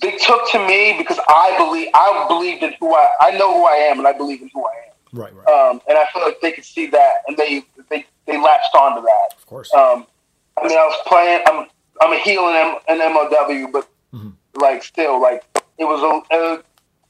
they 0.00 0.12
took 0.12 0.50
to 0.52 0.58
me 0.66 0.94
because 0.96 1.18
I 1.28 1.54
believe 1.58 1.88
I 1.94 2.24
believed 2.28 2.62
in 2.62 2.74
who 2.80 2.94
I 2.94 3.08
I 3.20 3.30
know 3.32 3.52
who 3.54 3.64
I 3.66 3.74
am 3.74 3.98
and 3.98 4.06
I 4.06 4.12
believe 4.12 4.42
in 4.42 4.50
who 4.54 4.64
I 4.64 4.70
am. 4.86 5.18
Right. 5.20 5.32
Right. 5.34 5.48
Um, 5.48 5.80
and 5.88 5.96
I 5.98 6.06
feel 6.12 6.22
like 6.22 6.40
they 6.40 6.52
could 6.52 6.64
see 6.64 6.86
that 6.86 7.12
and 7.26 7.36
they 7.36 7.64
they 7.90 8.04
they 8.26 8.36
latched 8.40 8.74
onto 8.74 9.02
that. 9.02 9.34
of 9.36 9.46
course. 9.46 9.72
Um, 9.74 10.06
I 10.60 10.66
mean, 10.68 10.76
I 10.78 10.84
was 10.84 10.96
playing. 11.06 11.42
I'm 11.46 11.66
I'm 12.00 12.12
a 12.12 12.18
heel 12.18 12.48
in, 12.48 12.54
M, 12.56 12.76
in 12.88 12.98
MLW, 13.12 13.72
but 13.72 13.88
Mhm. 14.14 14.32
Like 14.54 14.82
still, 14.82 15.20
like 15.20 15.44
it 15.78 15.84
was 15.84 16.00
a, 16.02 16.34
a 16.36 16.62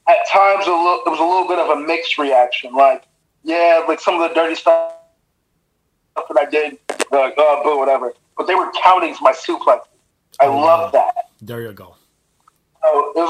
at 0.09 0.17
times 0.31 0.65
a 0.67 0.71
little. 0.71 1.01
It 1.05 1.09
was 1.09 1.19
a 1.19 1.23
little 1.23 1.47
bit 1.47 1.59
of 1.59 1.69
a 1.77 1.79
mixed 1.87 2.17
reaction. 2.17 2.73
Like, 2.73 3.03
yeah, 3.43 3.81
like 3.87 3.99
some 3.99 4.19
of 4.21 4.27
the 4.29 4.33
dirty 4.35 4.55
stuff 4.55 4.93
that 6.15 6.37
I 6.39 6.45
did, 6.49 6.77
like 7.11 7.33
oh, 7.37 7.59
uh, 7.59 7.63
boo, 7.63 7.77
whatever. 7.79 8.13
But 8.37 8.47
they 8.47 8.55
were 8.55 8.71
counting 8.83 9.15
my 9.21 9.31
suplexes. 9.33 9.83
I 10.41 10.45
Oh, 10.45 10.57
love 10.57 10.91
that. 10.93 11.29
there 11.41 11.61
you 11.61 11.73
go. 11.73 11.95
So 12.83 12.89
it 13.09 13.15
was 13.15 13.29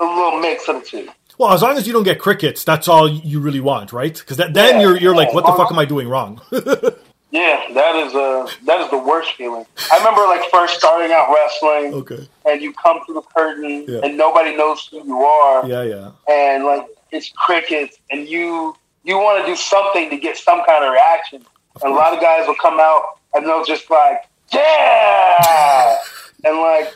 a 0.00 0.04
little 0.06 0.14
a 0.14 0.24
little 0.24 0.40
mix 0.40 0.68
of 0.68 0.76
the 0.82 0.86
two. 0.86 1.08
Well, 1.38 1.52
as 1.52 1.62
long 1.62 1.76
as 1.78 1.86
you 1.86 1.92
don't 1.92 2.02
get 2.02 2.18
crickets, 2.18 2.64
that's 2.64 2.86
all 2.88 3.08
you 3.08 3.40
really 3.40 3.60
want, 3.60 3.92
right? 3.92 4.14
Because 4.16 4.36
then 4.36 4.54
Yeah, 4.54 4.80
you're 4.80 4.98
you're 4.98 5.14
like, 5.16 5.32
what 5.32 5.44
the 5.46 5.52
fuck 5.52 5.70
am 5.70 5.78
I 5.78 5.84
doing 5.86 6.08
wrong? 6.08 6.40
Yeah, 7.32 7.64
that 7.74 7.94
is 7.96 8.14
uh 8.14 8.48
that 8.66 8.80
is 8.80 8.90
the 8.90 8.98
worst 8.98 9.32
feeling. 9.34 9.64
I 9.92 9.98
remember 9.98 10.22
like 10.22 10.50
first 10.50 10.74
starting 10.78 11.12
out 11.12 11.32
wrestling, 11.32 11.94
okay. 11.94 12.28
and 12.48 12.60
you 12.60 12.72
come 12.72 13.04
through 13.06 13.14
the 13.16 13.22
curtain, 13.22 13.84
Yeah. 13.86 14.00
and 14.02 14.16
nobody 14.16 14.56
knows 14.56 14.86
who 14.90 15.04
you 15.06 15.20
are. 15.22 15.66
Yeah. 15.66 15.82
Yeah. 15.84 16.10
and 16.28 16.64
like 16.64 16.86
it's 17.12 17.32
crickets 17.36 17.98
and 18.10 18.28
you 18.28 18.74
you 19.04 19.16
want 19.16 19.44
to 19.44 19.50
do 19.50 19.56
something 19.56 20.10
to 20.10 20.16
get 20.16 20.36
some 20.36 20.62
kind 20.64 20.84
of 20.84 20.92
reaction 20.92 21.44
and 21.82 21.92
a 21.92 21.94
lot 21.96 22.12
of 22.12 22.20
guys 22.20 22.46
will 22.46 22.54
come 22.56 22.78
out 22.78 23.18
and 23.34 23.46
they'll 23.46 23.64
just 23.64 23.88
like 23.90 24.22
yeah 24.52 25.98
and 26.44 26.56
like 26.58 26.92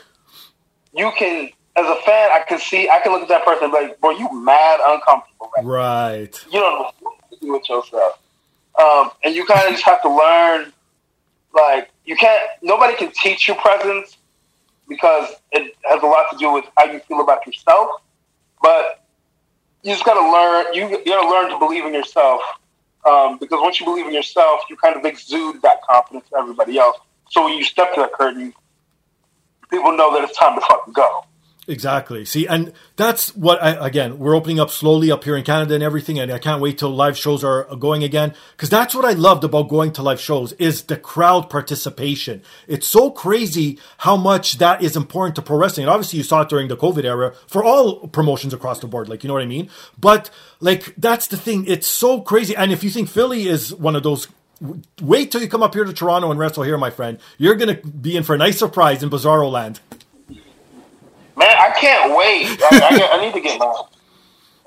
you 0.93 1.11
can 1.17 1.49
as 1.75 1.85
a 1.85 1.95
fan 2.05 2.29
i 2.31 2.43
can 2.47 2.59
see 2.59 2.87
i 2.89 2.99
can 3.01 3.11
look 3.11 3.23
at 3.23 3.27
that 3.27 3.43
person 3.43 3.65
and 3.65 3.73
be 3.73 3.79
like 3.79 3.99
bro 3.99 4.11
you 4.11 4.29
mad 4.41 4.79
uncomfortable 4.87 5.51
right. 5.57 5.65
Right. 5.65 6.45
you 6.51 6.59
don't 6.59 6.79
know 6.79 6.91
what 6.99 7.15
to 7.31 7.37
do 7.41 7.51
with 7.51 7.67
yourself 7.67 8.19
um, 8.81 9.11
and 9.23 9.35
you 9.35 9.45
kind 9.45 9.65
of 9.65 9.71
just 9.71 9.83
have 9.83 10.01
to 10.01 10.09
learn 10.09 10.71
like 11.53 11.89
you 12.05 12.15
can't 12.15 12.43
nobody 12.61 12.95
can 12.95 13.11
teach 13.11 13.47
you 13.47 13.55
presence 13.55 14.17
because 14.87 15.35
it 15.51 15.75
has 15.85 16.01
a 16.03 16.05
lot 16.05 16.29
to 16.31 16.37
do 16.37 16.51
with 16.51 16.65
how 16.77 16.85
you 16.85 16.99
feel 16.99 17.21
about 17.21 17.45
yourself 17.47 17.89
but 18.61 19.05
you 19.85 19.91
just 19.91 20.03
got 20.03 20.15
to 20.15 20.31
learn. 20.31 20.73
You, 20.73 20.97
you 20.97 21.05
got 21.05 21.21
to 21.21 21.29
learn 21.29 21.51
to 21.51 21.59
believe 21.59 21.85
in 21.85 21.93
yourself, 21.93 22.41
um, 23.05 23.37
because 23.37 23.59
once 23.61 23.79
you 23.79 23.85
believe 23.85 24.07
in 24.07 24.13
yourself, 24.13 24.61
you 24.67 24.75
kind 24.77 24.95
of 24.95 25.05
exude 25.05 25.61
that 25.61 25.83
confidence 25.83 26.27
to 26.29 26.39
everybody 26.39 26.79
else. 26.79 26.97
So 27.29 27.45
when 27.45 27.55
you 27.55 27.63
step 27.63 27.93
to 27.93 28.01
that 28.01 28.13
curtain, 28.13 28.51
people 29.69 29.95
know 29.95 30.11
that 30.13 30.27
it's 30.27 30.37
time 30.37 30.55
to 30.55 30.61
fucking 30.61 30.93
go. 30.93 31.23
Exactly. 31.67 32.25
See, 32.25 32.45
and 32.45 32.73
that's 32.95 33.35
what 33.35 33.61
I, 33.61 33.87
again, 33.87 34.19
we're 34.19 34.35
opening 34.35 34.59
up 34.59 34.69
slowly 34.69 35.11
up 35.11 35.23
here 35.23 35.35
in 35.35 35.43
Canada 35.43 35.73
and 35.73 35.83
everything, 35.83 36.19
and 36.19 36.31
I 36.31 36.37
can't 36.37 36.61
wait 36.61 36.77
till 36.77 36.91
live 36.91 37.17
shows 37.17 37.43
are 37.43 37.63
going 37.77 38.03
again. 38.03 38.35
Cause 38.57 38.69
that's 38.69 38.93
what 38.93 39.03
I 39.03 39.13
loved 39.13 39.43
about 39.43 39.67
going 39.67 39.91
to 39.93 40.03
live 40.03 40.21
shows 40.21 40.53
is 40.53 40.83
the 40.83 40.97
crowd 40.97 41.49
participation. 41.49 42.43
It's 42.67 42.87
so 42.87 43.09
crazy 43.09 43.79
how 43.99 44.15
much 44.15 44.59
that 44.59 44.83
is 44.83 44.95
important 44.95 45.35
to 45.37 45.41
pro 45.41 45.57
wrestling. 45.57 45.85
And 45.85 45.91
obviously 45.91 46.17
you 46.17 46.23
saw 46.23 46.41
it 46.41 46.49
during 46.49 46.67
the 46.67 46.77
COVID 46.77 47.03
era 47.03 47.33
for 47.47 47.63
all 47.63 48.07
promotions 48.09 48.53
across 48.53 48.79
the 48.79 48.87
board, 48.87 49.09
like, 49.09 49.23
you 49.23 49.27
know 49.27 49.33
what 49.33 49.43
I 49.43 49.47
mean? 49.47 49.69
But 49.99 50.29
like, 50.59 50.93
that's 50.97 51.27
the 51.27 51.37
thing. 51.37 51.65
It's 51.67 51.87
so 51.87 52.21
crazy. 52.21 52.55
And 52.55 52.71
if 52.71 52.83
you 52.83 52.91
think 52.91 53.09
Philly 53.09 53.47
is 53.47 53.73
one 53.73 53.95
of 53.95 54.03
those 54.03 54.27
Wait 55.01 55.31
till 55.31 55.41
you 55.41 55.49
come 55.49 55.61
up 55.61 55.73
here 55.73 55.83
to 55.83 55.91
Toronto 55.91 56.31
and 56.31 56.39
wrestle 56.39 56.63
here, 56.63 56.77
my 56.77 56.89
friend. 56.89 57.19
You're 57.37 57.55
going 57.55 57.75
to 57.75 57.87
be 57.87 58.15
in 58.15 58.23
for 58.23 58.35
a 58.35 58.37
nice 58.37 58.57
surprise 58.57 59.03
in 59.03 59.09
Bizarro 59.09 59.51
Land. 59.51 59.81
Man, 61.37 61.47
I 61.49 61.71
can't 61.79 62.15
wait. 62.15 62.59
I, 62.61 62.87
I, 62.91 62.97
get- 62.97 63.13
I 63.13 63.21
need 63.25 63.33
to 63.33 63.41
get 63.41 63.59
my 63.59 63.65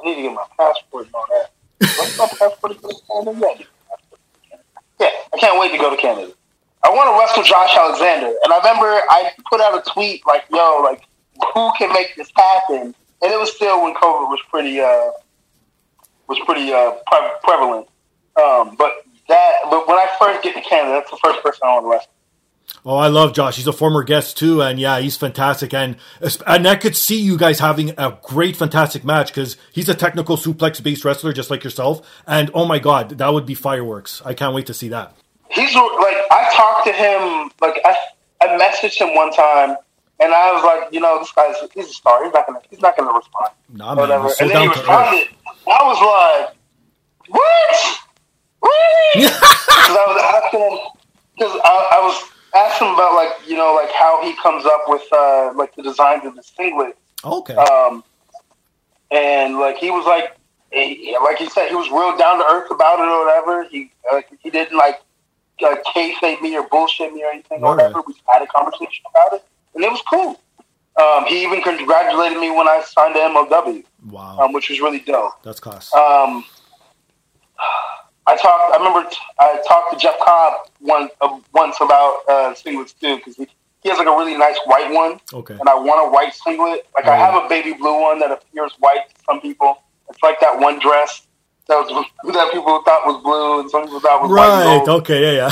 I 0.00 0.04
need 0.04 0.14
to 0.16 0.22
get 0.22 0.32
my 0.34 0.44
passport 0.58 1.06
and 1.06 1.14
all 1.14 1.26
that. 1.30 1.50
What's 1.98 2.18
my 2.18 2.26
passport 2.26 2.80
to 2.80 2.94
Canada? 3.12 3.38
Yeah. 3.58 3.64
Yeah, 5.00 5.10
I 5.32 5.38
can't 5.38 5.58
wait 5.60 5.72
to 5.72 5.78
go 5.78 5.90
to 5.90 5.96
Canada. 6.00 6.32
I 6.84 6.90
want 6.90 7.08
to 7.10 7.18
wrestle 7.18 7.42
Josh 7.42 7.76
Alexander, 7.76 8.28
and 8.44 8.52
I 8.52 8.58
remember 8.58 8.86
I 8.86 9.30
put 9.50 9.60
out 9.60 9.76
a 9.76 9.90
tweet 9.90 10.24
like, 10.26 10.44
"Yo, 10.50 10.80
like, 10.82 11.02
who 11.54 11.70
can 11.78 11.92
make 11.92 12.14
this 12.16 12.30
happen?" 12.36 12.94
And 13.22 13.32
it 13.32 13.38
was 13.38 13.54
still 13.54 13.82
when 13.82 13.94
COVID 13.94 14.28
was 14.30 14.40
pretty 14.50 14.80
uh 14.80 15.10
was 16.28 16.38
pretty 16.46 16.72
uh 16.72 16.92
pre- 17.06 17.30
prevalent. 17.42 17.88
Um, 18.40 18.76
but 18.76 19.04
that, 19.28 19.52
but 19.70 19.88
when 19.88 19.96
I 19.98 20.06
first 20.20 20.42
get 20.42 20.54
to 20.54 20.60
Canada, 20.62 20.92
that's 20.94 21.10
the 21.10 21.18
first 21.24 21.42
person 21.42 21.60
I 21.64 21.74
want 21.74 21.84
to 21.86 21.90
wrestle. 21.90 22.10
Oh, 22.88 22.96
I 22.96 23.08
love 23.08 23.34
Josh. 23.34 23.56
He's 23.56 23.66
a 23.66 23.72
former 23.74 24.02
guest 24.02 24.38
too, 24.38 24.62
and 24.62 24.80
yeah, 24.80 24.98
he's 24.98 25.14
fantastic. 25.14 25.74
And 25.74 25.96
and 26.46 26.66
I 26.66 26.74
could 26.74 26.96
see 26.96 27.20
you 27.20 27.36
guys 27.36 27.58
having 27.58 27.90
a 27.98 28.18
great, 28.22 28.56
fantastic 28.56 29.04
match 29.04 29.28
because 29.28 29.58
he's 29.72 29.90
a 29.90 29.94
technical 29.94 30.38
suplex 30.38 30.82
based 30.82 31.04
wrestler 31.04 31.34
just 31.34 31.50
like 31.50 31.62
yourself. 31.62 32.00
And 32.26 32.50
oh 32.54 32.64
my 32.64 32.78
god, 32.78 33.10
that 33.18 33.28
would 33.28 33.44
be 33.44 33.52
fireworks! 33.52 34.22
I 34.24 34.32
can't 34.32 34.54
wait 34.54 34.64
to 34.68 34.74
see 34.74 34.88
that. 34.88 35.14
he's 35.50 35.74
like 35.74 36.16
I 36.30 36.50
talked 36.54 36.86
to 36.86 36.92
him 36.94 37.50
like 37.60 37.78
I 37.84 37.94
I 38.40 38.56
messaged 38.58 38.98
him 38.98 39.14
one 39.14 39.34
time 39.34 39.76
and 40.18 40.32
I 40.32 40.52
was 40.52 40.64
like, 40.64 40.90
you 40.90 41.00
know, 41.00 41.18
this 41.18 41.30
guy's 41.32 41.56
he's 41.74 41.90
a 41.90 41.92
star. 41.92 42.24
He's 42.24 42.32
not 42.32 42.46
gonna 42.46 42.60
he's 42.70 42.80
not 42.80 42.96
gonna 42.96 43.12
respond. 43.12 43.52
Nah, 43.68 43.94
man, 43.94 43.96
whatever. 43.98 44.30
so 44.30 44.46
and 44.46 44.50
then 44.50 44.62
he 44.62 44.66
down 44.68 44.74
to 44.74 44.80
earth. 44.80 44.88
responded. 44.88 45.28
I 45.66 45.82
was 45.84 46.48
like, 46.48 46.56
what? 47.28 47.98
Really? 48.62 49.28
Because 49.88 49.96
I 49.96 50.04
was 50.06 50.42
asking 50.44 50.60
him 50.60 50.78
because 51.36 51.60
I, 51.64 51.88
I 51.92 52.00
was 52.00 52.30
asking 52.54 52.88
him 52.88 52.94
about 52.94 53.14
like 53.14 53.48
you 53.48 53.56
know 53.56 53.74
like 53.74 53.92
how 53.92 54.22
he 54.22 54.34
comes 54.42 54.64
up 54.64 54.82
with 54.86 55.02
uh, 55.12 55.52
like 55.54 55.74
the 55.74 55.82
designs 55.82 56.24
of 56.24 56.34
the 56.36 56.42
singlet. 56.42 56.96
Okay, 57.24 57.54
Um, 57.54 58.04
and 59.10 59.58
like 59.58 59.76
he 59.78 59.90
was 59.90 60.06
like, 60.06 60.36
he, 60.70 61.16
like 61.22 61.38
he 61.38 61.48
said, 61.48 61.68
he 61.68 61.74
was 61.74 61.90
real 61.90 62.16
down 62.16 62.38
to 62.38 62.44
earth 62.44 62.70
about 62.70 63.00
it 63.00 63.08
or 63.08 63.24
whatever. 63.24 63.68
He 63.68 63.90
uh, 64.12 64.20
he 64.40 64.50
didn't 64.50 64.76
like 64.76 65.00
uh, 65.64 65.76
kayfabe 65.94 66.40
me 66.40 66.56
or 66.56 66.66
bullshit 66.68 67.12
me 67.12 67.24
or 67.24 67.30
anything 67.30 67.62
or 67.62 67.70
whatever. 67.74 68.02
We 68.06 68.14
had 68.28 68.42
a 68.42 68.46
conversation 68.46 69.04
about 69.10 69.38
it, 69.38 69.44
and 69.74 69.84
it 69.84 69.90
was 69.90 70.02
cool. 70.08 70.40
Um, 71.00 71.26
he 71.26 71.42
even 71.44 71.62
congratulated 71.62 72.38
me 72.38 72.50
when 72.50 72.66
I 72.68 72.82
signed 72.84 73.14
to 73.14 73.20
MLW, 73.20 73.84
wow, 74.10 74.38
um, 74.40 74.52
which 74.52 74.68
was 74.68 74.80
really 74.80 74.98
dope. 75.00 75.32
that's 75.44 75.60
class. 75.60 75.94
Um, 75.94 76.44
I 78.28 78.36
talked. 78.36 78.74
I 78.74 78.76
remember 78.76 79.08
t- 79.08 79.16
I 79.40 79.58
talked 79.66 79.92
to 79.92 79.98
Jeff 79.98 80.18
Cobb 80.20 80.68
one 80.80 81.08
uh, 81.22 81.40
once 81.54 81.76
about 81.80 82.20
uh, 82.28 82.52
singlets 82.52 82.94
too 82.98 83.16
because 83.16 83.36
he, 83.36 83.48
he 83.82 83.88
has 83.88 83.96
like 83.96 84.06
a 84.06 84.10
really 84.10 84.36
nice 84.36 84.58
white 84.66 84.92
one 84.92 85.18
Okay, 85.32 85.54
and 85.54 85.66
I 85.66 85.74
want 85.74 86.06
a 86.06 86.12
white 86.12 86.34
singlet. 86.34 86.86
Like 86.94 87.06
I 87.06 87.16
have 87.16 87.42
a 87.42 87.48
baby 87.48 87.72
blue 87.72 88.02
one 88.02 88.18
that 88.20 88.30
appears 88.30 88.72
white 88.80 89.08
to 89.08 89.14
some 89.24 89.40
people. 89.40 89.82
It's 90.10 90.22
like 90.22 90.40
that 90.40 90.60
one 90.60 90.78
dress 90.78 91.26
that 91.68 91.76
was 91.76 92.06
that 92.34 92.52
people 92.52 92.82
thought 92.82 93.06
was 93.06 93.22
blue 93.22 93.60
and 93.60 93.70
some 93.70 93.84
people 93.84 94.00
thought 94.00 94.20
was 94.20 94.30
white. 94.30 94.76
right. 94.76 94.88
Okay, 94.88 95.36
yeah, 95.36 95.50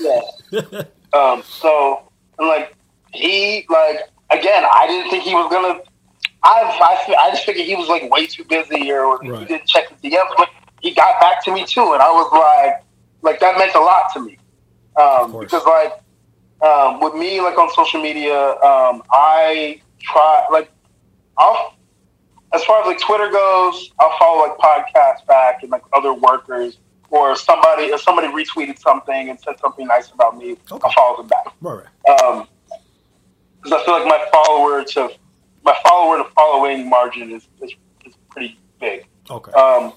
yeah. 0.00 0.20
Yeah. 0.50 0.82
um. 1.12 1.42
So 1.42 2.10
and 2.38 2.48
like 2.48 2.74
he 3.12 3.66
like 3.68 4.00
again, 4.30 4.64
I 4.72 4.86
didn't 4.86 5.10
think 5.10 5.22
he 5.22 5.34
was 5.34 5.52
gonna. 5.52 5.80
I 6.42 6.62
I, 6.62 7.14
I 7.26 7.30
just 7.30 7.44
figured 7.44 7.66
he 7.66 7.74
was 7.74 7.88
like 7.88 8.10
way 8.10 8.26
too 8.26 8.44
busy 8.44 8.90
or 8.90 9.22
he 9.22 9.44
didn't 9.44 9.66
check 9.66 9.88
the 10.00 10.10
DMs, 10.10 10.32
but 10.38 10.48
he 10.84 10.90
got 10.90 11.18
back 11.18 11.42
to 11.46 11.52
me 11.52 11.64
too, 11.64 11.94
and 11.94 12.02
I 12.02 12.10
was 12.10 12.30
like, 12.30 12.84
like 13.22 13.40
that 13.40 13.56
meant 13.56 13.74
a 13.74 13.80
lot 13.80 14.12
to 14.12 14.20
me. 14.20 14.36
Um, 15.00 15.40
because 15.40 15.64
like 15.64 15.94
um, 16.62 17.00
with 17.00 17.14
me, 17.14 17.40
like 17.40 17.58
on 17.58 17.72
social 17.72 18.02
media, 18.02 18.50
um, 18.60 19.02
I 19.10 19.80
try 19.98 20.46
like 20.52 20.70
I'll 21.38 21.74
as 22.54 22.62
far 22.64 22.82
as 22.82 22.86
like 22.86 23.00
Twitter 23.00 23.30
goes, 23.30 23.92
I'll 23.98 24.16
follow 24.18 24.46
like 24.46 24.58
podcasts 24.58 25.26
back 25.26 25.62
and 25.62 25.72
like 25.72 25.82
other 25.94 26.12
workers 26.12 26.78
or 27.08 27.34
somebody 27.34 27.84
if 27.84 28.02
somebody 28.02 28.28
retweeted 28.28 28.78
something 28.78 29.30
and 29.30 29.40
said 29.40 29.58
something 29.60 29.86
nice 29.86 30.10
about 30.10 30.36
me, 30.36 30.52
Okay. 30.70 30.80
I'll 30.84 30.92
follow 30.92 31.16
them 31.16 31.28
back. 31.28 31.46
All 31.64 31.76
right. 31.76 32.22
Um, 32.22 32.46
because 33.62 33.80
I 33.80 33.84
feel 33.86 33.94
like 33.94 34.06
my 34.06 34.26
follower 34.30 34.84
to 34.84 35.08
my 35.64 35.74
follower 35.82 36.18
to 36.18 36.30
following 36.34 36.90
margin 36.90 37.30
is, 37.32 37.48
is, 37.62 37.72
is 38.04 38.14
pretty 38.28 38.58
big. 38.78 39.06
Okay. 39.30 39.52
Um, 39.52 39.94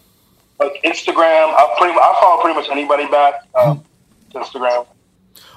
like 0.60 0.82
Instagram, 0.84 1.54
I'll 1.58 1.76
pretty 1.78 1.94
I 1.98 2.18
follow 2.22 2.42
pretty 2.42 2.60
much 2.60 2.70
anybody 2.70 3.08
back. 3.08 3.36
Um, 3.56 3.84
Instagram. 4.34 4.86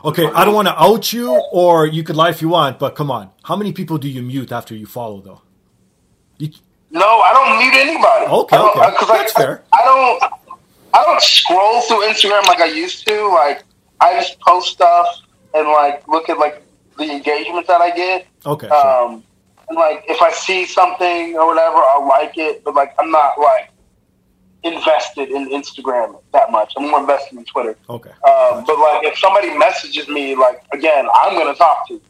Okay, 0.04 0.26
I 0.26 0.44
don't 0.44 0.54
want 0.54 0.68
to 0.68 0.80
out 0.82 1.12
you, 1.12 1.30
or 1.52 1.86
you 1.86 2.02
could 2.02 2.16
lie 2.16 2.30
if 2.30 2.40
you 2.40 2.48
want, 2.48 2.78
but 2.78 2.94
come 2.94 3.10
on. 3.10 3.30
How 3.44 3.56
many 3.56 3.72
people 3.72 3.98
do 3.98 4.08
you 4.08 4.22
mute 4.22 4.50
after 4.52 4.74
you 4.74 4.86
follow, 4.86 5.20
though? 5.20 5.42
You, 6.38 6.50
No, 6.90 7.00
I 7.20 7.32
don't 7.34 7.58
mute 7.58 7.74
anybody. 7.74 8.26
Okay, 8.26 8.56
I 8.56 8.68
okay. 8.88 8.96
'cause 8.96 9.08
That's 9.08 9.36
I, 9.36 9.40
fair. 9.42 9.62
I 9.72 9.82
don't. 9.84 10.22
I 10.92 11.04
don't 11.04 11.20
scroll 11.22 11.80
through 11.82 12.04
Instagram 12.08 12.44
like 12.46 12.60
I 12.60 12.66
used 12.66 13.06
to. 13.06 13.28
Like 13.28 13.62
I 14.00 14.14
just 14.20 14.40
post 14.40 14.72
stuff 14.72 15.06
and 15.54 15.68
like 15.68 16.06
look 16.08 16.28
at 16.28 16.38
like 16.38 16.62
the 16.98 17.04
engagement 17.12 17.66
that 17.68 17.80
I 17.80 17.90
get. 17.90 18.26
okay, 18.46 18.68
sure. 18.68 19.04
Um, 19.04 19.22
and 19.68 19.76
like 19.78 20.04
if 20.08 20.20
I 20.20 20.30
see 20.32 20.64
something 20.66 21.36
or 21.36 21.46
whatever, 21.46 21.76
I'll 21.76 22.08
like 22.08 22.36
it. 22.38 22.64
But 22.64 22.74
like 22.74 22.94
I'm 22.98 23.10
not 23.10 23.38
like 23.38 23.70
invested 24.62 25.30
in 25.30 25.48
Instagram 25.50 26.20
that 26.32 26.50
much. 26.50 26.74
I'm 26.76 26.90
more 26.90 27.00
invested 27.00 27.38
in 27.38 27.44
Twitter. 27.44 27.76
okay. 27.88 28.10
Um, 28.10 28.64
but 28.66 28.78
like 28.78 29.04
if 29.04 29.18
somebody 29.18 29.56
messages 29.56 30.08
me, 30.08 30.34
like 30.36 30.62
again, 30.72 31.06
I'm 31.14 31.36
gonna 31.36 31.54
talk 31.54 31.88
to 31.88 31.94
you. 31.94 32.02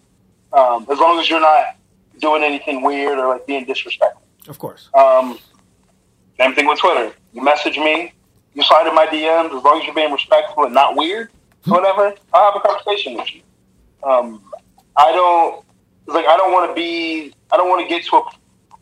Um, 0.53 0.86
as 0.90 0.98
long 0.98 1.20
as 1.20 1.30
you're 1.30 1.40
not 1.40 1.76
doing 2.18 2.42
anything 2.42 2.82
weird 2.82 3.18
or 3.18 3.28
like 3.28 3.46
being 3.46 3.64
disrespectful. 3.64 4.22
Of 4.48 4.59
course. 4.59 4.88
Um, 4.94 5.38
same 6.38 6.55
thing 6.55 6.66
with 6.66 6.78
Twitter. 6.78 7.12
You 7.32 7.42
message 7.42 7.76
me, 7.76 8.12
you 8.55 8.62
slide 8.62 8.86
in 8.86 8.94
my 8.94 9.07
DMs. 9.07 9.57
As 9.57 9.62
long 9.62 9.80
as 9.80 9.86
you're 9.86 9.94
being 9.94 10.12
respectful 10.12 10.64
and 10.64 10.74
not 10.74 10.96
weird, 10.96 11.30
whatever, 11.66 12.14
I'll 12.32 12.53
have 12.53 12.62
a 12.62 12.66
conversation 12.66 13.14
with 13.14 13.34
you. 13.34 13.42
Um, 14.03 14.42
I 14.96 15.12
don't 15.12 15.64
like 16.07 16.26
I 16.26 16.36
don't 16.36 16.53
want 16.53 16.70
to 16.70 16.74
be. 16.74 17.32
I 17.53 17.57
don't 17.57 17.68
want 17.68 17.82
to 17.82 17.88
get 17.88 18.05
to 18.07 18.16
a. 18.16 18.22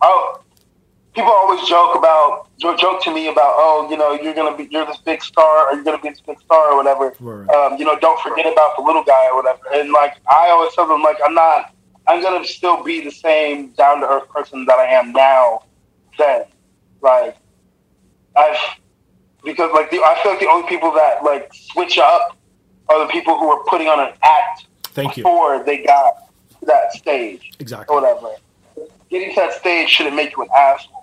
I, 0.01 0.37
people 1.19 1.33
always 1.33 1.67
joke 1.69 1.97
about 1.97 2.47
joke 2.61 3.03
to 3.03 3.13
me 3.13 3.27
about 3.29 3.53
oh 3.57 3.89
you 3.91 3.97
know 3.97 4.13
you're 4.13 4.35
gonna 4.35 4.57
be 4.57 4.69
you're 4.71 4.87
this 4.87 4.99
big 4.99 5.21
star 5.21 5.69
or 5.69 5.75
you're 5.75 5.83
gonna 5.83 6.01
be 6.01 6.11
this 6.11 6.21
big 6.21 6.39
star 6.41 6.73
or 6.73 6.77
whatever. 6.77 7.13
Right. 7.19 7.49
Um, 7.51 7.77
you 7.77 7.85
know 7.85 7.99
don't 7.99 8.21
forget 8.21 8.51
about 8.51 8.77
the 8.77 8.83
little 8.83 9.03
guy 9.03 9.29
or 9.31 9.37
whatever. 9.43 9.61
And 9.75 9.91
like 9.91 10.15
I 10.31 10.51
always 10.51 10.73
tell 10.75 10.87
them 10.87 11.03
like 11.03 11.19
I'm 11.25 11.35
not. 11.35 11.75
I'm 12.07 12.23
gonna 12.23 12.45
still 12.45 12.83
be 12.85 13.05
the 13.05 13.11
same 13.11 13.71
down 13.73 14.01
to 14.01 14.09
earth 14.09 14.29
person 14.29 14.65
that 14.67 14.79
I 14.79 14.87
am 14.87 15.13
now. 15.13 15.65
Then, 16.17 16.45
like, 17.03 17.37
I've 18.35 18.57
because 19.45 19.71
like 19.75 19.91
the, 19.91 19.99
I 19.99 20.19
feel 20.23 20.33
like 20.33 20.41
the 20.41 20.49
only 20.49 20.69
people 20.69 20.93
that 20.93 21.23
like 21.23 21.53
switch 21.53 21.99
up 21.99 22.37
are 22.89 23.07
the 23.07 23.13
people 23.13 23.39
who 23.39 23.51
are 23.51 23.63
putting 23.65 23.89
on 23.89 24.01
an 24.01 24.15
act 24.23 24.69
Thank 24.85 25.17
you. 25.17 25.23
before 25.23 25.63
they 25.65 25.83
got 25.83 26.31
to 26.61 26.67
that 26.67 26.93
stage 26.93 27.53
Exactly. 27.59 27.95
or 27.95 28.01
whatever. 28.01 28.35
Getting 29.11 29.35
to 29.35 29.41
that 29.43 29.53
stage 29.55 29.91
shouldn't 29.91 30.17
make 30.17 30.35
you 30.37 30.45
an 30.45 30.49
asshole 30.57 30.98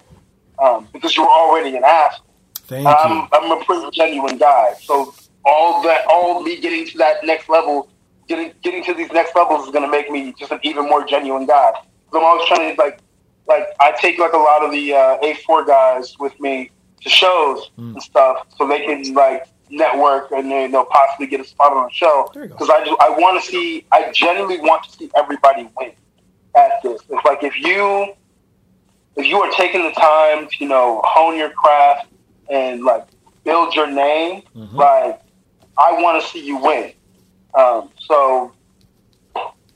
um, 0.60 0.88
because 0.94 1.16
you 1.16 1.24
were 1.24 1.30
already 1.30 1.76
an 1.76 1.84
asshole. 1.84 2.26
Thank 2.68 2.88
you. 2.88 2.94
I'm, 2.94 3.28
I'm 3.32 3.52
a 3.62 3.64
pretty 3.64 3.90
genuine 3.92 4.38
guy, 4.38 4.74
so 4.82 5.14
all 5.46 5.84
that, 5.84 6.06
all 6.10 6.42
me 6.42 6.60
getting 6.60 6.86
to 6.88 6.98
that 6.98 7.24
next 7.24 7.48
level, 7.50 7.90
getting 8.28 8.54
getting 8.64 8.84
to 8.86 8.94
these 8.94 9.12
next 9.12 9.36
levels 9.36 9.66
is 9.68 9.72
going 9.72 9.86
to 9.86 9.92
make 9.92 10.10
me 10.10 10.34
just 10.40 10.52
an 10.52 10.60
even 10.64 10.90
more 10.90 11.06
genuine 11.06 11.46
guy. 11.46 11.72
So 12.12 12.20
I'm 12.20 12.26
always 12.26 12.48
trying 12.48 12.76
to 12.76 12.82
like, 12.82 13.00
like 13.48 13.68
I 13.80 13.92
take 14.00 14.18
like 14.18 14.34
a 14.34 14.38
lot 14.38 14.64
of 14.64 14.72
the 14.72 14.94
uh, 14.94 15.18
A4 15.20 15.68
guys 15.68 16.16
with 16.20 16.40
me 16.40 16.72
to 17.02 17.10
shows 17.10 17.70
Hmm. 17.76 17.94
and 17.94 18.02
stuff, 18.02 18.48
so 18.58 18.68
they 18.68 18.84
can 18.86 19.14
like 19.14 19.46
network 19.70 20.32
and 20.32 20.50
they, 20.52 20.68
they'll 20.68 20.86
possibly 20.86 21.28
get 21.28 21.40
a 21.42 21.44
spot 21.44 21.74
on 21.74 21.84
the 21.84 21.94
show. 21.94 22.30
There 22.34 22.44
you 22.44 22.50
go. 22.50 22.56
Because 22.56 22.70
I 22.70 22.84
just, 22.86 23.00
I 23.02 23.10
want 23.10 23.44
to 23.44 23.48
see, 23.50 23.86
I 23.92 24.12
genuinely 24.12 24.60
want 24.60 24.84
to 24.86 24.92
see 24.92 25.12
everybody 25.16 25.70
win 25.78 25.92
at 26.56 26.82
this. 26.84 27.02
It's 27.10 27.26
like 27.26 27.44
if 27.44 27.58
you 27.60 28.14
if 29.16 29.26
you 29.26 29.40
are 29.40 29.52
taking 29.52 29.84
the 29.84 29.92
time 29.92 30.48
to 30.48 30.56
you 30.60 30.68
know 30.68 31.02
hone 31.06 31.38
your 31.38 31.50
craft 31.52 32.08
and 32.50 32.84
like 32.84 33.08
build 33.44 33.74
your 33.76 33.88
name, 33.88 34.44
Mhm. 34.56 34.74
like 34.74 35.22
I 35.78 35.94
want 36.02 36.22
to 36.22 36.28
see 36.30 36.40
you 36.46 36.58
win. 36.58 36.94
Um, 37.54 37.90
so 38.00 38.52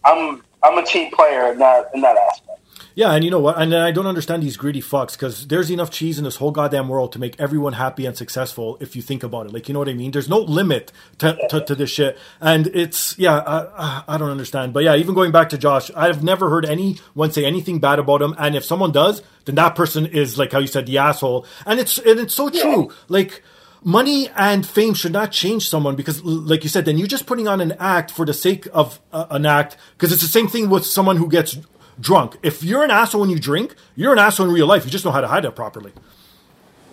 I'm 0.03 0.43
I'm 0.63 0.77
a 0.77 0.85
team 0.85 1.11
player 1.11 1.51
in 1.51 1.59
that 1.59 1.89
in 1.93 2.01
that 2.01 2.17
aspect. 2.17 2.58
Yeah, 2.99 3.13
and 3.13 3.23
you 3.23 3.31
know 3.31 3.39
what? 3.39 3.57
And 3.57 3.73
I 3.73 3.91
don't 3.91 4.07
understand 4.07 4.43
these 4.43 4.57
greedy 4.57 4.81
fucks 4.81 5.13
because 5.13 5.47
there's 5.47 5.71
enough 5.71 5.89
cheese 5.89 6.17
in 6.17 6.25
this 6.25 6.35
whole 6.35 6.51
goddamn 6.51 6.89
world 6.89 7.13
to 7.13 7.19
make 7.19 7.39
everyone 7.39 7.71
happy 7.71 8.05
and 8.05 8.17
successful 8.17 8.77
if 8.81 8.93
you 8.93 9.01
think 9.01 9.23
about 9.23 9.45
it. 9.45 9.53
Like, 9.53 9.69
you 9.69 9.73
know 9.73 9.79
what 9.79 9.87
I 9.87 9.93
mean? 9.93 10.11
There's 10.11 10.27
no 10.27 10.39
limit 10.39 10.91
to, 11.19 11.37
to, 11.49 11.61
to 11.61 11.75
this 11.75 11.89
shit. 11.89 12.17
And 12.41 12.67
it's, 12.67 13.17
yeah, 13.17 13.37
I, 13.37 14.03
I 14.05 14.17
don't 14.17 14.29
understand. 14.29 14.73
But 14.73 14.83
yeah, 14.83 14.97
even 14.97 15.15
going 15.15 15.31
back 15.31 15.47
to 15.51 15.57
Josh, 15.57 15.89
I've 15.95 16.25
never 16.25 16.49
heard 16.49 16.65
anyone 16.65 17.31
say 17.31 17.45
anything 17.45 17.79
bad 17.79 17.99
about 17.99 18.21
him. 18.21 18.35
And 18.37 18.53
if 18.53 18.65
someone 18.65 18.91
does, 18.91 19.21
then 19.45 19.55
that 19.55 19.77
person 19.77 20.05
is, 20.05 20.37
like 20.37 20.51
how 20.51 20.59
you 20.59 20.67
said, 20.67 20.85
the 20.85 20.97
asshole. 20.97 21.45
And 21.65 21.79
it's, 21.79 21.99
and 21.99 22.19
it's 22.19 22.33
so 22.33 22.49
true. 22.49 22.91
Like, 23.07 23.43
money 23.81 24.27
and 24.35 24.67
fame 24.67 24.93
should 24.93 25.13
not 25.13 25.31
change 25.31 25.69
someone 25.69 25.95
because 25.95 26.21
like 26.21 26.63
you 26.63 26.69
said 26.69 26.83
then 26.83 26.97
you're 26.97 27.07
just 27.07 27.25
putting 27.25 27.47
on 27.47 27.61
an 27.61 27.71
act 27.79 28.11
for 28.11 28.25
the 28.25 28.33
sake 28.33 28.67
of 28.73 28.99
uh, 29.13 29.25
an 29.29 29.45
act 29.45 29.77
because 29.93 30.11
it's 30.11 30.21
the 30.21 30.27
same 30.27 30.49
thing 30.49 30.69
with 30.69 30.85
someone 30.85 31.15
who 31.15 31.29
gets 31.29 31.57
drunk. 31.99 32.37
If 32.43 32.63
you're 32.63 32.83
an 32.83 32.91
asshole 32.91 33.21
when 33.21 33.29
you 33.29 33.39
drink 33.39 33.75
you're 33.95 34.13
an 34.13 34.19
asshole 34.19 34.47
in 34.47 34.53
real 34.53 34.67
life. 34.67 34.85
You 34.85 34.91
just 34.91 35.05
know 35.05 35.11
how 35.11 35.21
to 35.21 35.27
hide 35.27 35.45
it 35.45 35.55
properly. 35.55 35.91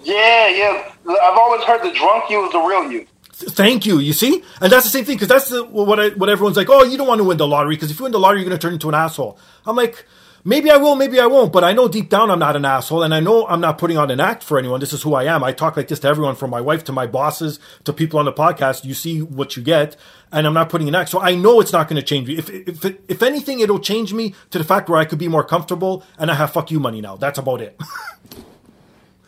Yeah, 0.02 0.48
yeah. 0.48 0.92
I've 1.08 1.38
always 1.38 1.64
heard 1.64 1.82
the 1.82 1.92
drunk 1.92 2.30
you 2.30 2.44
is 2.46 2.52
the 2.52 2.58
real 2.58 2.90
you. 2.90 3.06
Thank 3.32 3.84
you. 3.84 3.98
You 3.98 4.12
see? 4.12 4.42
And 4.60 4.72
that's 4.72 4.84
the 4.84 4.90
same 4.90 5.04
thing 5.04 5.16
because 5.16 5.28
that's 5.28 5.50
the, 5.50 5.64
what 5.64 6.00
I, 6.00 6.08
what 6.10 6.30
everyone's 6.30 6.56
like 6.56 6.70
oh 6.70 6.84
you 6.84 6.96
don't 6.96 7.06
want 7.06 7.18
to 7.18 7.24
win 7.24 7.36
the 7.36 7.46
lottery 7.46 7.76
because 7.76 7.90
if 7.90 7.98
you 7.98 8.04
win 8.04 8.12
the 8.12 8.18
lottery 8.18 8.40
you're 8.40 8.48
going 8.48 8.58
to 8.58 8.62
turn 8.62 8.72
into 8.72 8.88
an 8.88 8.94
asshole. 8.94 9.38
I'm 9.66 9.76
like 9.76 10.06
maybe 10.46 10.70
i 10.70 10.76
will 10.76 10.94
maybe 10.96 11.20
i 11.20 11.26
won't 11.26 11.52
but 11.52 11.64
i 11.64 11.72
know 11.72 11.88
deep 11.88 12.08
down 12.08 12.30
i'm 12.30 12.38
not 12.38 12.56
an 12.56 12.64
asshole 12.64 13.02
and 13.02 13.12
i 13.12 13.20
know 13.20 13.46
i'm 13.48 13.60
not 13.60 13.76
putting 13.76 13.98
on 13.98 14.10
an 14.10 14.20
act 14.20 14.42
for 14.42 14.58
anyone. 14.58 14.80
This 14.80 14.92
is 14.92 15.02
who 15.02 15.14
i 15.14 15.24
am. 15.24 15.44
I 15.44 15.52
talk 15.52 15.76
like 15.76 15.88
this 15.88 16.00
to 16.00 16.08
everyone 16.08 16.36
from 16.36 16.50
my 16.50 16.60
wife 16.60 16.84
to 16.84 16.92
my 16.92 17.06
bosses 17.06 17.58
to 17.84 17.92
people 17.92 18.18
on 18.18 18.24
the 18.24 18.32
podcast. 18.32 18.84
You 18.84 18.94
see 18.94 19.20
what 19.20 19.56
you 19.56 19.62
get 19.62 19.96
and 20.32 20.46
i'm 20.46 20.54
not 20.54 20.68
putting 20.70 20.88
an 20.88 20.94
act. 20.94 21.10
So 21.10 21.20
i 21.20 21.34
know 21.34 21.60
it's 21.60 21.72
not 21.72 21.88
going 21.88 22.00
to 22.00 22.06
change 22.06 22.28
me. 22.28 22.38
If, 22.38 22.48
if, 22.48 22.84
if 23.08 23.22
anything 23.22 23.60
it'll 23.60 23.80
change 23.80 24.14
me 24.14 24.34
to 24.50 24.58
the 24.58 24.64
fact 24.64 24.88
where 24.88 24.98
i 24.98 25.04
could 25.04 25.18
be 25.18 25.28
more 25.28 25.44
comfortable 25.44 26.04
and 26.18 26.30
i 26.30 26.34
have 26.34 26.52
fuck 26.52 26.70
you 26.70 26.80
money 26.80 27.00
now. 27.00 27.16
That's 27.16 27.38
about 27.38 27.60
it. 27.60 27.78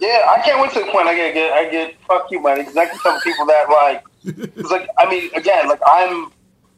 Yeah, 0.01 0.27
I 0.31 0.41
can't 0.43 0.61
wait 0.61 0.73
to 0.75 0.81
the 0.81 0.93
point 0.93 1.09
I 1.09 1.17
get 1.17 1.35
get 1.35 1.53
I 1.53 1.69
get 1.69 2.01
fuck 2.03 2.31
you 2.31 2.41
money 2.41 2.63
because 2.63 2.77
I 2.77 2.87
can 2.87 2.99
tell 3.01 3.21
people 3.21 3.47
that 3.47 3.69
like 3.69 4.05
like 4.71 4.89
I 4.99 5.11
mean 5.11 5.31
again 5.35 5.69
like 5.69 5.81
I'm 5.87 6.31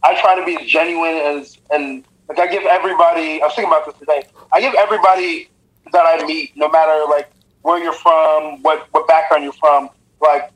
I 0.03 0.19
try 0.21 0.39
to 0.39 0.45
be 0.45 0.57
as 0.57 0.67
genuine 0.67 1.17
as 1.17 1.59
and 1.71 2.05
like 2.31 2.39
I 2.39 2.51
give 2.51 2.65
everybody 2.65 3.43
I 3.43 3.47
was 3.47 3.55
thinking 3.55 3.73
about 3.73 3.87
this 3.87 3.97
today. 3.99 4.23
I 4.53 4.61
give 4.61 4.75
everybody 4.75 5.51
that 5.93 6.05
I 6.07 6.25
meet 6.25 6.57
no 6.57 6.69
matter 6.69 7.05
like 7.11 7.29
where 7.63 7.83
you're 7.83 7.93
from 7.93 8.63
what 8.63 8.87
what 8.93 9.09
background 9.09 9.43
you're 9.43 9.53
from 9.55 9.91
like 10.21 10.51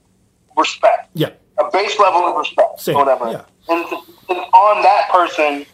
respect. 0.56 1.10
Yeah. 1.14 1.30
A 1.58 1.70
base 1.70 1.98
level 1.98 2.20
of 2.20 2.36
respect 2.36 2.80
Same, 2.80 2.96
or 2.96 3.04
whatever. 3.04 3.30
Yeah. 3.30 3.44
and, 3.68 3.84
and 4.28 4.38
on 4.38 4.82
that 4.82 5.08
person 5.10 5.66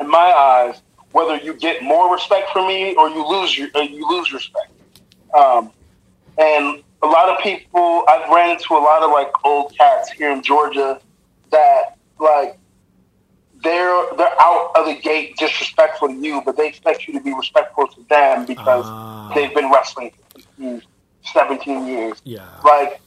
in 0.00 0.08
my 0.08 0.18
eyes 0.18 0.80
whether 1.12 1.36
you 1.36 1.54
get 1.54 1.82
more 1.82 2.12
respect 2.12 2.50
from 2.50 2.66
me 2.66 2.94
or 2.94 3.10
you 3.10 3.26
lose 3.28 3.56
your 3.56 3.68
you 3.82 4.08
lose 4.08 4.32
respect. 4.32 4.72
Um, 5.34 5.70
and 6.38 6.82
a 7.02 7.06
lot 7.06 7.28
of 7.28 7.42
people, 7.42 8.04
I've 8.08 8.28
ran 8.30 8.50
into 8.52 8.74
a 8.74 8.80
lot 8.80 9.02
of 9.02 9.10
like 9.10 9.30
old 9.44 9.76
cats 9.76 10.10
here 10.10 10.30
in 10.30 10.42
Georgia 10.42 10.98
that 11.50 11.98
like 12.18 12.58
they're 13.66 14.04
they're 14.16 14.36
out 14.40 14.70
of 14.76 14.86
the 14.86 14.94
gate 15.08 15.36
disrespectful 15.36 16.08
to 16.08 16.14
you, 16.14 16.40
but 16.46 16.56
they 16.56 16.68
expect 16.68 17.06
you 17.06 17.12
to 17.14 17.20
be 17.20 17.32
respectful 17.34 17.86
to 17.88 18.00
them 18.08 18.46
because 18.46 18.84
Ah. 18.86 19.32
they've 19.34 19.52
been 19.58 19.70
wrestling 19.72 20.12
for 20.16 20.40
15, 20.40 20.82
17 21.32 21.86
years. 21.86 22.16
yeah 22.24 22.42
Like, 22.64 23.00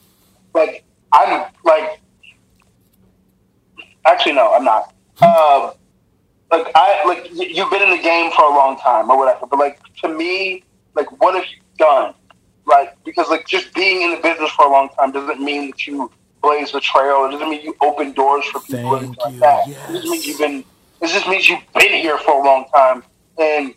like 0.53 0.83
I'm 1.13 1.31
like, 1.63 2.01
actually 4.05 4.33
no, 4.33 4.53
I'm 4.53 4.63
not. 4.65 4.93
Um, 5.21 5.71
like 6.51 6.67
I 6.75 7.03
like 7.07 7.23
y- 7.35 7.51
you've 7.55 7.69
been 7.71 7.81
in 7.83 7.91
the 7.91 8.03
game 8.11 8.31
for 8.31 8.43
a 8.45 8.53
long 8.61 8.77
time 8.79 9.09
or 9.09 9.17
whatever, 9.17 9.45
but 9.47 9.59
like 9.59 9.79
to 10.01 10.07
me, 10.09 10.63
like 10.95 11.09
what 11.21 11.35
have 11.35 11.45
you 11.45 11.61
done? 11.77 12.13
Like 12.65 12.95
because 13.03 13.29
like 13.29 13.47
just 13.47 13.73
being 13.73 14.01
in 14.01 14.11
the 14.11 14.17
business 14.17 14.51
for 14.51 14.65
a 14.65 14.71
long 14.71 14.89
time 14.97 15.11
doesn't 15.11 15.41
mean 15.41 15.61
that 15.71 15.87
you 15.87 16.11
blaze 16.41 16.71
the 16.71 16.79
trail. 16.79 17.25
It 17.25 17.31
doesn't 17.31 17.49
mean 17.49 17.61
you 17.61 17.75
open 17.81 18.13
doors 18.13 18.45
for 18.45 18.59
people 18.61 18.85
or 18.87 18.99
Thank 18.99 19.21
anything 19.21 19.23
like 19.23 19.33
you, 19.33 19.39
that. 19.39 19.67
It 19.67 19.71
yes. 19.71 19.91
just 19.91 20.07
means 20.07 20.27
you've 20.27 20.39
been. 20.39 20.63
It 21.01 21.07
just 21.07 21.27
means 21.27 21.47
you've 21.49 21.73
been 21.73 21.93
here 21.93 22.17
for 22.17 22.41
a 22.41 22.45
long 22.45 22.65
time. 22.73 23.03
And 23.37 23.73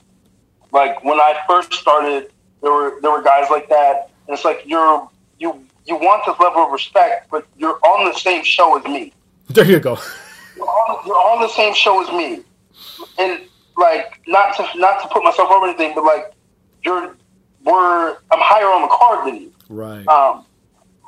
like 0.72 1.02
when 1.04 1.20
I 1.20 1.38
first 1.48 1.72
started, 1.74 2.32
there 2.62 2.72
were 2.72 2.98
there 3.00 3.10
were 3.10 3.22
guys 3.22 3.48
like 3.50 3.68
that, 3.68 4.10
and 4.26 4.34
it's 4.34 4.44
like 4.44 4.62
you're 4.66 5.08
you 5.38 5.64
you 5.86 5.96
want 5.96 6.24
this 6.26 6.38
level 6.38 6.62
of 6.62 6.72
respect, 6.72 7.30
but 7.30 7.46
you're 7.56 7.78
on 7.84 8.10
the 8.10 8.18
same 8.18 8.44
show 8.44 8.78
as 8.78 8.84
me. 8.84 9.12
there 9.48 9.64
you 9.64 9.80
go 9.80 9.98
You're 10.56 10.66
on, 10.66 11.06
you're 11.06 11.16
on 11.16 11.40
the 11.42 11.48
same 11.48 11.74
show 11.74 12.02
as 12.02 12.08
me, 12.14 12.42
and 13.18 13.40
like 13.76 14.20
not 14.26 14.56
to 14.56 14.78
not 14.78 15.02
to 15.02 15.08
put 15.08 15.22
myself 15.24 15.50
over 15.50 15.66
anything, 15.66 15.92
but 15.94 16.04
like 16.04 16.32
you're 16.84 17.16
we're 17.64 18.16
I'm 18.30 18.40
higher 18.40 18.66
on 18.66 18.82
the 18.82 18.88
card 18.88 19.26
than 19.26 19.42
you. 19.42 19.52
Right. 19.68 20.06
Um, 20.08 20.44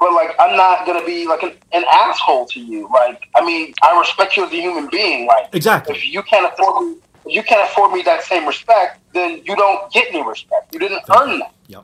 but 0.01 0.13
like 0.13 0.35
I'm 0.39 0.57
not 0.57 0.87
gonna 0.87 1.05
be 1.05 1.27
like 1.27 1.43
an, 1.43 1.53
an 1.73 1.85
asshole 1.93 2.47
to 2.49 2.61
you. 2.61 2.89
Like 2.93 3.27
I 3.37 3.45
mean, 3.45 3.75
I 3.83 3.99
respect 3.99 4.37
you 4.37 4.45
as 4.45 4.53
a 4.53 4.57
human 4.57 4.89
being. 4.91 5.27
Like 5.27 5.49
Exactly. 5.53 5.97
if 5.97 6.07
you 6.07 6.23
can't 6.23 6.53
afford 6.53 6.87
me, 6.87 6.97
if 7.27 7.35
you 7.35 7.43
can't 7.43 7.69
afford 7.71 7.93
me 7.93 8.03
that 8.03 8.23
same 8.23 8.47
respect, 8.47 9.01
then 9.15 9.41
you 9.45 9.57
don't 9.57 9.91
get 9.93 10.09
any 10.13 10.27
respect. 10.27 10.73
You 10.75 10.81
didn't 10.81 11.03
earn 11.19 11.39
that. 11.41 11.55
yeah. 11.69 11.81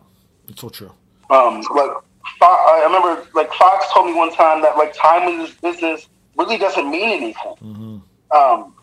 It's 0.49 0.61
so 0.61 0.69
true. 0.69 0.91
Um, 1.31 1.61
like 1.75 1.91
Fo- 2.39 2.47
I 2.47 2.83
remember, 2.85 3.27
like 3.35 3.53
Fox 3.55 3.87
told 3.93 4.07
me 4.07 4.15
one 4.15 4.33
time 4.33 4.61
that 4.63 4.77
like 4.77 4.93
time 4.95 5.29
in 5.29 5.39
this 5.39 5.53
business 5.55 6.09
really 6.37 6.59
doesn't 6.59 6.91
mean 6.91 7.11
anything. 7.23 8.03
Um, 8.37 8.75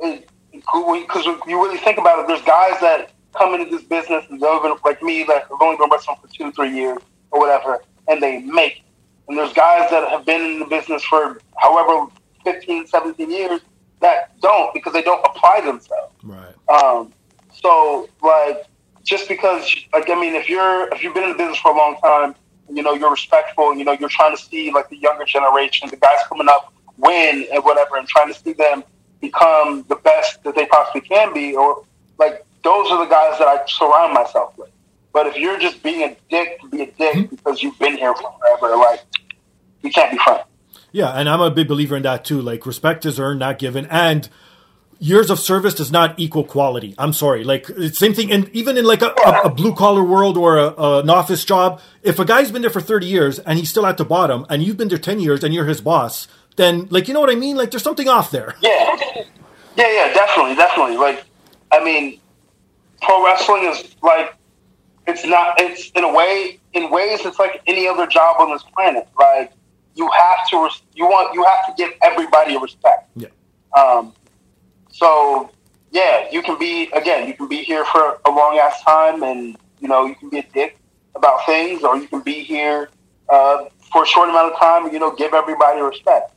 because 0.00 1.24
you 1.46 1.62
really 1.62 1.78
think 1.78 1.98
about 1.98 2.18
it, 2.20 2.26
there's 2.26 2.42
guys 2.42 2.78
that 2.80 3.10
come 3.36 3.54
into 3.54 3.70
this 3.74 3.84
business 3.84 4.24
and 4.30 4.40
they've 4.40 4.62
been 4.62 4.74
like 4.84 5.02
me 5.02 5.24
that 5.24 5.42
have 5.42 5.60
only 5.62 5.76
been 5.76 5.88
wrestling 5.90 6.16
for 6.20 6.28
two, 6.28 6.52
three 6.52 6.74
years 6.74 6.98
or 7.30 7.40
whatever, 7.40 7.82
and 8.12 8.22
they 8.22 8.38
make. 8.40 8.82
And 9.28 9.38
there's 9.38 9.52
guys 9.52 9.90
that 9.90 10.08
have 10.10 10.24
been 10.24 10.40
in 10.40 10.58
the 10.58 10.66
business 10.66 11.02
for 11.04 11.40
however 11.56 12.06
15, 12.44 12.86
17 12.86 13.30
years 13.30 13.60
that 14.00 14.38
don't 14.40 14.74
because 14.74 14.92
they 14.92 15.02
don't 15.02 15.24
apply 15.24 15.60
themselves. 15.64 16.14
Right. 16.22 16.54
Um, 16.68 17.12
so 17.52 18.08
like 18.22 18.66
just 19.04 19.28
because 19.28 19.74
like 19.92 20.10
I 20.10 20.20
mean 20.20 20.34
if 20.34 20.48
you're 20.48 20.92
if 20.92 21.02
you've 21.02 21.14
been 21.14 21.24
in 21.24 21.30
the 21.30 21.38
business 21.38 21.58
for 21.58 21.72
a 21.72 21.76
long 21.76 21.96
time, 22.02 22.34
you 22.70 22.82
know, 22.82 22.94
you're 22.94 23.10
respectful 23.10 23.70
and 23.70 23.78
you 23.78 23.84
know, 23.84 23.92
you're 23.92 24.08
trying 24.08 24.36
to 24.36 24.42
see 24.42 24.70
like 24.72 24.88
the 24.90 24.96
younger 24.96 25.24
generation, 25.24 25.88
the 25.88 25.96
guys 25.96 26.18
coming 26.28 26.48
up 26.48 26.72
win 26.98 27.46
and 27.52 27.64
whatever 27.64 27.96
and 27.96 28.06
trying 28.08 28.32
to 28.32 28.38
see 28.38 28.52
them 28.52 28.84
become 29.20 29.84
the 29.88 29.96
best 29.96 30.42
that 30.44 30.54
they 30.54 30.66
possibly 30.66 31.00
can 31.00 31.32
be 31.32 31.54
or 31.54 31.84
like 32.18 32.44
those 32.62 32.90
are 32.90 33.04
the 33.04 33.10
guys 33.10 33.38
that 33.38 33.48
I 33.48 33.60
surround 33.66 34.14
myself 34.14 34.56
with. 34.58 34.70
But 35.12 35.26
if 35.26 35.36
you're 35.36 35.58
just 35.58 35.82
being 35.82 36.02
a 36.02 36.16
dick 36.30 36.60
to 36.60 36.68
be 36.68 36.82
a 36.82 36.90
dick 36.90 37.14
hmm? 37.14 37.34
because 37.34 37.62
you've 37.62 37.78
been 37.78 37.96
here 37.96 38.14
forever, 38.14 38.76
like 38.76 39.00
you 39.82 39.90
can't 39.90 40.10
be 40.10 40.18
friends. 40.18 40.44
Yeah, 40.92 41.10
and 41.10 41.28
I'm 41.28 41.40
a 41.40 41.50
big 41.50 41.68
believer 41.68 41.96
in 41.96 42.02
that 42.02 42.24
too. 42.24 42.40
Like 42.40 42.66
respect 42.66 43.06
is 43.06 43.18
earned, 43.18 43.40
not 43.40 43.58
given, 43.58 43.86
and 43.86 44.28
years 44.98 45.30
of 45.30 45.40
service 45.40 45.74
does 45.74 45.90
not 45.90 46.18
equal 46.18 46.44
quality. 46.44 46.94
I'm 46.96 47.12
sorry. 47.12 47.44
Like 47.44 47.66
same 47.92 48.14
thing, 48.14 48.30
and 48.30 48.48
even 48.50 48.76
in 48.76 48.84
like 48.84 49.02
a, 49.02 49.12
a, 49.26 49.42
a 49.44 49.50
blue 49.50 49.74
collar 49.74 50.04
world 50.04 50.36
or 50.36 50.58
a, 50.58 50.66
a, 50.68 51.00
an 51.00 51.10
office 51.10 51.44
job, 51.44 51.80
if 52.02 52.18
a 52.18 52.24
guy's 52.24 52.52
been 52.52 52.62
there 52.62 52.70
for 52.70 52.80
30 52.80 53.06
years 53.06 53.38
and 53.38 53.58
he's 53.58 53.70
still 53.70 53.86
at 53.86 53.96
the 53.96 54.04
bottom, 54.04 54.46
and 54.48 54.62
you've 54.62 54.76
been 54.76 54.88
there 54.88 54.98
10 54.98 55.18
years 55.20 55.42
and 55.42 55.54
you're 55.54 55.66
his 55.66 55.80
boss, 55.80 56.28
then 56.56 56.86
like 56.90 57.08
you 57.08 57.14
know 57.14 57.20
what 57.20 57.30
I 57.30 57.34
mean? 57.34 57.56
Like 57.56 57.70
there's 57.70 57.82
something 57.82 58.08
off 58.08 58.30
there. 58.30 58.54
Yeah, 58.60 58.96
yeah, 59.76 59.90
yeah, 59.90 60.12
definitely, 60.14 60.54
definitely. 60.54 60.96
Like, 60.96 61.24
I 61.72 61.82
mean, 61.82 62.20
pro 63.00 63.24
wrestling 63.24 63.64
is 63.64 63.96
like 64.02 64.34
it's 65.12 65.24
not. 65.24 65.60
It's 65.60 65.90
in 65.90 66.04
a 66.04 66.12
way, 66.12 66.58
in 66.72 66.90
ways, 66.90 67.20
it's 67.24 67.38
like 67.38 67.60
any 67.66 67.86
other 67.86 68.06
job 68.06 68.36
on 68.40 68.50
this 68.52 68.62
planet. 68.74 69.06
Like, 69.18 69.52
you 69.94 70.10
have 70.10 70.48
to, 70.50 70.64
res- 70.64 70.82
you 70.94 71.04
want, 71.04 71.34
you 71.34 71.44
have 71.44 71.66
to 71.66 71.74
give 71.76 71.92
everybody 72.02 72.56
respect. 72.58 73.10
Yeah. 73.14 73.28
Um, 73.76 74.14
so 74.90 75.50
yeah, 75.90 76.28
you 76.30 76.42
can 76.42 76.58
be 76.58 76.90
again, 76.92 77.28
you 77.28 77.34
can 77.34 77.48
be 77.48 77.62
here 77.62 77.84
for 77.84 78.20
a 78.24 78.30
long 78.30 78.58
ass 78.58 78.82
time, 78.82 79.22
and 79.22 79.56
you 79.80 79.88
know 79.88 80.06
you 80.06 80.14
can 80.14 80.30
be 80.30 80.38
a 80.38 80.46
dick 80.54 80.78
about 81.14 81.44
things, 81.46 81.82
or 81.82 81.96
you 81.96 82.08
can 82.08 82.20
be 82.20 82.42
here 82.42 82.88
uh, 83.28 83.64
for 83.92 84.04
a 84.04 84.06
short 84.06 84.28
amount 84.30 84.52
of 84.52 84.58
time, 84.58 84.84
and 84.84 84.92
you 84.92 84.98
know 84.98 85.14
give 85.14 85.34
everybody 85.34 85.80
respect. 85.80 86.32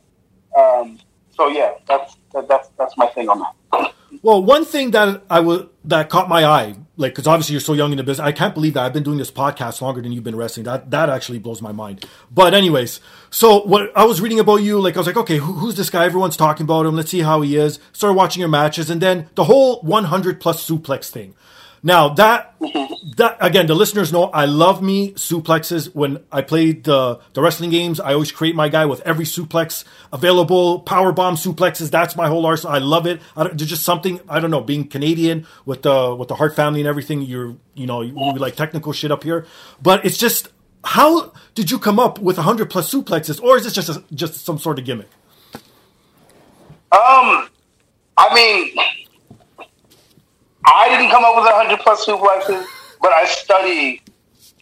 Um, 0.56 0.98
so 1.34 1.48
yeah, 1.48 1.72
that's 1.88 2.16
that, 2.32 2.48
that's 2.48 2.68
that's 2.78 2.96
my 2.96 3.06
thing 3.08 3.28
on 3.28 3.40
that. 3.40 3.92
Well, 4.22 4.42
one 4.42 4.64
thing 4.64 4.92
that 4.92 5.22
I 5.28 5.40
was 5.40 5.66
that 5.84 6.08
caught 6.08 6.28
my 6.28 6.44
eye, 6.44 6.74
like 6.96 7.12
because 7.12 7.26
obviously 7.26 7.52
you're 7.52 7.60
so 7.60 7.72
young 7.72 7.92
in 7.92 7.98
the 7.98 8.04
business, 8.04 8.24
I 8.24 8.32
can't 8.32 8.54
believe 8.54 8.74
that 8.74 8.84
I've 8.84 8.92
been 8.92 9.02
doing 9.02 9.18
this 9.18 9.30
podcast 9.30 9.80
longer 9.80 10.00
than 10.00 10.12
you've 10.12 10.24
been 10.24 10.36
wrestling. 10.36 10.64
That 10.64 10.90
that 10.90 11.08
actually 11.08 11.38
blows 11.38 11.60
my 11.60 11.72
mind. 11.72 12.06
But 12.30 12.54
anyways, 12.54 13.00
so 13.30 13.62
what 13.64 13.90
I 13.96 14.04
was 14.04 14.20
reading 14.20 14.40
about 14.40 14.56
you, 14.56 14.80
like 14.80 14.96
I 14.96 15.00
was 15.00 15.06
like, 15.06 15.16
okay, 15.16 15.36
who, 15.36 15.52
who's 15.52 15.76
this 15.76 15.90
guy? 15.90 16.04
Everyone's 16.04 16.36
talking 16.36 16.64
about 16.64 16.86
him. 16.86 16.96
Let's 16.96 17.10
see 17.10 17.20
how 17.20 17.42
he 17.42 17.56
is. 17.56 17.78
Started 17.92 18.14
watching 18.14 18.40
your 18.40 18.48
matches, 18.48 18.90
and 18.90 19.00
then 19.00 19.28
the 19.34 19.44
whole 19.44 19.80
100 19.82 20.40
plus 20.40 20.66
suplex 20.68 21.10
thing. 21.10 21.34
Now 21.86 22.08
that 22.14 22.52
that 23.16 23.36
again, 23.38 23.68
the 23.68 23.76
listeners 23.76 24.12
know 24.12 24.24
I 24.24 24.46
love 24.46 24.82
me 24.82 25.12
suplexes. 25.12 25.94
When 25.94 26.24
I 26.32 26.42
played 26.42 26.82
the 26.82 27.20
the 27.32 27.40
wrestling 27.40 27.70
games, 27.70 28.00
I 28.00 28.12
always 28.12 28.32
create 28.32 28.56
my 28.56 28.68
guy 28.68 28.86
with 28.86 29.00
every 29.02 29.24
suplex 29.24 29.84
available. 30.12 30.80
Power 30.80 31.12
bomb 31.12 31.36
suplexes. 31.36 31.92
That's 31.92 32.16
my 32.16 32.26
whole 32.26 32.44
arsenal. 32.44 32.74
I 32.74 32.78
love 32.78 33.06
it. 33.06 33.20
I 33.36 33.44
there's 33.46 33.70
just 33.70 33.84
something 33.84 34.20
I 34.28 34.40
don't 34.40 34.50
know. 34.50 34.62
Being 34.62 34.88
Canadian 34.88 35.46
with 35.64 35.82
the 35.82 36.12
with 36.12 36.26
the 36.26 36.34
Hart 36.34 36.56
family 36.56 36.80
and 36.80 36.88
everything, 36.88 37.22
you're 37.22 37.54
you 37.74 37.86
know 37.86 37.98
we 38.00 38.32
like 38.40 38.56
technical 38.56 38.92
shit 38.92 39.12
up 39.12 39.22
here, 39.22 39.46
but 39.80 40.04
it's 40.04 40.18
just 40.18 40.48
how 40.82 41.32
did 41.54 41.70
you 41.70 41.78
come 41.78 42.00
up 42.00 42.18
with 42.18 42.36
100 42.36 42.68
plus 42.68 42.92
suplexes, 42.92 43.40
or 43.40 43.58
is 43.58 43.62
this 43.62 43.74
just 43.74 43.90
a, 43.90 44.02
just 44.12 44.44
some 44.44 44.58
sort 44.58 44.80
of 44.80 44.84
gimmick? 44.84 45.08
Um, 46.90 47.48
I 48.18 48.34
mean, 48.34 48.74
I 50.66 50.88
didn't 50.88 51.10
come 51.10 51.24
up 51.24 51.36
with 51.36 51.44
hundred 51.52 51.80
plus 51.80 52.04
suplexes, 52.04 52.64
but 53.00 53.12
I 53.12 53.24
study 53.26 54.02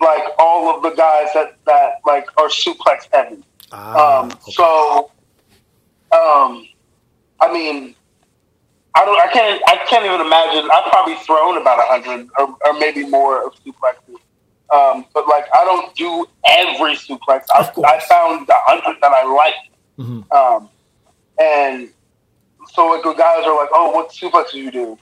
like 0.01 0.25
all 0.39 0.75
of 0.75 0.83
the 0.83 0.91
guys 0.91 1.29
that 1.35 1.57
that 1.67 1.95
like 2.07 2.27
are 2.39 2.49
suplex 2.49 3.09
heavy. 3.13 3.43
Ah, 3.73 4.21
Um, 4.23 4.31
so, 4.51 5.11
um, 6.13 6.69
I 7.41 7.53
mean, 7.53 7.95
I 8.95 9.05
don't, 9.05 9.21
I 9.21 9.33
can't, 9.33 9.63
I 9.67 9.77
can't 9.89 10.05
even 10.05 10.21
imagine. 10.21 10.71
I've 10.73 10.91
probably 10.93 11.17
thrown 11.17 11.61
about 11.61 11.79
a 11.79 11.87
hundred 11.91 12.29
or, 12.39 12.57
or 12.65 12.79
maybe 12.79 13.05
more 13.09 13.45
of 13.47 13.55
suplexes. 13.65 14.19
Um, 14.73 15.07
but 15.15 15.27
like, 15.29 15.47
I 15.55 15.65
don't 15.65 15.95
do 15.95 16.27
every 16.47 16.95
suplex. 16.97 17.45
I, 17.55 17.71
I 17.87 18.01
found 18.01 18.47
the 18.47 18.55
hundred 18.57 19.01
that 19.01 19.13
I 19.13 19.25
like. 19.25 19.55
Um, 20.33 20.69
and 21.41 21.91
so 22.73 22.87
like, 22.89 23.03
the 23.03 23.13
guys 23.15 23.45
are 23.47 23.57
like, 23.57 23.69
"Oh, 23.73 23.91
what 23.91 24.11
suplexes 24.11 24.53
do 24.53 24.59
you 24.59 24.71
do?" 24.71 24.99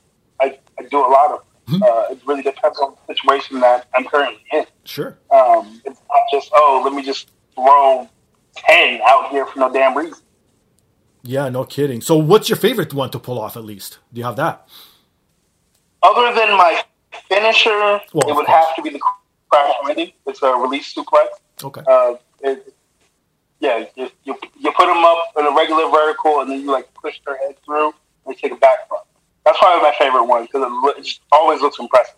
I, 0.78 0.82
do 0.84 0.98
a 0.98 1.00
lot 1.00 1.30
of. 1.32 1.40
them. 1.68 1.82
Uh, 1.82 2.06
it 2.10 2.20
really 2.26 2.42
depends 2.42 2.78
on 2.78 2.94
the 3.06 3.14
situation 3.14 3.60
that 3.60 3.86
I'm 3.94 4.04
currently 4.04 4.42
in. 4.52 4.64
Sure. 4.84 5.18
Um, 5.30 5.80
it's 5.84 6.00
not 6.08 6.20
just 6.32 6.50
oh, 6.54 6.82
let 6.84 6.92
me 6.92 7.02
just 7.02 7.30
throw 7.54 8.08
ten 8.54 9.00
out 9.06 9.30
here 9.30 9.46
for 9.46 9.58
no 9.58 9.72
damn 9.72 9.96
reason. 9.96 10.22
Yeah, 11.22 11.48
no 11.48 11.64
kidding. 11.64 12.00
So, 12.00 12.16
what's 12.16 12.48
your 12.48 12.56
favorite 12.58 12.92
one 12.92 13.10
to 13.10 13.18
pull 13.18 13.40
off? 13.40 13.56
At 13.56 13.64
least, 13.64 13.98
do 14.12 14.18
you 14.18 14.24
have 14.24 14.36
that? 14.36 14.68
Other 16.02 16.34
than 16.34 16.56
my 16.56 16.82
finisher, 17.28 17.70
Well, 18.12 18.28
it 18.28 18.34
would 18.34 18.46
have 18.48 18.74
to 18.74 18.82
be 18.82 18.90
the 18.90 19.00
crash 19.50 19.72
landing. 19.84 20.12
It's 20.26 20.42
a 20.42 20.52
release 20.52 20.92
suplex. 20.92 21.26
Okay. 21.62 21.82
Uh, 21.86 22.14
it, 22.40 22.74
yeah, 23.60 23.84
you, 23.94 24.10
you 24.24 24.36
you 24.58 24.72
put 24.72 24.86
them 24.86 25.04
up 25.04 25.18
in 25.38 25.46
a 25.46 25.54
regular 25.54 25.88
vertical, 25.88 26.40
and 26.40 26.50
then 26.50 26.60
you 26.60 26.72
like 26.72 26.92
push 26.94 27.20
their 27.24 27.38
head 27.38 27.54
through 27.64 27.94
and 28.26 28.36
take 28.36 28.50
a 28.50 28.56
back 28.56 28.88
front. 28.88 29.04
That's 29.44 29.58
probably 29.58 29.82
my 29.82 29.94
favorite 29.98 30.24
one 30.24 30.42
because 30.44 30.62
it, 30.62 30.98
it 30.98 31.04
just 31.04 31.20
always 31.32 31.60
looks 31.60 31.78
impressive. 31.78 32.14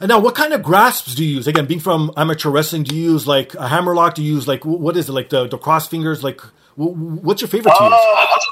And 0.00 0.08
now, 0.08 0.18
what 0.18 0.34
kind 0.34 0.52
of 0.54 0.62
grasps 0.62 1.14
do 1.14 1.24
you 1.24 1.36
use? 1.36 1.46
Again, 1.46 1.66
being 1.66 1.80
from 1.80 2.10
amateur 2.16 2.48
wrestling, 2.50 2.84
do 2.84 2.94
you 2.96 3.12
use 3.12 3.26
like 3.26 3.54
a 3.54 3.68
hammerlock? 3.68 4.14
Do 4.14 4.22
you 4.22 4.34
use 4.34 4.48
like 4.48 4.64
what 4.64 4.96
is 4.96 5.08
it 5.08 5.12
like 5.12 5.28
the 5.30 5.46
the 5.46 5.58
cross 5.58 5.88
fingers? 5.88 6.24
Like, 6.24 6.40
wh- 6.76 7.22
what's 7.22 7.42
your 7.42 7.48
favorite 7.48 7.72
to 7.72 7.82
Uh, 7.82 7.88
use? 7.88 8.46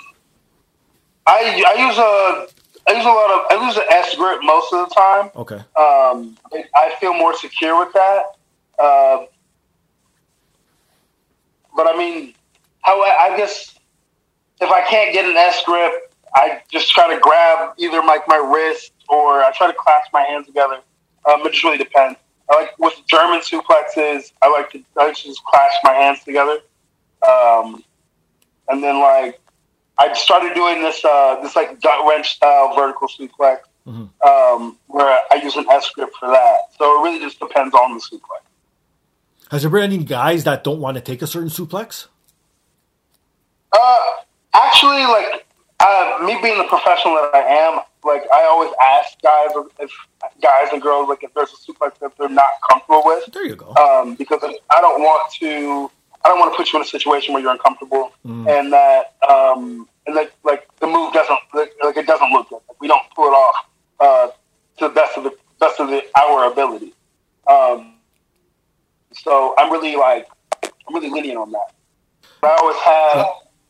I 1.27 1.65
I 1.67 1.87
use 1.89 1.99
a 1.99 2.91
I 2.91 2.97
use 2.97 3.05
a 3.05 3.09
lot 3.09 3.31
of 3.31 3.47
I 3.51 3.67
use 3.67 3.77
an 3.77 3.85
S 3.91 4.15
grip 4.15 4.41
most 4.43 4.73
of 4.73 4.89
the 4.89 4.95
time. 4.95 5.31
Okay. 5.37 5.57
Um, 5.77 6.37
I 6.75 6.95
feel 7.01 7.15
more 7.15 7.35
secure 7.37 7.79
with 7.79 7.93
that. 7.95 8.23
Uh, 8.79 9.25
but 11.77 11.87
I 11.87 11.97
mean, 11.97 12.35
how 12.83 13.01
I 13.03 13.37
guess 13.37 13.75
if 14.61 14.71
I 14.71 14.83
can't 14.83 15.13
get 15.13 15.25
an 15.25 15.37
S 15.37 15.63
grip, 15.65 16.08
I 16.35 16.63
just 16.71 16.91
try 16.91 17.13
to 17.15 17.21
grab 17.21 17.75
either 17.79 18.03
like 18.03 18.27
my 18.29 18.37
wrist 18.37 18.93
or 19.09 19.43
I 19.43 19.53
try 19.57 19.67
to 19.67 19.73
clasp 19.73 20.13
my 20.13 20.23
hands 20.23 20.47
together. 20.47 20.81
Um, 21.29 21.41
it 21.47 21.53
just 21.53 21.65
really 21.65 21.79
depends. 21.79 22.19
I 22.51 22.61
like 22.61 22.79
with 22.79 22.95
German 23.07 23.41
suplexes, 23.41 24.33
I 24.41 24.51
like 24.51 24.71
to, 24.73 24.83
I 24.99 25.13
just 25.13 25.45
clasp 25.45 25.77
my 25.85 25.93
hands 25.93 26.25
together. 26.25 26.59
Um, 27.29 27.85
and 28.69 28.83
then 28.83 29.01
like 29.01 29.41
I 29.99 30.13
started 30.15 30.55
doing 30.55 30.83
this 30.83 31.05
uh, 31.05 31.41
this 31.43 31.57
like 31.57 31.81
gut 31.81 32.07
wrench 32.09 32.37
style 32.37 32.75
vertical 32.75 33.09
suplex 33.09 33.61
um, 33.89 34.79
where 34.87 35.19
I 35.31 35.41
use 35.43 35.57
an 35.57 35.67
S 35.71 35.91
grip 35.91 36.11
for 36.19 36.29
that. 36.29 36.59
So 36.79 37.01
it 37.01 37.05
really 37.05 37.21
just 37.21 37.41
depends 37.41 37.75
on 37.75 37.95
the 37.95 38.01
suplex. 38.01 38.43
Has 39.51 39.63
there 39.63 39.71
been 39.71 39.83
any 39.83 40.05
guys 40.05 40.45
that 40.45 40.63
don't 40.63 40.81
want 40.81 40.97
to 40.97 41.01
take 41.01 41.23
a 41.23 41.27
certain 41.27 41.49
suplex? 41.49 42.07
Uh, 43.73 44.11
actually, 44.55 45.05
like 45.05 45.47
uh, 45.81 46.19
me 46.25 46.39
being 46.43 46.59
the 46.59 46.65
professional 46.65 47.15
that 47.15 47.31
I 47.35 47.41
am, 47.41 47.81
like 48.05 48.23
I 48.33 48.45
always 48.45 48.71
ask 48.83 49.21
guys 49.23 49.51
if 49.81 49.91
guys 50.43 50.69
and 50.73 50.81
girls 50.83 51.09
like 51.09 51.23
if 51.23 51.33
there's 51.35 51.53
a 51.53 51.57
suplex 51.73 51.99
that 52.01 52.13
they're 52.19 52.29
not 52.29 52.47
comfortable 52.71 53.03
with, 53.05 53.27
There 53.33 53.45
you 53.47 53.57
go. 53.57 53.75
um, 53.75 54.15
because 54.15 54.41
I 54.43 54.81
don't 54.81 55.01
want 55.03 55.33
to. 55.41 55.91
I 56.25 56.29
don't 56.31 56.41
want 56.41 56.53
to 56.53 56.57
put 56.57 56.73
you 56.73 56.79
in 56.81 56.85
a 56.85 56.89
situation 56.89 57.33
where 57.33 57.41
you're 57.41 57.53
uncomfortable 57.53 58.13
and 58.25 58.73
that 58.73 59.15
um, 59.29 59.89
and 60.07 60.17
that 60.17 60.33
like 60.45 60.67
the 60.81 60.87
move 60.89 61.13
doesn't 61.13 61.39
like, 61.55 61.73
like 61.83 61.97
it 61.97 62.07
doesn't 62.07 62.31
look 62.33 62.49
good. 62.49 62.61
Like, 62.69 62.81
we 62.81 62.89
don't 62.89 63.03
pull 63.15 63.27
it 63.27 63.37
off 63.37 63.55
uh, 64.01 64.27
to 64.79 64.89
the 64.89 64.95
best 64.95 65.17
of 65.17 65.23
the 65.25 65.33
best 65.61 65.79
of 65.81 65.89
the, 65.91 66.03
our 66.19 66.51
ability. 66.51 66.93
Um, 67.47 67.95
So 69.13 69.55
I'm 69.59 69.71
really 69.73 69.97
like, 69.97 70.27
I'm 70.63 70.95
really 70.95 71.11
lenient 71.11 71.39
on 71.39 71.51
that. 71.53 71.73
But 72.41 72.51
I 72.51 72.57
always 72.61 72.77
have 72.77 73.27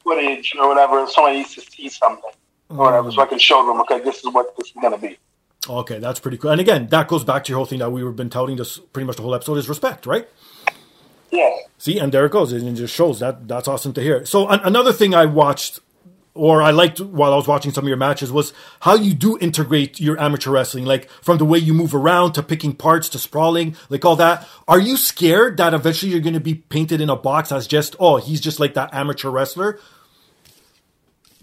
footage 0.09 0.54
or 0.59 0.68
whatever. 0.68 1.06
Somebody 1.09 1.38
needs 1.38 1.54
to 1.54 1.61
see 1.61 1.88
something 1.88 2.30
or 2.70 2.76
whatever, 2.76 3.11
so 3.11 3.22
I 3.22 3.26
can 3.26 3.38
show 3.38 3.66
them. 3.66 3.80
Okay, 3.82 4.00
this 4.00 4.18
is 4.18 4.32
what 4.32 4.56
this 4.56 4.68
is 4.68 4.76
gonna 4.80 4.98
be. 4.98 5.18
Okay, 5.68 5.98
that's 5.98 6.20
pretty 6.20 6.38
cool. 6.38 6.50
And 6.50 6.61
again, 6.61 6.88
that 6.88 7.09
goes 7.09 7.24
back 7.24 7.44
to 7.44 7.50
your 7.50 7.56
whole 7.59 7.66
thing 7.66 7.80
that 7.80 7.90
we've 7.90 8.16
been 8.16 8.30
touting 8.30 8.56
this 8.56 8.78
pretty 8.78 9.06
much 9.06 9.16
the 9.16 9.22
whole 9.22 9.34
episode 9.34 9.59
is 9.59 9.68
respect, 9.68 10.06
right? 10.06 10.26
Yeah. 11.30 11.50
See, 11.76 11.98
and 11.98 12.12
there 12.12 12.24
it 12.24 12.32
goes. 12.32 12.52
And 12.52 12.66
it 12.66 12.72
just 12.74 12.94
shows 12.94 13.20
that 13.20 13.46
that's 13.46 13.68
awesome 13.68 13.92
to 13.94 14.02
hear. 14.02 14.24
So 14.24 14.48
an- 14.48 14.61
another 14.64 14.92
thing 14.92 15.14
I 15.14 15.26
watched 15.26 15.80
or 16.38 16.62
I 16.62 16.70
liked 16.70 17.00
while 17.00 17.32
I 17.32 17.36
was 17.36 17.48
watching 17.48 17.72
some 17.72 17.84
of 17.84 17.88
your 17.88 17.96
matches 17.96 18.30
was 18.30 18.52
how 18.80 18.94
you 18.94 19.12
do 19.12 19.36
integrate 19.38 19.98
your 19.98 20.18
amateur 20.20 20.52
wrestling, 20.52 20.84
like 20.84 21.11
from 21.11 21.38
the 21.38 21.44
way 21.44 21.59
you 21.59 21.74
move 21.74 21.94
around 21.94 22.32
to 22.34 22.42
picking 22.44 22.72
parts 22.74 23.09
to 23.11 23.18
sprawling, 23.18 23.74
like 23.88 24.04
all 24.04 24.14
that. 24.16 24.46
Are 24.68 24.78
you 24.78 24.96
scared 24.96 25.56
that 25.56 25.74
eventually 25.74 26.12
you're 26.12 26.20
going 26.20 26.34
to 26.34 26.40
be 26.40 26.54
painted 26.54 27.00
in 27.00 27.11
a 27.11 27.16
box 27.16 27.50
as 27.50 27.66
just, 27.66 27.96
oh, 27.98 28.18
he's 28.18 28.40
just 28.40 28.61
like 28.61 28.74
that 28.74 28.94
amateur 28.94 29.30
wrestler? 29.30 29.80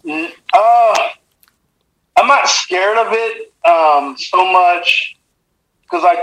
Uh, 0.08 0.96
I'm 2.18 2.28
not 2.28 2.48
scared 2.48 2.98
of 2.98 3.08
it 3.12 3.52
um, 3.68 4.16
so 4.18 4.52
much 4.52 5.18
because 5.84 6.04
like 6.04 6.20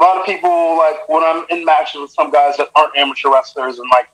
a 0.00 0.02
lot 0.02 0.18
of 0.18 0.26
people 0.26 0.76
like 0.78 1.08
when 1.08 1.22
I'm 1.22 1.44
in 1.50 1.64
matches 1.64 2.00
with 2.00 2.10
some 2.10 2.30
guys 2.30 2.56
that 2.58 2.68
aren't 2.76 2.96
amateur 2.96 3.30
wrestlers 3.30 3.78
and 3.78 3.88
like 3.90 4.08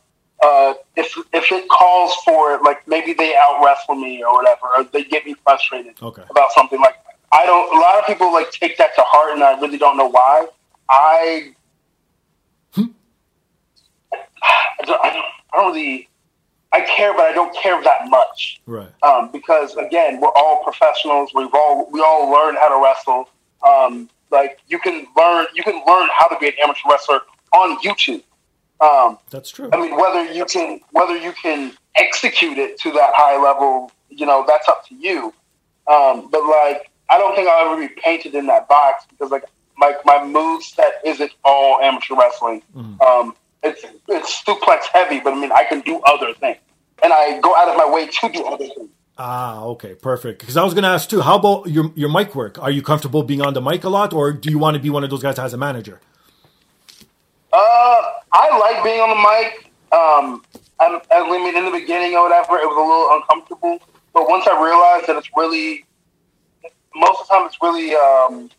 uh, 0.44 0.74
if 0.96 1.16
if 1.32 1.50
it 1.50 1.68
calls 1.68 2.14
for 2.24 2.54
it, 2.54 2.62
like 2.62 2.86
maybe 2.86 3.12
they 3.12 3.34
out 3.34 3.60
wrestle 3.64 3.96
me 3.96 4.22
or 4.22 4.34
whatever, 4.34 4.68
or 4.76 4.84
they 4.84 5.02
get 5.02 5.26
me 5.26 5.34
frustrated 5.44 5.94
Okay. 6.00 6.22
about 6.30 6.52
something. 6.52 6.80
Like 6.80 6.94
I 7.32 7.44
don't. 7.44 7.76
A 7.76 7.80
lot 7.80 7.98
of 7.98 8.06
people 8.06 8.32
like 8.32 8.52
take 8.52 8.78
that 8.78 8.94
to 8.94 9.02
heart, 9.04 9.34
and 9.34 9.42
I 9.42 9.58
really 9.60 9.78
don't 9.78 9.96
know 9.96 10.08
why. 10.08 10.46
I 10.88 11.54
I 12.76 12.84
don't, 14.84 15.04
I 15.04 15.10
don't, 15.12 15.24
I 15.52 15.56
don't 15.56 15.72
really. 15.74 16.07
I 16.72 16.82
care, 16.82 17.12
but 17.14 17.22
I 17.22 17.32
don't 17.32 17.54
care 17.56 17.82
that 17.82 18.08
much 18.08 18.60
Right. 18.66 18.90
um, 19.02 19.30
because 19.32 19.74
again, 19.76 20.20
we're 20.20 20.32
all 20.36 20.62
professionals. 20.62 21.30
We've 21.34 21.52
all 21.54 21.88
we 21.90 22.00
all 22.00 22.30
learn 22.30 22.56
how 22.56 22.68
to 22.68 22.82
wrestle. 22.84 23.28
Um, 23.66 24.10
like 24.30 24.58
you 24.68 24.78
can 24.78 25.06
learn, 25.16 25.46
you 25.54 25.62
can 25.62 25.74
learn 25.86 26.08
how 26.16 26.28
to 26.28 26.36
be 26.38 26.48
an 26.48 26.54
amateur 26.62 26.90
wrestler 26.90 27.20
on 27.52 27.78
YouTube. 27.78 28.22
Um, 28.80 29.18
That's 29.30 29.50
true. 29.50 29.70
I 29.72 29.76
mean, 29.80 29.96
whether 29.96 30.30
you 30.32 30.44
can 30.44 30.80
whether 30.92 31.16
you 31.16 31.32
can 31.32 31.72
execute 31.96 32.58
it 32.58 32.78
to 32.80 32.92
that 32.92 33.12
high 33.14 33.42
level, 33.42 33.90
you 34.10 34.26
know, 34.26 34.44
that's 34.46 34.68
up 34.68 34.86
to 34.88 34.94
you. 34.94 35.32
Um, 35.90 36.28
but 36.30 36.44
like, 36.44 36.90
I 37.10 37.16
don't 37.18 37.34
think 37.34 37.48
I'll 37.48 37.72
ever 37.72 37.80
be 37.80 37.92
painted 38.00 38.34
in 38.34 38.46
that 38.46 38.68
box 38.68 39.04
because 39.08 39.30
like 39.30 39.44
my 39.78 39.94
my 40.04 40.22
move 40.24 40.62
set 40.62 41.00
isn't 41.04 41.32
all 41.44 41.80
amateur 41.80 42.14
wrestling. 42.14 42.62
Um, 43.00 43.34
it's 43.62 43.84
it's 44.09 44.42
suplex 44.44 44.84
heavy, 44.92 45.20
but 45.20 45.32
I 45.32 45.40
mean, 45.40 45.52
I 45.52 45.64
can 45.64 45.80
do 45.80 46.00
other 46.00 46.32
things, 46.34 46.59
and 47.02 47.12
I 47.12 47.40
go 47.40 47.54
out 47.56 47.68
of 47.68 47.76
my 47.76 47.88
way 47.90 48.06
to 48.06 48.28
do 48.32 48.44
other 48.44 48.66
things. 48.66 48.90
Ah, 49.20 49.64
okay, 49.64 49.94
perfect. 49.94 50.38
Because 50.38 50.56
I 50.56 50.62
was 50.62 50.74
going 50.74 50.84
to 50.84 50.90
ask 50.90 51.11
too, 51.11 51.20
how 51.20 51.36
about 51.36 51.66
your 51.66 51.92
your 51.96 52.09
mic 52.09 52.34
work? 52.34 52.59
Are 52.62 52.70
you 52.70 52.82
comfortable 52.82 53.22
being 53.22 53.42
on 53.42 53.52
the 53.52 53.61
mic 53.61 53.84
a 53.84 53.88
lot, 53.88 54.12
or 54.12 54.32
do 54.32 54.50
you 54.50 54.59
want 54.59 54.76
to 54.76 54.80
be 54.80 54.90
one 54.90 55.02
of 55.02 55.11
those 55.11 55.22
guys 55.22 55.36
that 55.36 55.42
has 55.42 55.52
a 55.52 55.56
manager? 55.56 56.00
Uh, 57.52 58.02
I 58.32 58.59
like 58.59 58.84
being 58.84 59.00
on 59.00 59.11
the 59.11 59.16
mic. 59.16 59.72
Um, 59.90 60.44
I, 60.80 61.00
I 61.11 61.30
mean, 61.30 61.56
in 61.56 61.64
the 61.64 61.70
beginning 61.70 62.14
or 62.14 62.24
whatever, 62.24 62.59
it 62.59 62.66
was 62.66 62.76
a 62.76 62.86
little 62.86 63.16
uncomfortable. 63.16 63.80
But 64.12 64.28
once 64.28 64.46
I 64.46 64.54
realized 64.62 65.09
that 65.09 65.16
it's 65.16 65.30
really, 65.36 65.84
most 66.94 67.22
of 67.22 67.26
the 67.26 67.34
time, 67.34 67.46
it's 67.46 67.56
really, 67.62 67.94
um, 67.94 68.50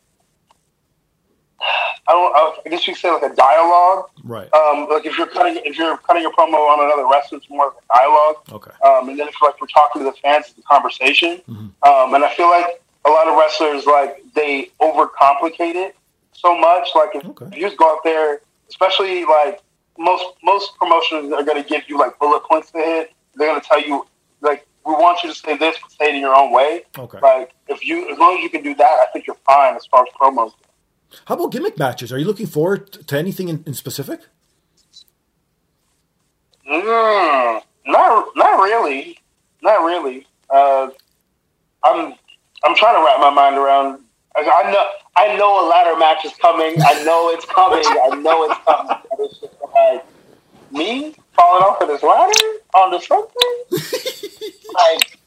I 2.07 2.11
don't, 2.13 2.33
I 2.65 2.69
guess 2.69 2.87
you 2.87 2.93
could 2.93 3.01
say 3.01 3.11
like 3.11 3.23
a 3.31 3.35
dialogue. 3.35 4.09
Right. 4.23 4.51
Um, 4.53 4.87
like 4.89 5.05
if 5.05 5.17
you're 5.17 5.27
cutting, 5.27 5.61
if 5.65 5.77
you're 5.77 5.97
cutting 5.97 6.21
your 6.23 6.31
promo 6.31 6.55
on 6.55 6.83
another 6.85 7.07
wrestler, 7.09 7.37
it's 7.37 7.49
more 7.49 7.67
of 7.67 7.73
a 7.73 7.97
dialogue. 7.97 8.35
Okay. 8.51 8.71
Um, 8.85 9.09
and 9.09 9.19
then 9.19 9.27
if 9.27 9.35
like 9.41 9.59
we're 9.61 9.67
talking 9.67 10.01
to 10.01 10.05
the 10.05 10.15
fans, 10.21 10.45
it's 10.49 10.59
a 10.59 10.61
conversation. 10.63 11.41
Mm-hmm. 11.49 11.89
Um, 11.89 12.13
and 12.13 12.23
I 12.23 12.33
feel 12.35 12.49
like 12.49 12.81
a 13.05 13.09
lot 13.09 13.27
of 13.27 13.37
wrestlers 13.37 13.85
like 13.85 14.23
they 14.35 14.71
overcomplicate 14.81 15.75
it 15.75 15.95
so 16.33 16.57
much. 16.57 16.89
Like 16.95 17.09
if, 17.15 17.25
Okay. 17.25 17.45
if 17.45 17.55
you 17.55 17.61
just 17.61 17.77
go 17.77 17.93
out 17.93 18.03
there, 18.03 18.41
especially 18.69 19.25
like 19.25 19.61
most 19.97 20.25
most 20.43 20.77
promotions 20.77 21.33
are 21.33 21.43
going 21.43 21.61
to 21.61 21.67
give 21.67 21.83
you 21.87 21.97
like 21.99 22.17
bullet 22.19 22.43
points 22.43 22.71
to 22.71 22.77
hit. 22.79 23.11
They're 23.35 23.47
going 23.49 23.61
to 23.61 23.67
tell 23.67 23.81
you 23.81 24.07
like 24.41 24.65
we 24.85 24.93
want 24.93 25.21
you 25.23 25.29
to 25.29 25.35
say 25.35 25.57
this, 25.57 25.77
but 25.81 25.91
say 25.91 26.09
it 26.09 26.15
in 26.15 26.21
your 26.21 26.33
own 26.35 26.51
way. 26.51 26.83
Okay. 26.97 27.19
Like 27.21 27.51
if 27.67 27.85
you, 27.85 28.09
as 28.11 28.17
long 28.17 28.37
as 28.37 28.43
you 28.43 28.49
can 28.49 28.63
do 28.63 28.73
that, 28.75 28.99
I 29.01 29.05
think 29.11 29.27
you're 29.27 29.35
fine 29.45 29.75
as 29.75 29.85
far 29.85 30.03
as 30.03 30.07
promos. 30.19 30.51
go. 30.51 30.55
How 31.25 31.35
about 31.35 31.51
gimmick 31.51 31.77
matches? 31.77 32.11
Are 32.11 32.17
you 32.17 32.25
looking 32.25 32.47
forward 32.47 32.91
to 32.91 33.17
anything 33.17 33.49
in, 33.49 33.63
in 33.65 33.73
specific? 33.73 34.21
Mm, 36.69 37.61
not 37.87 38.27
not 38.35 38.63
really, 38.63 39.17
not 39.63 39.83
really. 39.83 40.27
Uh, 40.49 40.89
I'm 41.83 42.13
I'm 42.63 42.75
trying 42.75 42.95
to 42.95 43.03
wrap 43.05 43.19
my 43.19 43.31
mind 43.31 43.57
around. 43.57 44.03
I, 44.35 44.41
I 44.41 44.71
know 44.71 44.85
I 45.15 45.35
know 45.37 45.65
a 45.65 45.69
ladder 45.69 45.97
match 45.97 46.25
is 46.25 46.33
coming. 46.33 46.75
I 46.81 47.03
know 47.03 47.29
it's 47.31 47.45
coming. 47.45 47.83
I 47.85 48.15
know 48.21 48.43
it's 48.43 48.59
coming. 48.65 48.97
But 49.09 49.19
it's 49.25 49.39
just 49.39 49.53
like 49.75 50.05
me 50.71 51.15
falling 51.35 51.63
off 51.63 51.81
of 51.81 51.87
this 51.87 52.03
ladder 52.03 52.59
onto 52.75 53.03
something. 53.05 53.55
like, 54.73 55.19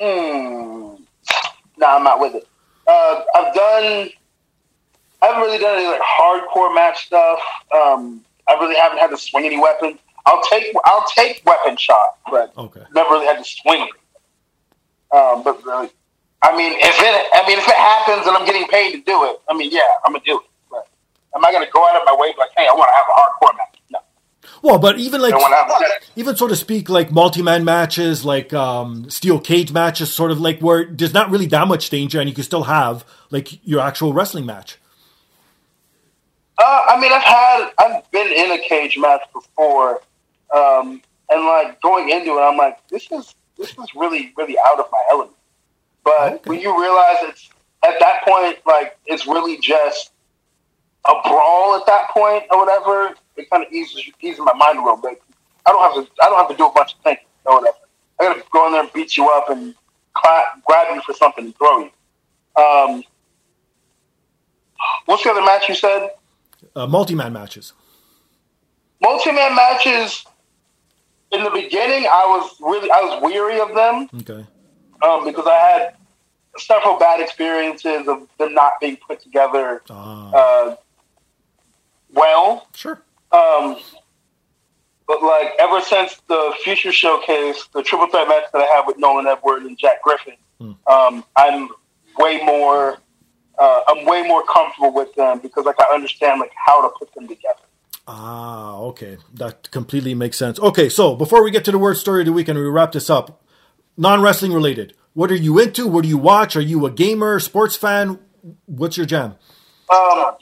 hmm. 0.00 1.02
Nah, 1.78 1.96
I'm 1.96 2.04
not 2.04 2.20
with 2.20 2.36
it. 2.36 2.46
Uh, 2.86 3.22
I've 3.34 3.54
done. 3.54 4.10
I 5.26 5.32
haven't 5.32 5.42
really 5.42 5.58
done 5.58 5.76
any 5.78 5.86
like 5.88 6.00
hardcore 6.00 6.74
match 6.74 7.06
stuff. 7.06 7.40
Um, 7.74 8.24
I 8.48 8.54
really 8.54 8.76
haven't 8.76 8.98
had 8.98 9.08
to 9.10 9.16
swing 9.18 9.44
any 9.44 9.58
weapons. 9.60 9.98
I'll 10.24 10.42
take 10.50 10.72
I'll 10.84 11.04
take 11.14 11.42
weapon 11.44 11.76
shot, 11.76 12.18
but 12.30 12.52
Okay. 12.56 12.82
never 12.94 13.10
really 13.10 13.26
had 13.26 13.38
to 13.38 13.44
swing 13.44 13.82
it. 13.88 15.16
Um, 15.16 15.42
but 15.42 15.64
really, 15.64 15.88
I 16.42 16.56
mean, 16.56 16.72
if 16.76 16.96
it 16.98 17.26
I 17.34 17.46
mean 17.48 17.58
if 17.58 17.66
it 17.68 17.74
happens 17.74 18.26
and 18.26 18.36
I'm 18.36 18.44
getting 18.46 18.66
paid 18.68 18.92
to 18.92 18.98
do 18.98 19.24
it, 19.30 19.40
I 19.48 19.56
mean, 19.56 19.70
yeah, 19.72 19.80
I'm 20.04 20.12
gonna 20.12 20.24
do 20.24 20.38
it. 20.38 20.46
But 20.70 20.86
am 21.34 21.44
I 21.44 21.52
gonna 21.52 21.66
go 21.72 21.84
out 21.88 21.96
of 21.96 22.02
my 22.06 22.16
way 22.18 22.32
like, 22.38 22.50
hey, 22.56 22.66
I 22.70 22.74
want 22.74 22.88
to 22.88 22.94
have 22.94 23.06
a 23.10 23.20
hardcore 23.20 23.56
match? 23.56 23.80
No, 23.90 23.98
Well, 24.62 24.78
but 24.78 24.98
even 24.98 25.20
like 25.20 25.34
I 25.34 25.38
don't 25.38 25.42
want 25.50 25.68
to 25.80 25.84
have. 25.86 26.02
even 26.16 26.36
so 26.36 26.46
to 26.48 26.56
speak, 26.56 26.88
like 26.88 27.10
multi-man 27.10 27.64
matches, 27.64 28.24
like 28.24 28.52
um, 28.52 29.08
steel 29.10 29.38
cage 29.40 29.72
matches, 29.72 30.12
sort 30.12 30.30
of 30.30 30.40
like 30.40 30.60
where 30.60 30.84
there's 30.86 31.14
not 31.14 31.30
really 31.30 31.46
that 31.46 31.66
much 31.68 31.88
danger, 31.90 32.20
and 32.20 32.28
you 32.28 32.34
can 32.34 32.44
still 32.44 32.64
have 32.64 33.04
like 33.30 33.64
your 33.66 33.80
actual 33.80 34.12
wrestling 34.12 34.46
match. 34.46 34.78
Uh, 36.58 36.82
I 36.88 37.00
mean, 37.00 37.12
I've 37.12 37.22
had, 37.22 37.70
I've 37.78 38.10
been 38.10 38.32
in 38.32 38.52
a 38.52 38.58
cage 38.66 38.96
match 38.98 39.20
before, 39.32 40.00
um, 40.54 41.02
and 41.28 41.44
like 41.44 41.80
going 41.82 42.08
into 42.10 42.30
it, 42.38 42.40
I'm 42.40 42.56
like, 42.56 42.86
this 42.88 43.10
is 43.12 43.34
this 43.58 43.70
is 43.70 43.94
really 43.94 44.32
really 44.36 44.56
out 44.70 44.78
of 44.78 44.86
my 44.92 45.02
element. 45.10 45.36
But 46.04 46.32
Okay. 46.34 46.50
when 46.50 46.60
you 46.60 46.80
realize 46.80 47.16
it's 47.22 47.50
at 47.84 47.98
that 48.00 48.24
point, 48.24 48.58
like 48.66 48.96
it's 49.06 49.26
really 49.26 49.58
just 49.60 50.12
a 51.08 51.12
brawl 51.28 51.76
at 51.76 51.86
that 51.86 52.08
point 52.10 52.44
or 52.50 52.58
whatever, 52.64 53.14
it 53.36 53.50
kind 53.50 53.64
of 53.64 53.72
eases 53.72 54.02
eases 54.20 54.40
my 54.40 54.54
mind 54.54 54.78
a 54.78 54.82
little 54.82 54.96
bit. 54.96 55.20
I 55.66 55.72
don't 55.72 55.82
have 55.82 56.06
to 56.06 56.10
I 56.22 56.28
don't 56.30 56.38
have 56.38 56.48
to 56.48 56.56
do 56.56 56.66
a 56.66 56.72
bunch 56.72 56.94
of 56.94 57.00
thinking 57.00 57.26
or 57.44 57.60
whatever. 57.60 57.76
I 58.20 58.24
gotta 58.24 58.42
go 58.50 58.66
in 58.66 58.72
there 58.72 58.82
and 58.82 58.92
beat 58.94 59.16
you 59.16 59.28
up 59.30 59.50
and 59.50 59.74
clap, 60.14 60.64
grab 60.64 60.94
you 60.94 61.02
for 61.02 61.12
something 61.12 61.44
and 61.46 61.56
throw 61.56 61.78
you. 61.80 61.90
Um, 62.62 63.02
what's 65.06 65.22
the 65.24 65.30
other 65.30 65.42
match 65.44 65.68
you 65.68 65.74
said? 65.74 66.10
Uh, 66.76 66.86
multi-man 66.86 67.32
matches. 67.32 67.72
multi-man 69.00 69.54
matches 69.54 70.24
in 71.32 71.42
the 71.42 71.50
beginning 71.50 72.04
i 72.06 72.24
was 72.26 72.54
really 72.60 72.90
i 72.90 73.00
was 73.00 73.22
weary 73.22 73.58
of 73.60 73.74
them 73.74 74.08
Okay. 74.20 74.46
um, 75.02 75.24
because 75.24 75.46
i 75.46 75.54
had 75.70 75.94
several 76.58 76.98
bad 76.98 77.20
experiences 77.20 78.06
of 78.08 78.28
them 78.38 78.52
not 78.54 78.72
being 78.80 78.96
put 79.06 79.20
together 79.20 79.82
Ah, 79.90 80.30
uh, 80.32 80.76
well 82.12 82.66
sure. 82.74 83.00
um, 83.32 83.76
but 85.08 85.22
like 85.22 85.52
ever 85.58 85.80
since 85.80 86.20
the 86.28 86.52
future 86.62 86.92
showcase 86.92 87.68
the 87.74 87.82
triple 87.82 88.06
threat 88.08 88.28
match 88.28 88.44
that 88.52 88.60
i 88.60 88.66
had 88.66 88.84
with 88.86 88.98
nolan 88.98 89.26
edward 89.26 89.62
and 89.62 89.78
jack 89.78 90.02
griffin 90.02 90.34
um, 90.86 91.24
i'm 91.36 91.68
way 92.18 92.40
more 92.44 92.98
uh, 93.58 93.80
i'm 93.88 94.04
way 94.04 94.22
more 94.22 94.42
comfortable 94.44 94.92
with 94.92 95.14
them 95.14 95.38
because 95.40 95.64
like 95.64 95.76
i 95.80 95.94
understand 95.94 96.40
like 96.40 96.52
how 96.66 96.80
to 96.82 96.88
put 96.98 97.12
them 97.14 97.26
together 97.28 97.60
Ah, 98.08 98.76
okay. 98.76 99.18
That 99.34 99.68
completely 99.72 100.14
makes 100.14 100.36
sense. 100.38 100.60
Okay, 100.60 100.88
so 100.88 101.16
before 101.16 101.42
we 101.42 101.50
get 101.50 101.64
to 101.64 101.72
the 101.72 101.78
word 101.78 101.96
story 101.96 102.20
of 102.22 102.26
the 102.26 102.32
week 102.32 102.46
and 102.46 102.56
we 102.56 102.64
wrap 102.66 102.92
this 102.92 103.10
up, 103.10 103.42
non 103.96 104.22
wrestling 104.22 104.52
related. 104.52 104.94
What 105.14 105.30
are 105.32 105.34
you 105.36 105.58
into? 105.58 105.88
What 105.88 106.02
do 106.04 106.08
you 106.08 106.18
watch? 106.18 106.54
Are 106.54 106.60
you 106.60 106.86
a 106.86 106.90
gamer, 106.92 107.40
sports 107.40 107.74
fan? 107.74 108.20
What's 108.66 108.96
your 108.96 109.06
jam? 109.06 109.32
Um, 109.92 110.36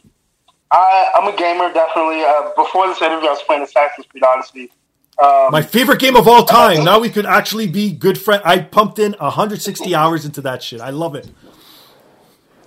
I, 0.70 1.10
I'm 1.16 1.32
a 1.32 1.36
gamer, 1.36 1.72
definitely. 1.72 2.22
Uh, 2.22 2.50
before 2.54 2.86
this 2.88 3.00
interview, 3.00 3.28
I 3.28 3.32
was 3.32 3.42
playing 3.42 3.62
Assassin's 3.62 4.06
Creed 4.08 4.24
Odyssey. 4.24 4.70
Um, 5.22 5.48
My 5.50 5.62
favorite 5.62 6.00
game 6.00 6.16
of 6.16 6.26
all 6.28 6.44
time. 6.44 6.84
Now 6.84 6.98
we 6.98 7.08
could 7.08 7.24
actually 7.24 7.68
be 7.68 7.92
good 7.92 8.18
friends. 8.18 8.42
I 8.44 8.58
pumped 8.58 8.98
in 8.98 9.12
160 9.12 9.94
hours 9.94 10.26
into 10.26 10.40
that 10.42 10.62
shit. 10.62 10.80
I 10.82 10.90
love 10.90 11.14
it. 11.14 11.30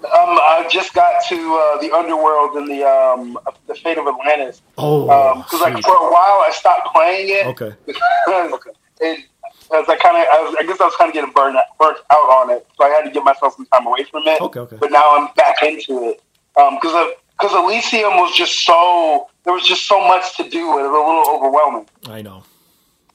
Um, 0.04 0.38
I 0.38 0.68
just 0.70 0.93
got 0.93 1.24
to 1.30 1.36
uh, 1.36 1.82
the 1.82 1.91
underworld 1.91 2.56
and 2.56 2.68
the 2.68 2.84
um, 2.84 3.38
the 3.68 3.76
fate 3.76 3.98
of 3.98 4.08
Atlantis. 4.08 4.62
Oh, 4.78 5.36
because 5.43 5.62
like 5.62 5.84
for 5.84 5.95
a 5.95 6.12
while 6.12 6.43
I 6.45 6.52
stopped 6.54 6.93
playing 6.93 7.30
it. 7.30 7.48
Okay. 7.48 7.74
because 7.86 8.76
it, 9.02 9.26
as 9.74 9.89
I 9.89 9.95
kind 9.98 10.16
of, 10.18 10.24
I, 10.32 10.56
I 10.60 10.64
guess 10.66 10.80
I 10.80 10.86
was 10.86 10.95
kind 10.95 11.10
of 11.10 11.14
getting 11.14 11.32
burned 11.32 11.58
burnt 11.80 11.98
out 12.10 12.30
on 12.30 12.52
it, 12.52 12.66
so 12.78 12.86
I 12.86 12.89
had 12.89 13.04
to 13.04 13.12
give 13.12 13.24
myself 13.24 13.56
some 13.56 13.66
time 13.68 13.86
away 13.86 14.04
from 14.04 14.24
it. 14.28 14.39
Okay, 14.39 14.60
okay. 14.62 14.78
But 14.80 14.91
now 14.91 15.18
I'm 15.18 15.34
back 15.36 15.62
into 15.64 16.10
it 16.10 16.22
because 16.56 17.14
because 17.39 17.54
Elysium 17.54 18.18
was 18.18 18.36
just 18.36 18.66
so 18.66 19.30
there 19.43 19.54
was 19.54 19.66
just 19.66 19.88
so 19.88 20.00
much 20.08 20.38
to 20.38 20.43
do. 20.50 20.60
It 20.80 20.84
was 20.84 20.86
a 20.86 20.91
little 20.91 21.36
overwhelming. 21.36 21.88
I 22.08 22.22
know. 22.22 22.43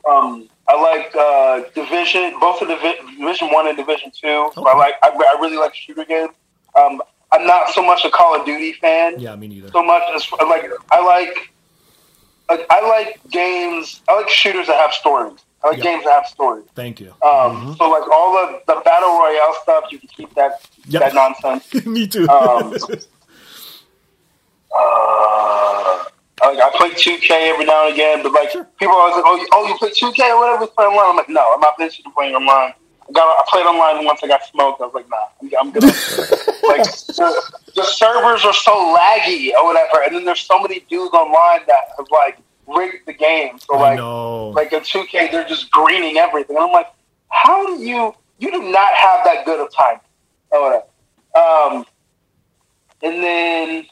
Um, 0.09 0.49
I 0.69 0.81
like 0.81 1.15
uh, 1.15 1.71
Division, 1.75 2.39
both 2.41 2.63
of 2.63 2.69
Divi- 2.69 2.99
Division 3.19 3.49
One 3.49 3.69
and 3.69 3.77
Division 3.77 4.11
Two. 4.11 4.51
So 4.55 4.67
I 4.67 4.77
like, 4.77 4.95
I, 5.03 5.11
I 5.11 5.41
really 5.41 5.57
like 5.57 5.75
shooter 5.75 6.05
games. 6.05 6.33
Um, 6.79 7.03
I'm 7.33 7.47
not 7.47 7.71
so 7.71 7.83
much 7.85 8.05
a 8.05 8.11
Call 8.11 8.39
of 8.39 8.45
Duty 8.47 8.73
fan 8.75 9.19
Yeah, 9.19 9.35
me 9.37 9.49
neither. 9.49 9.71
so 9.71 9.83
much 9.83 10.03
as 10.15 10.27
like 10.47 10.65
I 10.91 11.05
like, 11.05 11.53
like 12.51 12.67
I 12.71 12.87
like 12.89 13.21
games. 13.31 14.03
I 14.09 14.17
like 14.17 14.29
shooters 14.29 14.67
that 14.67 14.77
have 14.77 14.93
stories. 14.93 15.39
I 15.65 15.69
like 15.69 15.79
Yeah. 15.79 15.85
games 15.85 16.05
that 16.05 16.11
have 16.13 16.27
stories. 16.27 16.65
Thank 16.75 17.01
you. 17.01 17.15
Um, 17.25 17.75
So 17.79 17.89
like 17.91 18.09
all 18.11 18.33
the 18.33 18.61
the 18.67 18.81
battle 18.85 19.19
royale 19.19 19.55
stuff, 19.63 19.85
you 19.91 19.99
can 19.99 20.09
keep 20.09 20.35
that 20.35 20.61
Yeah. 20.87 21.01
that 21.01 21.15
nonsense. 21.15 21.73
me 21.87 22.07
too. 22.07 22.29
Um, 22.29 22.75
uh, 24.79 26.05
like 26.45 26.59
I 26.59 26.71
play 26.77 26.91
2K 26.91 27.31
every 27.53 27.65
now 27.65 27.87
and 27.87 27.95
again, 27.95 28.23
but 28.23 28.33
like 28.33 28.51
people 28.79 28.95
are 28.95 29.01
always 29.11 29.17
like, 29.17 29.25
"Oh, 29.27 29.37
you, 29.37 29.47
oh, 29.53 29.69
you 29.69 29.75
play 29.79 29.91
2K 29.91 30.31
or 30.31 30.39
whatever? 30.41 30.61
We 30.65 30.71
play 30.77 30.85
online." 30.87 31.11
I'm 31.11 31.17
like, 31.17 31.29
"No, 31.29 31.53
I'm 31.55 31.61
not 31.61 31.75
interested 31.79 32.05
in 32.07 32.13
playing 32.13 32.35
online." 32.35 32.75
I 33.13 33.15
got 33.15 33.37
I 33.39 33.43
played 33.49 33.67
online 33.67 33.97
and 33.99 34.07
once 34.07 34.21
I 34.23 34.29
got 34.29 34.45
smoked. 34.45 34.81
I 34.81 34.87
was 34.87 34.95
like, 34.95 35.09
"Nah, 35.09 35.17
I'm, 35.41 35.67
I'm 35.67 35.73
good." 35.73 35.83
like 36.65 36.85
the, 36.85 37.61
the 37.75 37.85
servers 37.85 38.45
are 38.45 38.55
so 38.55 38.73
laggy 38.97 39.53
or 39.55 39.67
whatever, 39.67 40.03
and 40.05 40.15
then 40.15 40.25
there's 40.25 40.41
so 40.41 40.59
many 40.61 40.81
dudes 40.81 41.13
online 41.15 41.61
that 41.67 41.85
have 41.97 42.07
like 42.11 42.39
rigged 42.67 43.07
the 43.07 43.13
game. 43.13 43.59
So 43.59 43.77
like, 43.77 43.99
like 44.55 44.73
in 44.73 44.81
2K, 44.81 45.31
they're 45.31 45.49
just 45.49 45.71
greening 45.71 46.17
everything. 46.17 46.57
And 46.57 46.65
I'm 46.65 46.73
like, 46.73 46.93
how 47.29 47.67
do 47.67 47.83
you? 47.83 48.15
You 48.39 48.51
do 48.51 48.63
not 48.73 48.95
have 48.95 49.25
that 49.25 49.45
good 49.45 49.61
of 49.61 49.73
time. 49.73 50.01
or 50.51 50.63
whatever. 50.63 50.85
Um, 51.35 51.87
and 53.03 53.23
then, 53.23 53.87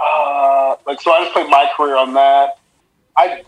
uh, 0.00 0.76
like, 0.86 1.00
so 1.00 1.12
I 1.12 1.22
just 1.22 1.32
played 1.32 1.50
my 1.50 1.70
career 1.76 1.96
on 1.96 2.14
that. 2.14 2.58
I, 3.16 3.42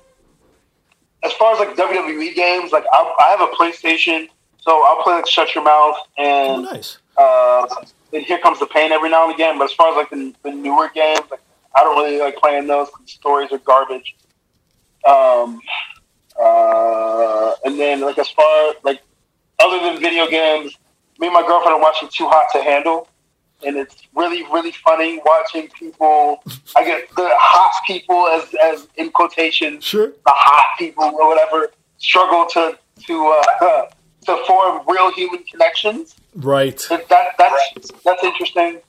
as 1.22 1.32
far 1.34 1.52
as 1.52 1.58
like 1.58 1.76
WWE 1.76 2.34
games, 2.34 2.72
like 2.72 2.84
I, 2.92 3.14
I 3.20 3.30
have 3.30 3.40
a 3.40 3.52
PlayStation, 3.52 4.28
so 4.58 4.84
I'll 4.84 5.02
play 5.02 5.14
like 5.14 5.28
Shut 5.28 5.54
Your 5.54 5.64
Mouth 5.64 5.96
oh, 6.18 6.54
and 6.54 6.64
nice. 6.64 6.98
uh, 7.16 7.66
and 8.12 8.24
Here 8.24 8.38
Comes 8.38 8.58
the 8.58 8.66
Pain 8.66 8.92
every 8.92 9.10
now 9.10 9.24
and 9.24 9.34
again. 9.34 9.58
But 9.58 9.64
as 9.64 9.72
far 9.72 9.90
as 9.90 9.96
like 9.96 10.10
the, 10.10 10.34
the 10.42 10.52
newer 10.52 10.90
games, 10.94 11.20
like 11.30 11.40
I 11.76 11.82
don't 11.82 11.96
really 11.96 12.18
like 12.18 12.36
playing 12.36 12.66
those. 12.66 12.88
the 12.90 13.06
stories 13.06 13.52
are 13.52 13.58
garbage. 13.58 14.16
Um, 15.06 15.60
uh, 16.40 17.52
and 17.64 17.78
then 17.78 18.00
like 18.00 18.18
as 18.18 18.30
far 18.30 18.74
like 18.82 19.02
other 19.60 19.78
than 19.78 20.00
video 20.00 20.28
games, 20.28 20.76
me 21.18 21.26
and 21.26 21.34
my 21.34 21.42
girlfriend 21.42 21.76
are 21.76 21.80
watching 21.80 22.08
Too 22.08 22.28
Hot 22.28 22.46
to 22.52 22.62
Handle, 22.62 23.08
and 23.64 23.76
it's 23.76 23.96
really 24.14 24.42
really 24.44 24.72
funny 24.72 25.20
watching 25.24 25.68
people. 25.68 26.42
I 26.76 26.84
get 26.84 27.08
the 27.16 27.28
hot 27.34 27.72
people 27.86 28.26
as 28.28 28.54
as 28.62 28.88
in 28.96 29.10
quotation 29.10 29.80
Sure. 29.80 30.08
the 30.08 30.32
hot 30.34 30.78
people 30.78 31.04
or 31.04 31.28
whatever 31.28 31.70
struggle 31.98 32.46
to 32.52 32.78
to 33.06 33.42
uh, 33.60 33.86
to 34.26 34.44
form 34.46 34.82
real 34.86 35.12
human 35.12 35.42
connections. 35.44 36.14
Right. 36.34 36.78
That, 36.88 37.08
that 37.08 37.34
that's 37.38 37.90
that's 38.04 38.22
interesting. 38.24 38.80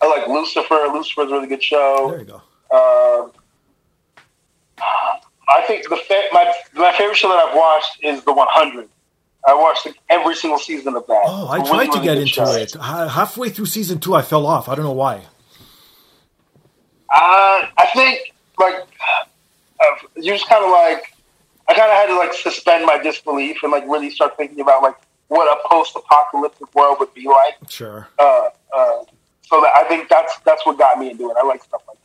I 0.00 0.06
like 0.06 0.28
Lucifer. 0.28 0.86
Lucifer's 0.92 1.30
a 1.30 1.34
really 1.34 1.48
good 1.48 1.62
show. 1.62 2.08
There 2.10 2.20
you 2.20 2.24
go. 2.24 2.42
Uh, 2.70 3.28
I 5.48 5.62
think 5.66 5.88
the 5.88 5.96
fa- 5.96 6.28
my 6.32 6.52
my 6.74 6.92
favorite 6.96 7.16
show 7.16 7.28
that 7.28 7.38
I've 7.38 7.56
watched 7.56 7.98
is 8.02 8.22
The 8.24 8.32
100. 8.32 8.88
I 9.46 9.54
watched 9.54 9.88
every 10.08 10.34
single 10.34 10.58
season 10.58 10.94
of 10.96 11.06
that. 11.06 11.22
Oh, 11.26 11.46
I 11.48 11.58
a 11.58 11.64
tried 11.64 11.70
really, 11.70 11.86
to 11.86 11.92
really 11.92 12.04
get 12.04 12.18
into 12.18 12.28
show. 12.28 12.52
it. 12.52 12.74
Halfway 12.74 13.50
through 13.50 13.66
season 13.66 13.98
two, 13.98 14.14
I 14.14 14.22
fell 14.22 14.46
off. 14.46 14.68
I 14.68 14.74
don't 14.74 14.84
know 14.84 14.92
why. 14.92 15.26
Uh, 17.14 17.66
I 17.76 17.88
think 17.94 18.34
like 18.58 18.74
uh, 18.74 20.06
you 20.16 20.32
just 20.32 20.48
kind 20.48 20.64
of 20.64 20.70
like 20.70 21.14
I 21.68 21.74
kind 21.74 21.90
of 21.90 21.96
had 21.96 22.06
to 22.06 22.16
like 22.16 22.34
suspend 22.34 22.84
my 22.84 22.98
disbelief 22.98 23.62
and 23.62 23.72
like 23.72 23.84
really 23.86 24.10
start 24.10 24.36
thinking 24.36 24.60
about 24.60 24.82
like 24.82 24.94
what 25.28 25.46
a 25.46 25.68
post-apocalyptic 25.68 26.74
world 26.74 26.98
would 27.00 27.12
be 27.14 27.26
like. 27.26 27.70
Sure. 27.70 28.08
Uh, 28.18 28.48
uh, 28.74 29.04
so 29.42 29.60
that 29.60 29.72
I 29.76 29.84
think 29.88 30.08
that's 30.08 30.38
that's 30.40 30.64
what 30.66 30.78
got 30.78 30.98
me 30.98 31.10
into 31.10 31.30
it. 31.30 31.36
I 31.40 31.46
like 31.46 31.62
stuff 31.62 31.82
like 31.86 31.96
that. 31.96 31.97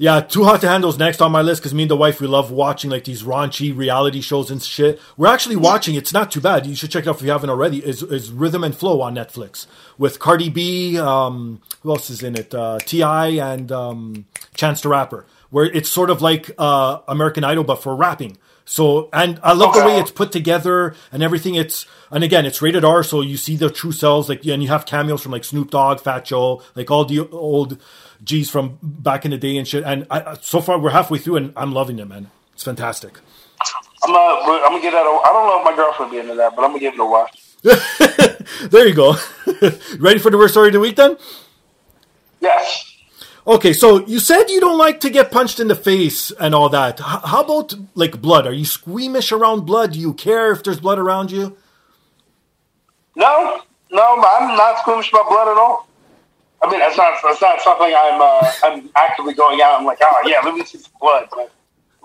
Yeah, 0.00 0.22
Too 0.22 0.44
Hot 0.44 0.62
to 0.62 0.66
Handle's 0.66 0.98
next 0.98 1.20
on 1.20 1.30
my 1.30 1.42
list 1.42 1.60
because 1.60 1.74
me 1.74 1.82
and 1.82 1.90
the 1.90 1.94
wife 1.94 2.22
we 2.22 2.26
love 2.26 2.50
watching 2.50 2.90
like 2.90 3.04
these 3.04 3.22
raunchy 3.22 3.76
reality 3.76 4.22
shows 4.22 4.50
and 4.50 4.62
shit. 4.62 4.98
We're 5.18 5.26
actually 5.26 5.56
watching. 5.56 5.94
It's 5.94 6.10
not 6.10 6.30
too 6.30 6.40
bad. 6.40 6.64
You 6.64 6.74
should 6.74 6.90
check 6.90 7.04
it 7.04 7.08
out 7.10 7.16
if 7.16 7.22
you 7.22 7.30
haven't 7.30 7.50
already. 7.50 7.84
Is 7.84 8.02
is 8.04 8.32
Rhythm 8.32 8.64
and 8.64 8.74
Flow 8.74 9.02
on 9.02 9.14
Netflix 9.14 9.66
with 9.98 10.18
Cardi 10.18 10.48
B? 10.48 10.98
Um, 10.98 11.60
who 11.82 11.90
else 11.90 12.08
is 12.08 12.22
in 12.22 12.34
it? 12.34 12.54
Uh, 12.54 12.78
T.I. 12.78 13.26
and 13.26 13.70
um, 13.70 14.24
Chance 14.54 14.80
the 14.80 14.88
Rapper. 14.88 15.26
Where 15.50 15.66
it's 15.66 15.90
sort 15.90 16.08
of 16.08 16.22
like 16.22 16.50
uh, 16.56 17.00
American 17.06 17.44
Idol 17.44 17.64
but 17.64 17.82
for 17.82 17.94
rapping. 17.94 18.38
So 18.64 19.10
and 19.12 19.38
I 19.42 19.52
love 19.52 19.74
the 19.74 19.84
way 19.84 19.98
it's 19.98 20.12
put 20.12 20.32
together 20.32 20.94
and 21.12 21.22
everything. 21.22 21.56
It's 21.56 21.86
and 22.10 22.24
again 22.24 22.46
it's 22.46 22.62
rated 22.62 22.86
R, 22.86 23.02
so 23.02 23.20
you 23.20 23.36
see 23.36 23.56
the 23.56 23.68
true 23.68 23.92
selves. 23.92 24.30
Like 24.30 24.46
and 24.46 24.62
you 24.62 24.70
have 24.70 24.86
cameos 24.86 25.20
from 25.22 25.32
like 25.32 25.44
Snoop 25.44 25.70
Dogg, 25.70 26.00
Fat 26.00 26.24
Joe, 26.24 26.62
like 26.74 26.90
all 26.90 27.04
the 27.04 27.28
old 27.28 27.78
G's 28.24 28.50
from 28.50 28.78
back 28.82 29.24
in 29.24 29.30
the 29.30 29.38
day 29.38 29.56
and 29.56 29.66
shit. 29.66 29.84
And 29.84 30.06
I, 30.10 30.20
I- 30.32 30.36
so 30.40 30.60
far 30.60 30.78
we're 30.78 30.90
halfway 30.90 31.18
through 31.18 31.36
and 31.36 31.52
I'm 31.56 31.72
loving 31.72 31.98
it, 31.98 32.06
man. 32.08 32.30
It's 32.54 32.62
fantastic. 32.64 33.18
I'm 34.04 34.10
uh, 34.10 34.14
gonna 34.46 34.62
I'm 34.64 34.70
gonna 34.72 34.82
get 34.82 34.92
that. 34.92 35.04
A, 35.06 35.20
I 35.28 35.32
don't 35.32 35.46
know 35.46 35.58
if 35.58 35.64
my 35.64 35.76
girlfriend 35.76 36.10
will 36.12 36.18
be 36.18 36.20
into 36.22 36.34
that, 36.36 36.56
but 36.56 36.62
I'm 36.64 36.70
gonna 36.70 36.80
give 36.80 36.94
it 36.94 37.00
a 37.00 37.04
watch. 37.04 37.42
there 38.70 38.88
you 38.88 38.94
go. 38.94 39.14
Ready 39.98 40.18
for 40.18 40.30
the 40.30 40.38
worst 40.38 40.54
story 40.54 40.68
of 40.68 40.72
the 40.72 40.80
week 40.80 40.96
then? 40.96 41.16
Yes. 42.40 42.86
Okay, 43.46 43.72
so 43.74 44.04
you 44.06 44.18
said 44.18 44.44
you 44.48 44.60
don't 44.60 44.78
like 44.78 45.00
to 45.00 45.10
get 45.10 45.30
punched 45.30 45.60
in 45.60 45.68
the 45.68 45.74
face 45.74 46.30
and 46.32 46.54
all 46.54 46.68
that. 46.70 47.00
H- 47.00 47.06
how 47.24 47.42
about 47.42 47.74
like 47.94 48.20
blood? 48.22 48.46
Are 48.46 48.52
you 48.52 48.64
squeamish 48.64 49.32
around 49.32 49.66
blood? 49.66 49.92
Do 49.92 49.98
you 50.00 50.14
care 50.14 50.52
if 50.52 50.62
there's 50.62 50.80
blood 50.80 50.98
around 50.98 51.30
you? 51.30 51.56
No, 53.16 53.60
no, 53.90 54.24
I'm 54.24 54.56
not 54.56 54.78
squeamish 54.80 55.10
about 55.10 55.28
blood 55.28 55.48
at 55.48 55.58
all. 55.58 55.86
I 56.62 56.70
mean, 56.70 56.80
it's 56.82 56.96
not 56.96 57.14
it's 57.24 57.40
not 57.40 57.60
something 57.60 57.94
I'm 57.96 58.20
uh, 58.20 58.52
I'm 58.64 58.90
actively 58.96 59.34
going 59.34 59.60
out 59.62 59.78
and 59.78 59.86
like, 59.86 59.98
oh 60.02 60.22
yeah, 60.26 60.40
let 60.44 60.54
me 60.54 60.64
see 60.64 60.78
some 60.78 60.92
blood. 61.00 61.28
But 61.30 61.50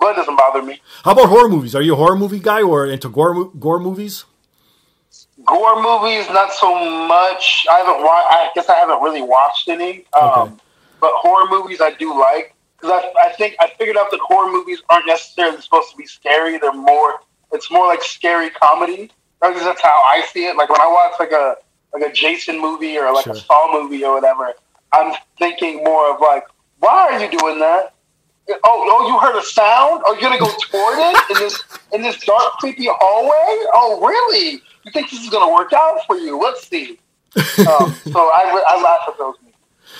blood 0.00 0.14
doesn't 0.16 0.36
bother 0.36 0.62
me. 0.62 0.80
How 1.04 1.12
about 1.12 1.28
horror 1.28 1.48
movies? 1.48 1.74
Are 1.74 1.82
you 1.82 1.92
a 1.92 1.96
horror 1.96 2.16
movie 2.16 2.38
guy 2.40 2.62
or 2.62 2.86
into 2.86 3.08
gore 3.08 3.46
gore 3.50 3.78
movies? 3.78 4.24
Gore 5.44 5.82
movies, 5.82 6.28
not 6.30 6.52
so 6.52 6.74
much. 7.06 7.66
I 7.70 7.78
haven't. 7.78 8.02
Wa- 8.02 8.08
I 8.08 8.50
guess 8.54 8.68
I 8.68 8.76
haven't 8.76 9.02
really 9.02 9.22
watched 9.22 9.68
any. 9.68 10.04
Um, 10.18 10.30
Okay. 10.30 10.52
But 10.98 11.12
horror 11.14 11.46
movies, 11.50 11.80
I 11.82 11.90
do 11.90 12.18
like 12.18 12.54
because 12.80 13.02
I, 13.04 13.28
I 13.28 13.32
think 13.32 13.54
I 13.60 13.68
figured 13.78 13.98
out 13.98 14.10
that 14.10 14.20
horror 14.20 14.50
movies 14.50 14.82
aren't 14.88 15.06
necessarily 15.06 15.60
supposed 15.60 15.90
to 15.90 15.96
be 15.96 16.06
scary. 16.06 16.58
They're 16.58 16.72
more. 16.72 17.20
It's 17.52 17.70
more 17.70 17.86
like 17.86 18.02
scary 18.02 18.48
comedy. 18.50 19.10
At 19.42 19.54
that's 19.54 19.82
how 19.82 20.02
I 20.06 20.24
see 20.32 20.46
it. 20.46 20.56
Like 20.56 20.70
when 20.70 20.80
I 20.80 20.86
watch 20.86 21.12
like 21.20 21.32
a 21.32 21.56
like 21.92 22.02
a 22.10 22.12
Jason 22.12 22.60
movie 22.60 22.96
or 22.98 23.12
like 23.12 23.24
Sure. 23.24 23.34
a 23.34 23.36
Saw 23.36 23.72
movie 23.72 24.04
or 24.04 24.14
whatever, 24.14 24.52
I'm 24.92 25.14
thinking 25.38 25.82
more 25.84 26.14
of 26.14 26.20
like, 26.20 26.44
why 26.78 27.08
are 27.12 27.20
you 27.24 27.38
doing 27.38 27.58
that? 27.60 27.94
Oh, 28.48 28.58
oh, 28.64 29.08
you 29.08 29.18
heard 29.18 29.36
a 29.36 29.42
sound? 29.42 30.02
Are 30.06 30.14
you 30.14 30.20
gonna 30.20 30.38
go 30.38 30.46
toward 30.70 30.98
it 30.98 31.30
in 31.30 31.36
this 31.42 31.62
in 31.92 32.02
this 32.02 32.24
dark, 32.24 32.52
creepy 32.58 32.86
hallway? 32.88 33.66
Oh, 33.74 34.00
really? 34.06 34.62
You 34.84 34.92
think 34.92 35.10
this 35.10 35.20
is 35.22 35.30
gonna 35.30 35.52
work 35.52 35.72
out 35.72 35.98
for 36.06 36.16
you? 36.16 36.38
Let's 36.40 36.66
see. 36.68 36.98
Um, 37.58 37.92
so 37.92 38.18
I, 38.20 38.62
I 38.66 38.82
laugh 38.82 39.00
at 39.08 39.18
those. 39.18 39.34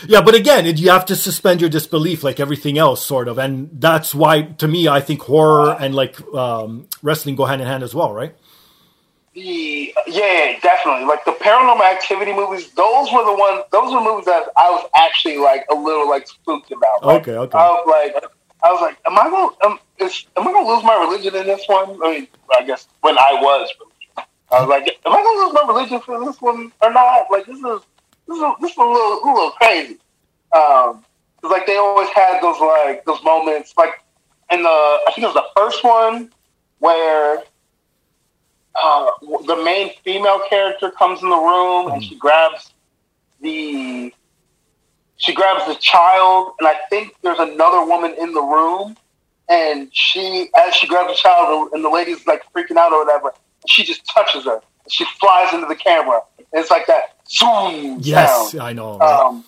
Yeah, 0.07 0.21
but 0.23 0.35
again, 0.35 0.65
you 0.77 0.91
have 0.91 1.05
to 1.07 1.17
suspend 1.17 1.61
your 1.61 1.69
disbelief 1.71 2.23
like 2.23 2.39
everything 2.41 2.77
else, 2.79 3.05
sort 3.05 3.29
of, 3.29 3.39
and 3.39 3.69
that's 3.73 4.15
why, 4.15 4.43
to 4.43 4.69
me, 4.69 4.89
I 4.89 5.01
think 5.01 5.23
horror 5.23 5.77
and 5.79 5.95
like 5.95 6.21
um, 6.35 6.87
wrestling 7.03 7.35
go 7.37 7.45
hand 7.47 7.61
in 7.63 7.67
hand 7.67 7.83
as 7.83 7.95
well, 7.95 8.13
right? 8.13 8.35
The 9.37 9.93
yeah, 10.07 10.59
definitely. 10.63 11.05
Like 11.05 11.23
the 11.27 11.33
Paranormal 11.33 11.83
Activity 11.83 12.33
movies, 12.33 12.71
those 12.71 13.13
were 13.13 13.23
the 13.23 13.35
ones. 13.35 13.65
Those 13.71 13.93
were 13.93 14.01
movies 14.01 14.25
that 14.25 14.45
I 14.57 14.71
was 14.71 14.89
actually 14.97 15.37
like 15.37 15.67
a 15.71 15.75
little 15.75 16.09
like 16.09 16.27
spooked 16.27 16.73
about. 16.73 17.05
Like, 17.05 17.21
Okay, 17.21 17.37
okay. 17.37 17.59
I 17.59 17.69
was 17.69 17.85
like, 17.87 18.25
I 18.65 18.73
was 18.73 18.81
like, 18.81 18.97
am 19.07 19.19
I 19.19 19.29
going? 19.29 19.55
Um, 19.63 19.79
is, 19.99 20.25
am 20.39 20.49
I 20.49 20.53
to 20.53 20.67
lose 20.67 20.83
my 20.85 20.97
religion 20.97 21.37
in 21.37 21.47
this 21.47 21.63
one? 21.69 22.01
I 22.03 22.11
mean, 22.15 22.29
I 22.59 22.63
guess 22.65 22.89
when 23.03 23.19
I 23.19 23.33
was, 23.35 23.69
religious. 23.79 24.31
I 24.51 24.61
was 24.61 24.69
like, 24.71 24.89
am 25.05 25.13
I 25.13 25.23
to 25.23 25.45
lose 25.45 25.53
my 25.53 25.65
religion 25.75 26.01
for 26.01 26.25
this 26.25 26.41
one 26.41 26.73
or 26.81 26.91
not? 26.91 27.27
Like 27.31 27.45
this 27.45 27.59
is 27.59 27.81
this 28.27 28.37
is 28.39 28.43
a, 28.43 28.55
this 28.63 28.71
is 28.71 28.79
a 28.79 28.81
little 28.81 29.21
a 29.23 29.27
little 29.35 29.51
crazy. 29.51 29.99
Um, 30.55 31.05
'cause, 31.43 31.51
like 31.51 31.67
they 31.67 31.77
always 31.77 32.09
had 32.09 32.41
those 32.41 32.59
like 32.59 33.05
those 33.05 33.23
moments, 33.23 33.75
like 33.77 34.03
in 34.51 34.63
the 34.63 34.69
I 34.71 35.13
think 35.15 35.25
it 35.25 35.27
was 35.27 35.35
the 35.35 35.45
first 35.55 35.85
one 35.85 36.33
where 36.79 37.43
uh, 38.83 39.11
the 39.47 39.61
main 39.65 39.91
female 40.05 40.41
character 40.49 40.91
comes 40.91 41.23
in 41.23 41.29
the 41.31 41.37
room 41.37 41.89
and 41.89 42.03
she 42.03 42.17
grabs 42.17 42.73
the 43.41 44.13
she 45.19 45.33
grabs 45.33 45.67
the 45.67 45.75
child, 45.77 46.53
and 46.61 46.69
I 46.69 46.75
think 46.91 47.15
there's 47.23 47.39
another 47.39 47.85
woman 47.87 48.15
in 48.19 48.35
the 48.35 48.43
room, 48.43 48.97
and 49.49 49.89
she 49.93 50.51
as 50.59 50.75
she 50.75 50.87
grabs 50.87 51.09
the 51.09 51.17
child, 51.17 51.71
and 51.73 51.85
the 51.85 51.89
lady's 51.89 52.27
like 52.27 52.43
freaking 52.55 52.77
out 52.77 52.93
or 52.93 53.05
whatever, 53.05 53.33
she 53.67 53.83
just 53.83 54.07
touches 54.07 54.45
her. 54.45 54.61
She 54.89 55.05
flies 55.19 55.53
into 55.55 55.67
the 55.67 55.75
camera. 55.75 56.21
And 56.39 56.47
it's 56.53 56.71
like 56.71 56.87
that 56.87 57.17
zoom 57.29 58.01
Yes, 58.01 58.53
sound. 58.53 58.63
I 58.63 58.73
know. 58.73 59.01
Um, 59.01 59.45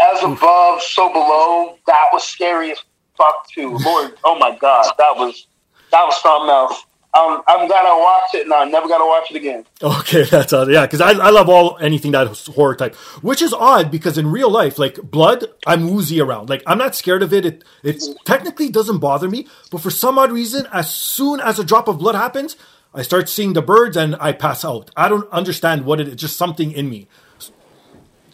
as 0.00 0.22
above, 0.22 0.82
so 0.82 1.12
below. 1.12 1.76
That 1.86 2.06
was 2.12 2.22
scary 2.24 2.70
as 2.70 2.78
fuck 3.16 3.48
too. 3.52 3.78
Lord, 3.78 4.14
oh 4.24 4.38
my 4.38 4.56
god, 4.56 4.92
that 4.98 5.16
was 5.16 5.46
that 5.90 6.04
was 6.04 6.20
something 6.20 6.50
else. 6.50 6.84
Um, 7.14 7.42
I'm 7.46 7.66
glad 7.66 7.86
I 7.86 7.98
watched 7.98 8.34
it, 8.34 8.44
and 8.44 8.52
I 8.52 8.64
never 8.64 8.88
got 8.88 8.98
to 8.98 9.06
watch 9.06 9.30
it 9.30 9.36
again. 9.36 9.64
Okay, 9.82 10.24
that's 10.30 10.52
odd. 10.52 10.70
Yeah, 10.70 10.84
because 10.84 11.00
I, 11.00 11.12
I 11.12 11.30
love 11.30 11.48
all 11.48 11.78
anything 11.78 12.12
that's 12.12 12.46
horror 12.46 12.74
type, 12.74 12.94
which 13.22 13.40
is 13.40 13.54
odd 13.54 13.90
because 13.90 14.18
in 14.18 14.26
real 14.26 14.50
life, 14.50 14.78
like 14.78 15.00
blood, 15.02 15.46
I'm 15.66 15.90
woozy 15.90 16.20
around. 16.20 16.50
Like 16.50 16.62
I'm 16.66 16.78
not 16.78 16.94
scared 16.94 17.22
of 17.22 17.32
it. 17.32 17.46
It 17.46 17.64
it 17.82 18.02
technically 18.24 18.68
doesn't 18.68 18.98
bother 18.98 19.28
me, 19.28 19.46
but 19.70 19.80
for 19.80 19.90
some 19.90 20.18
odd 20.18 20.30
reason, 20.30 20.66
as 20.72 20.92
soon 20.92 21.40
as 21.40 21.58
a 21.58 21.64
drop 21.64 21.88
of 21.88 21.98
blood 21.98 22.14
happens, 22.16 22.56
I 22.92 23.02
start 23.02 23.28
seeing 23.28 23.54
the 23.54 23.62
birds 23.62 23.96
and 23.96 24.16
I 24.20 24.32
pass 24.32 24.64
out. 24.64 24.90
I 24.96 25.08
don't 25.08 25.30
understand 25.30 25.86
what 25.86 26.00
it 26.00 26.08
is. 26.08 26.16
Just 26.16 26.36
something 26.36 26.72
in 26.72 26.88
me. 26.90 27.08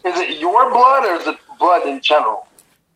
Is 0.05 0.19
it 0.19 0.39
your 0.39 0.69
blood 0.71 1.05
or 1.05 1.15
is 1.21 1.27
it 1.27 1.37
blood 1.57 1.87
in 1.87 2.01
general? 2.01 2.47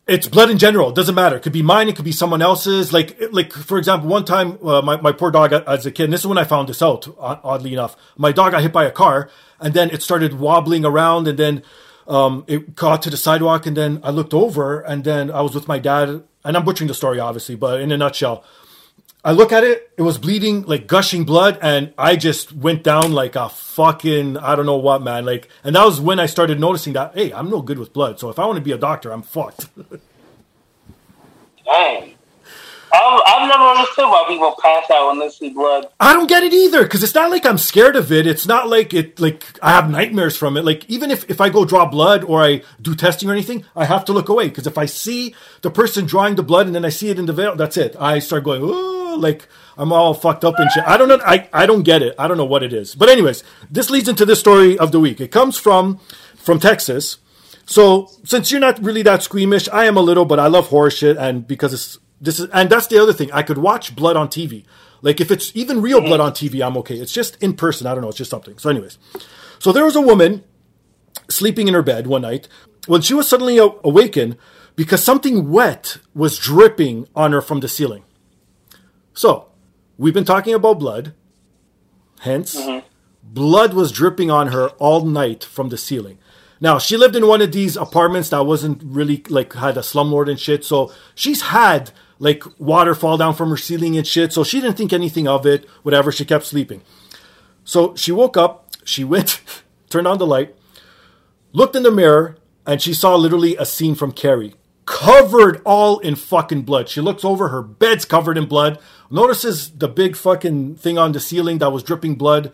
It's 0.08 0.26
blood 0.26 0.48
in 0.50 0.56
general. 0.56 0.88
It 0.88 0.94
doesn't 0.94 1.14
matter. 1.14 1.36
It 1.36 1.42
could 1.42 1.52
be 1.52 1.62
mine. 1.62 1.88
It 1.90 1.94
could 1.94 2.04
be 2.04 2.12
someone 2.12 2.40
else's. 2.40 2.94
Like, 2.94 3.20
like 3.30 3.52
for 3.52 3.76
example, 3.76 4.08
one 4.08 4.24
time, 4.24 4.58
uh, 4.66 4.80
my, 4.80 4.98
my 4.98 5.12
poor 5.12 5.30
dog 5.30 5.52
as 5.52 5.84
a 5.84 5.90
kid, 5.90 6.04
and 6.04 6.12
this 6.14 6.20
is 6.20 6.26
when 6.26 6.38
I 6.38 6.44
found 6.44 6.70
this 6.70 6.80
out, 6.80 7.06
oddly 7.18 7.74
enough. 7.74 7.94
My 8.16 8.32
dog 8.32 8.52
got 8.52 8.62
hit 8.62 8.72
by 8.72 8.86
a 8.86 8.90
car, 8.90 9.28
and 9.60 9.74
then 9.74 9.90
it 9.90 10.02
started 10.02 10.38
wobbling 10.38 10.86
around, 10.86 11.28
and 11.28 11.38
then 11.38 11.62
um, 12.06 12.44
it 12.46 12.74
got 12.74 13.02
to 13.02 13.10
the 13.10 13.18
sidewalk, 13.18 13.66
and 13.66 13.76
then 13.76 14.00
I 14.02 14.08
looked 14.10 14.32
over, 14.32 14.80
and 14.80 15.04
then 15.04 15.30
I 15.30 15.42
was 15.42 15.54
with 15.54 15.68
my 15.68 15.78
dad, 15.78 16.22
and 16.42 16.56
I'm 16.56 16.64
butchering 16.64 16.88
the 16.88 16.94
story, 16.94 17.20
obviously, 17.20 17.54
but 17.54 17.82
in 17.82 17.92
a 17.92 17.98
nutshell, 17.98 18.42
I 19.24 19.32
look 19.32 19.50
at 19.52 19.64
it, 19.64 19.90
it 19.96 20.02
was 20.02 20.16
bleeding, 20.16 20.62
like 20.62 20.86
gushing 20.86 21.24
blood, 21.24 21.58
and 21.60 21.92
I 21.98 22.14
just 22.16 22.52
went 22.52 22.84
down 22.84 23.12
like 23.12 23.34
a 23.34 23.48
fucking, 23.48 24.36
I 24.36 24.54
don't 24.54 24.66
know 24.66 24.76
what, 24.76 25.02
man. 25.02 25.24
Like, 25.24 25.48
and 25.64 25.74
that 25.74 25.84
was 25.84 26.00
when 26.00 26.20
I 26.20 26.26
started 26.26 26.60
noticing 26.60 26.92
that, 26.92 27.14
hey, 27.14 27.32
I'm 27.32 27.50
no 27.50 27.60
good 27.60 27.78
with 27.78 27.92
blood. 27.92 28.20
So 28.20 28.30
if 28.30 28.38
I 28.38 28.46
want 28.46 28.56
to 28.56 28.62
be 28.62 28.72
a 28.72 28.78
doctor, 28.78 29.10
I'm 29.10 29.22
fucked. 29.22 29.68
Dang. 31.64 32.14
I've, 32.90 33.20
I've 33.26 33.48
never 33.48 33.64
understood 33.64 34.04
why 34.06 34.24
people 34.28 34.56
pass 34.62 34.90
out 34.90 35.08
when 35.08 35.18
they 35.18 35.28
see 35.28 35.50
blood. 35.50 35.86
I 36.00 36.14
don't 36.14 36.28
get 36.28 36.42
it 36.42 36.52
either 36.52 36.84
because 36.84 37.02
it's 37.02 37.14
not 37.14 37.30
like 37.30 37.44
I'm 37.44 37.58
scared 37.58 37.96
of 37.96 38.10
it. 38.10 38.26
It's 38.26 38.46
not 38.46 38.68
like 38.68 38.94
it 38.94 39.20
like 39.20 39.44
I 39.62 39.72
have 39.72 39.90
nightmares 39.90 40.36
from 40.36 40.56
it. 40.56 40.64
Like 40.64 40.88
even 40.88 41.10
if 41.10 41.28
if 41.28 41.40
I 41.40 41.50
go 41.50 41.64
draw 41.64 41.84
blood 41.84 42.24
or 42.24 42.42
I 42.42 42.62
do 42.80 42.94
testing 42.94 43.28
or 43.28 43.32
anything, 43.32 43.64
I 43.76 43.84
have 43.84 44.04
to 44.06 44.12
look 44.12 44.30
away 44.30 44.48
because 44.48 44.66
if 44.66 44.78
I 44.78 44.86
see 44.86 45.34
the 45.60 45.70
person 45.70 46.06
drawing 46.06 46.36
the 46.36 46.42
blood 46.42 46.66
and 46.66 46.74
then 46.74 46.84
I 46.84 46.88
see 46.88 47.10
it 47.10 47.18
in 47.18 47.26
the 47.26 47.34
veil, 47.34 47.56
that's 47.56 47.76
it. 47.76 47.94
I 48.00 48.20
start 48.20 48.44
going, 48.44 48.62
oh, 48.64 48.97
like 49.20 49.48
I'm 49.76 49.92
all 49.92 50.14
fucked 50.14 50.44
up 50.44 50.58
and 50.58 50.70
shit. 50.70 50.84
I 50.86 50.96
don't 50.96 51.08
know. 51.08 51.20
I 51.24 51.48
I 51.52 51.66
don't 51.66 51.82
get 51.82 52.02
it. 52.02 52.14
I 52.18 52.28
don't 52.28 52.36
know 52.36 52.44
what 52.44 52.62
it 52.62 52.72
is. 52.72 52.94
But 52.94 53.08
anyways, 53.08 53.44
this 53.70 53.90
leads 53.90 54.08
into 54.08 54.24
this 54.24 54.40
story 54.40 54.78
of 54.78 54.92
the 54.92 55.00
week. 55.00 55.20
It 55.20 55.30
comes 55.30 55.58
from 55.58 56.00
from 56.36 56.58
Texas. 56.58 57.18
So 57.66 58.10
since 58.24 58.50
you're 58.50 58.60
not 58.60 58.82
really 58.82 59.02
that 59.02 59.22
squeamish, 59.22 59.68
I 59.68 59.84
am 59.84 59.96
a 59.96 60.00
little, 60.00 60.24
but 60.24 60.40
I 60.40 60.46
love 60.46 60.68
horror 60.68 60.90
shit, 60.90 61.16
and 61.16 61.46
because 61.46 61.74
it's 61.74 61.98
this 62.20 62.40
is, 62.40 62.48
and 62.50 62.70
that's 62.70 62.86
the 62.86 62.98
other 62.98 63.12
thing. 63.12 63.30
I 63.32 63.42
could 63.42 63.58
watch 63.58 63.94
blood 63.94 64.16
on 64.16 64.28
TV. 64.28 64.64
Like 65.02 65.20
if 65.20 65.30
it's 65.30 65.54
even 65.54 65.80
real 65.82 66.00
blood 66.00 66.20
on 66.20 66.32
TV, 66.32 66.66
I'm 66.66 66.76
okay. 66.78 66.96
It's 66.96 67.12
just 67.12 67.40
in 67.42 67.54
person. 67.54 67.86
I 67.86 67.94
don't 67.94 68.02
know. 68.02 68.08
It's 68.08 68.18
just 68.18 68.30
something. 68.30 68.58
So, 68.58 68.70
anyways, 68.70 68.98
so 69.58 69.72
there 69.72 69.84
was 69.84 69.96
a 69.96 70.00
woman 70.00 70.44
sleeping 71.28 71.68
in 71.68 71.74
her 71.74 71.82
bed 71.82 72.06
one 72.06 72.22
night 72.22 72.48
when 72.86 73.02
she 73.02 73.14
was 73.14 73.28
suddenly 73.28 73.58
awakened 73.58 74.36
because 74.74 75.02
something 75.02 75.50
wet 75.50 75.98
was 76.14 76.38
dripping 76.38 77.06
on 77.14 77.32
her 77.32 77.40
from 77.40 77.60
the 77.60 77.68
ceiling. 77.68 78.04
So, 79.18 79.48
we've 79.96 80.14
been 80.14 80.24
talking 80.24 80.54
about 80.54 80.78
blood. 80.78 81.12
Hence, 82.20 82.54
mm-hmm. 82.54 82.86
blood 83.24 83.74
was 83.74 83.90
dripping 83.90 84.30
on 84.30 84.52
her 84.52 84.68
all 84.78 85.04
night 85.04 85.42
from 85.42 85.70
the 85.70 85.76
ceiling. 85.76 86.18
Now, 86.60 86.78
she 86.78 86.96
lived 86.96 87.16
in 87.16 87.26
one 87.26 87.42
of 87.42 87.50
these 87.50 87.76
apartments 87.76 88.28
that 88.28 88.46
wasn't 88.46 88.80
really 88.84 89.24
like 89.28 89.54
had 89.54 89.76
a 89.76 89.80
slumlord 89.80 90.30
and 90.30 90.38
shit. 90.38 90.64
So, 90.64 90.92
she's 91.16 91.42
had 91.42 91.90
like 92.20 92.44
water 92.60 92.94
fall 92.94 93.16
down 93.16 93.34
from 93.34 93.50
her 93.50 93.56
ceiling 93.56 93.96
and 93.96 94.06
shit. 94.06 94.32
So 94.32 94.44
she 94.44 94.60
didn't 94.60 94.76
think 94.76 94.92
anything 94.92 95.26
of 95.26 95.44
it, 95.46 95.68
whatever. 95.82 96.12
She 96.12 96.24
kept 96.24 96.46
sleeping. 96.46 96.82
So 97.64 97.96
she 97.96 98.12
woke 98.12 98.36
up, 98.36 98.68
she 98.84 99.02
went, 99.02 99.40
turned 99.90 100.06
on 100.06 100.18
the 100.18 100.26
light, 100.26 100.54
looked 101.52 101.74
in 101.74 101.82
the 101.82 101.90
mirror, 101.90 102.38
and 102.64 102.80
she 102.80 102.94
saw 102.94 103.16
literally 103.16 103.56
a 103.56 103.66
scene 103.66 103.96
from 103.96 104.12
Carrie. 104.12 104.54
Covered 104.88 105.60
all 105.64 105.98
in 105.98 106.14
fucking 106.14 106.62
blood. 106.62 106.88
She 106.88 107.00
looks 107.00 107.24
over, 107.24 107.48
her 107.48 107.62
bed's 107.62 108.04
covered 108.04 108.38
in 108.38 108.46
blood, 108.46 108.78
notices 109.10 109.70
the 109.70 109.88
big 109.88 110.16
fucking 110.16 110.76
thing 110.76 110.96
on 110.96 111.12
the 111.12 111.20
ceiling 111.20 111.58
that 111.58 111.70
was 111.70 111.82
dripping 111.82 112.14
blood 112.14 112.52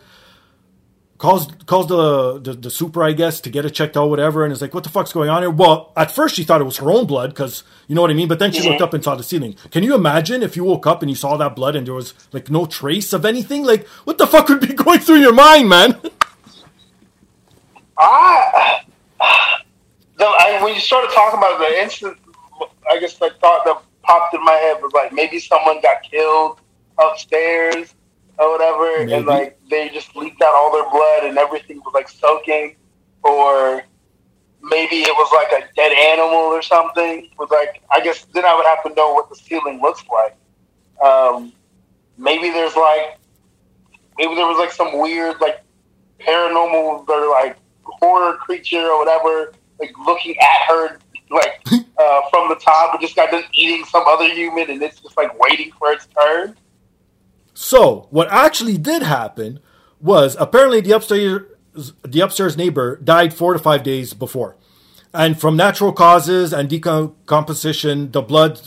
calls 1.18 1.49
calls 1.66 1.87
the, 1.89 2.41
the, 2.41 2.53
the 2.55 2.70
super, 2.70 3.03
I 3.03 3.12
guess, 3.12 3.41
to 3.43 3.51
get 3.51 3.64
it 3.64 3.70
checked 3.70 3.97
out, 3.97 4.11
whatever, 4.11 4.45
and 4.45 4.53
is 4.53 4.61
like, 4.61 4.74
"What 4.74 4.85
the 4.85 4.91
fuck's 4.91 5.12
going 5.12 5.30
on 5.30 5.43
here?" 5.43 5.51
Well, 5.51 5.93
at 5.97 6.11
first 6.11 6.35
she 6.35 6.45
thought 6.45 6.61
it 6.61 6.64
was 6.64 6.78
her 6.78 6.91
own 6.91 7.07
blood 7.07 7.30
because 7.30 7.64
you 7.89 7.95
know 7.95 8.03
what 8.03 8.11
I 8.11 8.14
mean. 8.14 8.28
But 8.28 8.39
then 8.39 8.53
she 8.53 8.61
mm-hmm. 8.61 8.70
looked 8.70 8.82
up 8.82 8.95
and 8.95 9.03
saw 9.03 9.14
the 9.14 9.22
ceiling. 9.22 9.57
Can 9.70 9.82
you 9.82 9.95
imagine 9.95 10.43
if 10.43 10.57
you 10.57 10.64
woke 10.64 10.87
up 10.87 11.03
and 11.03 11.11
you 11.11 11.16
saw 11.16 11.37
that 11.37 11.57
blood 11.57 11.76
and 11.76 11.87
there 11.87 11.95
was 11.95 12.14
like 12.32 12.51
no 12.51 12.66
trace 12.66 13.12
of 13.12 13.24
anything? 13.24 13.64
Like, 13.64 13.87
what 14.05 14.18
the 14.18 14.26
fuck 14.26 14.49
would 14.49 14.61
be 14.61 14.74
going 14.74 15.01
through 15.01 15.20
your 15.20 15.35
mind, 15.35 15.68
man? 15.68 16.01
I 17.97 18.80
when 20.62 20.74
you 20.74 20.80
started 20.80 21.11
talking 21.12 21.39
about 21.39 21.59
the 21.59 21.82
instant, 21.82 22.18
I 22.91 22.99
guess 23.01 23.14
the 23.14 23.30
thought 23.41 23.64
that 23.64 23.82
popped 24.03 24.35
in 24.35 24.45
my 24.45 24.53
head 24.53 24.82
was 24.82 24.93
like 24.93 25.12
maybe 25.12 25.39
someone 25.39 25.80
got 25.80 26.03
killed 26.03 26.61
upstairs 26.99 27.95
or 28.39 28.51
whatever, 28.53 28.99
Maybe. 29.01 29.12
and 29.14 29.26
like 29.26 29.59
they 29.70 29.89
just 29.91 30.14
leaked 30.16 30.43
out 30.43 30.55
all 30.55 30.72
their 30.72 30.89
blood 30.91 31.24
and 31.24 31.39
everything 31.39 31.78
was 31.85 31.95
like 31.95 32.09
soaking, 32.09 32.76
or 33.22 33.82
maybe 34.62 34.97
it 34.97 35.14
was 35.16 35.30
like 35.32 35.62
a 35.62 35.66
dead 35.74 35.93
animal 35.93 36.37
or 36.39 36.62
something. 36.62 37.24
It 37.24 37.39
was 37.39 37.51
like 37.51 37.82
I 37.91 38.01
guess 38.01 38.26
then 38.35 38.45
I 38.45 38.55
would 38.55 38.66
have 38.66 38.82
to 38.85 38.95
know 38.95 39.12
what 39.14 39.28
the 39.28 39.37
ceiling 39.37 39.80
looks 39.80 40.05
like. 40.12 40.37
Um, 41.05 41.53
maybe 42.18 42.51
there's 42.51 42.76
like 42.76 43.18
maybe 44.18 44.35
there 44.35 44.47
was 44.47 44.59
like 44.59 44.72
some 44.72 44.99
weird 44.99 45.41
like 45.41 45.62
paranormal 46.20 47.09
or 47.09 47.30
like 47.30 47.57
horror 47.85 48.37
creature 48.37 48.80
or 48.80 48.99
whatever 48.99 49.53
like 49.78 49.93
looking 50.07 50.37
at 50.39 50.68
her 50.68 50.99
like 51.30 51.84
uh, 52.05 52.28
from 52.30 52.48
the 52.48 52.57
top 52.57 52.92
and 52.92 53.00
just 53.00 53.16
got 53.16 53.30
done 53.30 53.44
eating 53.52 53.84
some 53.84 54.05
other 54.07 54.28
human 54.32 54.70
and 54.70 54.82
it's 54.82 55.00
just 55.00 55.16
like 55.16 55.38
waiting 55.38 55.70
for 55.78 55.92
its 55.92 56.07
turn. 56.07 56.57
So, 57.55 58.09
what 58.11 58.28
actually 58.30 58.78
did 58.78 59.02
happen 59.02 59.61
was 60.00 60.36
apparently 60.38 60.80
the 60.80 60.92
upstairs 60.92 61.42
the 62.05 62.20
upstairs 62.20 62.57
neighbor 62.57 62.96
died 62.96 63.34
4 63.34 63.55
to 63.55 63.59
5 63.59 63.82
days 63.82 64.14
before. 64.14 64.57
And 65.12 65.40
from 65.40 65.57
natural 65.57 65.92
causes 65.92 66.52
and 66.52 66.68
decomposition, 66.68 68.12
the 68.12 68.22
blood 68.22 68.61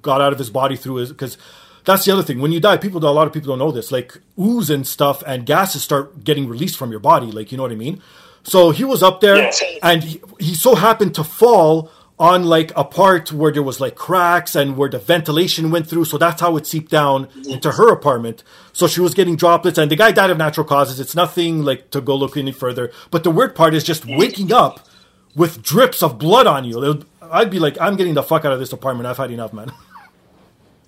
got 0.00 0.22
out 0.22 0.32
of 0.32 0.38
his 0.38 0.48
body 0.48 0.76
through 0.76 0.96
his 0.96 1.10
because 1.10 1.36
that's 1.84 2.04
the 2.04 2.12
other 2.12 2.22
thing. 2.22 2.40
When 2.40 2.52
you 2.52 2.60
die, 2.60 2.76
people, 2.76 3.04
a 3.04 3.10
lot 3.10 3.26
of 3.26 3.32
people 3.32 3.48
don't 3.48 3.58
know 3.58 3.72
this. 3.72 3.92
Like 3.92 4.18
ooze 4.38 4.70
and 4.70 4.86
stuff 4.86 5.22
and 5.26 5.44
gases 5.44 5.82
start 5.82 6.24
getting 6.24 6.48
released 6.48 6.76
from 6.76 6.90
your 6.90 7.00
body. 7.00 7.30
Like 7.30 7.52
you 7.52 7.56
know 7.56 7.64
what 7.64 7.72
I 7.72 7.76
mean. 7.76 8.02
So 8.44 8.70
he 8.70 8.84
was 8.84 9.02
up 9.02 9.20
there, 9.20 9.52
and 9.82 10.02
he, 10.02 10.20
he 10.40 10.54
so 10.54 10.74
happened 10.74 11.14
to 11.14 11.24
fall 11.24 11.90
on 12.22 12.44
like 12.44 12.70
a 12.76 12.84
part 12.84 13.32
where 13.32 13.50
there 13.50 13.64
was 13.64 13.80
like 13.80 13.96
cracks 13.96 14.54
and 14.54 14.76
where 14.76 14.88
the 14.88 14.98
ventilation 15.00 15.72
went 15.72 15.88
through. 15.88 16.04
So 16.04 16.18
that's 16.18 16.40
how 16.40 16.56
it 16.56 16.68
seeped 16.68 16.88
down 16.88 17.26
into 17.48 17.72
her 17.72 17.92
apartment. 17.92 18.44
So 18.72 18.86
she 18.86 19.00
was 19.00 19.12
getting 19.12 19.34
droplets 19.34 19.76
and 19.76 19.90
the 19.90 19.96
guy 19.96 20.12
died 20.12 20.30
of 20.30 20.38
natural 20.38 20.64
causes. 20.64 21.00
It's 21.00 21.16
nothing 21.16 21.64
like 21.64 21.90
to 21.90 22.00
go 22.00 22.14
look 22.14 22.36
any 22.36 22.52
further. 22.52 22.92
But 23.10 23.24
the 23.24 23.32
weird 23.32 23.56
part 23.56 23.74
is 23.74 23.82
just 23.82 24.06
waking 24.06 24.52
up 24.52 24.88
with 25.34 25.64
drips 25.64 26.00
of 26.00 26.16
blood 26.16 26.46
on 26.46 26.64
you. 26.64 27.04
I'd 27.22 27.50
be 27.50 27.58
like, 27.58 27.76
I'm 27.80 27.96
getting 27.96 28.14
the 28.14 28.22
fuck 28.22 28.44
out 28.44 28.52
of 28.52 28.60
this 28.60 28.72
apartment. 28.72 29.08
I've 29.08 29.16
had 29.16 29.32
enough, 29.32 29.52
man. 29.52 29.72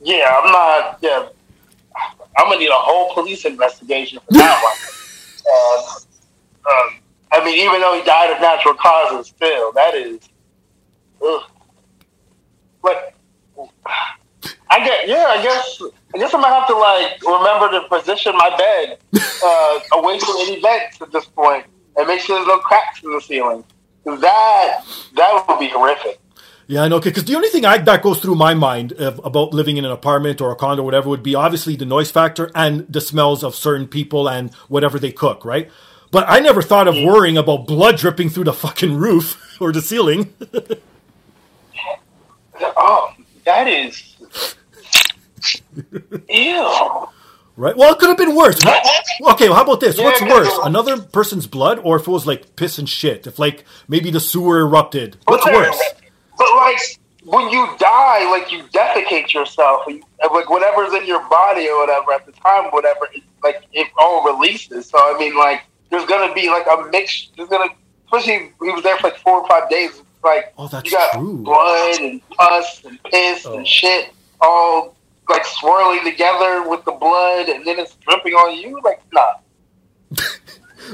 Yeah, 0.07 0.39
I'm 0.39 0.53
not. 0.53 0.99
Yeah, 1.01 1.29
I'm 2.37 2.49
gonna 2.49 2.59
need 2.59 2.69
a 2.69 2.75
whole 2.75 3.15
police 3.15 3.47
investigation 3.47 4.19
for 4.19 4.35
that 4.35 4.63
one. 4.63 4.75
Um, 5.45 5.85
um, 6.67 6.99
I 7.33 7.45
mean, 7.45 7.59
even 7.67 7.81
though 7.81 7.95
he 7.99 8.03
died 8.03 8.35
of 8.35 8.41
natural 8.41 8.75
causes, 8.75 9.27
still, 9.29 9.73
that 9.73 9.95
is 9.95 10.21
Ugh. 11.25 11.43
But 12.83 13.15
I 14.71 14.85
get 14.85 15.09
yeah, 15.09 15.27
I 15.29 15.43
guess 15.43 15.81
I 16.15 16.19
guess 16.19 16.35
I'm 16.35 16.43
gonna 16.43 16.55
have 16.55 16.67
to 16.69 16.77
like 16.77 17.23
remember 17.23 17.71
to 17.71 17.89
position 17.89 18.37
my 18.37 18.51
bed 18.57 18.99
uh, 19.45 19.81
away 19.99 20.19
from 20.19 20.37
any 20.41 20.61
vents 20.61 21.01
at 21.01 21.13
this 21.13 21.25
point 21.27 21.65
and 21.97 22.07
make 22.07 22.21
sure 22.21 22.37
there's 22.37 22.49
no 22.49 22.59
cracks 22.59 23.03
in 23.03 23.11
the 23.13 23.21
ceiling. 23.21 23.65
That 24.05 24.85
that 25.17 25.45
would 25.49 25.59
be 25.59 25.69
horrific. 25.69 26.21
Yeah, 26.67 26.83
I 26.83 26.89
know. 26.89 27.01
Because 27.01 27.25
the 27.25 27.37
only 27.37 27.49
thing 27.49 27.65
I, 27.65 27.79
that 27.79 28.03
goes 28.03 28.21
through 28.21 28.37
my 28.37 28.55
mind 28.55 28.93
of, 28.93 29.21
about 29.25 29.53
living 29.53 29.77
in 29.77 29.85
an 29.85 29.91
apartment 29.91 30.41
or 30.41 30.51
a 30.51 30.57
condo 30.57 30.83
or 30.83 30.85
whatever 30.87 31.09
would 31.11 31.23
be 31.23 31.35
obviously 31.35 31.77
the 31.77 31.85
noise 31.85 32.11
factor 32.11 32.51
and 32.55 32.87
the 32.89 33.01
smells 33.01 33.45
of 33.45 33.55
certain 33.55 33.87
people 33.87 34.29
and 34.29 34.53
whatever 34.69 34.99
they 34.99 35.13
cook, 35.13 35.45
right? 35.45 35.71
But 36.11 36.25
I 36.27 36.41
never 36.41 36.63
thought 36.63 36.89
of 36.89 36.95
worrying 36.95 37.37
about 37.37 37.67
blood 37.67 37.99
dripping 37.99 38.31
through 38.31 38.45
the 38.45 38.53
fucking 38.53 38.97
roof 38.97 39.57
or 39.61 39.73
the 39.73 39.83
ceiling. 39.83 40.33
oh, 42.61 43.13
that 43.45 43.67
is 43.69 44.17
ew. 46.29 47.09
Right. 47.57 47.77
Well, 47.77 47.93
it 47.93 48.01
could 48.01 48.09
have 48.09 48.19
been 48.19 48.35
worse. 48.35 48.59
Okay, 48.65 49.49
well, 49.49 49.55
how 49.55 49.63
about 49.63 49.79
this? 49.79 49.97
Yeah, 49.97 50.05
What's 50.07 50.21
worse, 50.23 50.59
another 50.65 51.01
person's 51.01 51.47
blood, 51.47 51.79
or 51.79 51.97
if 51.97 52.09
it 52.09 52.11
was 52.11 52.27
like 52.27 52.57
piss 52.57 52.79
and 52.79 52.89
shit? 52.89 53.29
If 53.29 53.39
like 53.39 53.65
maybe 53.87 54.11
the 54.11 54.19
sewer 54.19 54.59
erupted. 54.61 55.17
What's 55.27 55.45
But- 55.45 55.55
worse? 55.55 55.81
But 56.37 56.53
like 56.57 56.79
when 57.25 57.49
you 57.51 57.69
die, 57.79 58.29
like 58.31 58.51
you 58.51 58.65
defecate 58.65 59.33
yourself, 59.33 59.83
like 59.87 60.51
whatever's 60.51 60.93
in 60.95 61.07
your 61.07 61.21
body 61.29 61.69
or 61.69 61.79
whatever 61.79 62.13
at 62.13 62.27
the 62.27 62.33
time, 62.33 62.65
whatever, 62.73 63.09
like 63.45 63.63
it 63.73 63.87
all 63.99 64.25
releases. 64.25 64.89
So 64.89 64.99
I 64.99 65.17
mean, 65.17 65.37
like 65.37 65.63
there's 65.91 66.07
gonna 66.07 66.35
be 66.35 66.49
like 66.49 66.67
a 66.67 66.89
mix. 66.91 67.29
There's 67.37 67.49
gonna, 67.49 67.71
especially 68.07 68.53
he 68.63 68.71
was 68.73 68.83
there 68.83 68.97
for 68.99 69.09
like 69.11 69.19
four 69.19 69.43
or 69.43 69.47
five 69.49 69.71
days. 69.71 70.03
It's 70.25 70.27
like 70.37 70.55
Oh, 70.59 70.69
that's 70.69 70.85
you 70.87 70.93
got 70.97 71.13
true. 71.13 71.39
blood 71.39 72.01
and 72.01 72.29
pus 72.31 72.85
and 72.85 73.03
piss 73.05 73.47
Oh. 73.47 73.59
and 73.59 73.67
shit 73.67 74.11
all 74.41 74.95
like 75.29 75.45
swirling 75.47 76.05
together 76.05 76.69
with 76.69 76.85
the 76.85 76.93
blood, 76.93 77.49
and 77.49 77.65
then 77.67 77.79
it's 77.79 77.95
dripping 77.97 78.35
on 78.35 78.57
you. 78.59 78.79
Like 78.85 79.01
nah, 79.13 79.35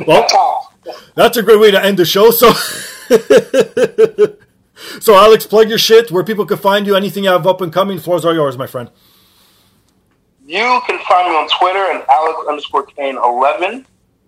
Well, 0.06 0.20
that's 0.20 0.34
all. 0.34 0.72
that's 1.14 1.36
a 1.36 1.42
great 1.42 1.58
way 1.60 1.70
to 1.72 1.84
end 1.84 1.98
the 1.98 2.04
show. 2.04 2.30
So, 2.30 2.52
so 5.00 5.14
Alex, 5.16 5.46
plug 5.46 5.68
your 5.68 5.78
shit 5.78 6.10
where 6.12 6.22
people 6.24 6.46
can 6.46 6.58
find 6.58 6.86
you. 6.86 6.94
Anything 6.94 7.24
you 7.24 7.30
have 7.30 7.44
up 7.46 7.60
and 7.60 7.72
coming. 7.72 7.98
Floors 7.98 8.24
are 8.24 8.34
yours, 8.34 8.56
my 8.56 8.66
friend. 8.68 8.88
You 10.46 10.80
can 10.86 10.98
find 11.08 11.28
me 11.30 11.36
on 11.36 11.48
Twitter 11.58 11.84
at 12.00 12.08
Alex 12.08 12.38
underscore 12.48 12.84
Kane 12.86 13.16
eleven. 13.16 13.84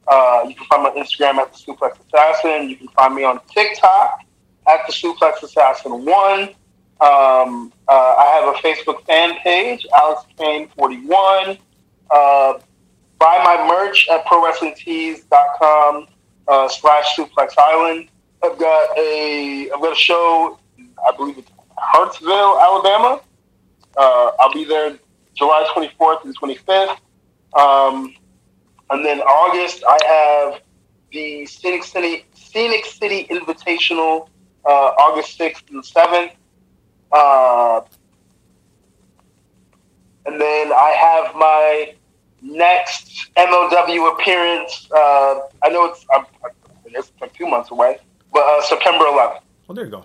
Uh, 0.07 0.45
you 0.49 0.55
can 0.57 0.67
find 0.67 0.83
me 0.83 0.91
on 0.91 0.97
Instagram 1.07 1.37
at 1.37 1.53
the 1.53 1.59
Suplex 1.59 1.97
Assassin. 2.09 2.69
You 2.69 2.77
can 2.77 2.89
find 2.89 3.15
me 3.15 3.23
on 3.25 3.41
TikTok 3.55 4.19
at 4.69 4.87
the 4.87 4.93
Suplex 4.93 5.43
Assassin 5.43 6.05
One. 6.05 6.51
Um, 7.01 7.73
uh, 7.89 8.15
I 8.17 8.41
have 8.41 8.55
a 8.55 8.59
Facebook 8.59 9.05
fan 9.07 9.37
page, 9.43 9.87
Alex 9.97 10.23
Kane 10.39 10.69
forty 10.77 11.01
one. 11.05 11.59
Uh, 12.11 12.59
buy 13.19 13.41
my 13.45 13.67
merch 13.69 14.09
at 14.09 14.25
ProWrestlingTees.com 14.27 16.07
uh, 16.49 16.69
slash 16.69 17.17
Suplex 17.17 17.55
Island. 17.59 18.09
I've 18.45 18.59
got 18.59 18.99
a 18.99 19.71
I've 19.75 19.81
got 19.81 19.93
a 19.93 20.01
show. 20.01 20.59
I 20.79 21.17
believe 21.17 21.39
it's 21.39 21.51
Hartselle, 21.79 22.61
Alabama. 22.61 23.21
Uh, 23.97 24.31
I'll 24.41 24.53
be 24.53 24.65
there 24.65 24.99
July 25.35 25.67
24th 25.75 26.25
and 26.25 26.39
25th. 26.39 26.97
Um, 27.59 28.15
and 28.91 29.05
then 29.05 29.21
August, 29.21 29.85
I 29.87 29.99
have 30.07 30.63
the 31.13 31.47
Scenic 31.47 31.85
City 31.85 32.27
Scenic 32.35 32.85
City 32.85 33.27
Invitational, 33.31 34.29
uh, 34.65 34.69
August 34.69 35.39
6th 35.39 35.71
and 35.71 35.83
7th. 35.83 36.33
Uh, 37.13 37.81
and 40.27 40.41
then 40.41 40.73
I 40.73 40.91
have 40.91 41.35
my 41.35 41.95
next 42.41 43.31
MLW 43.37 44.13
appearance. 44.15 44.89
Uh, 44.91 45.41
I 45.63 45.69
know 45.69 45.87
it's, 45.87 46.07
I'm, 46.15 46.25
it's 46.87 47.13
like 47.21 47.33
two 47.33 47.47
months 47.47 47.71
away, 47.71 47.99
but 48.33 48.41
uh, 48.43 48.63
September 48.63 49.05
11th. 49.05 49.41
Well, 49.67 49.75
there 49.75 49.85
you 49.85 49.91
go. 49.91 50.05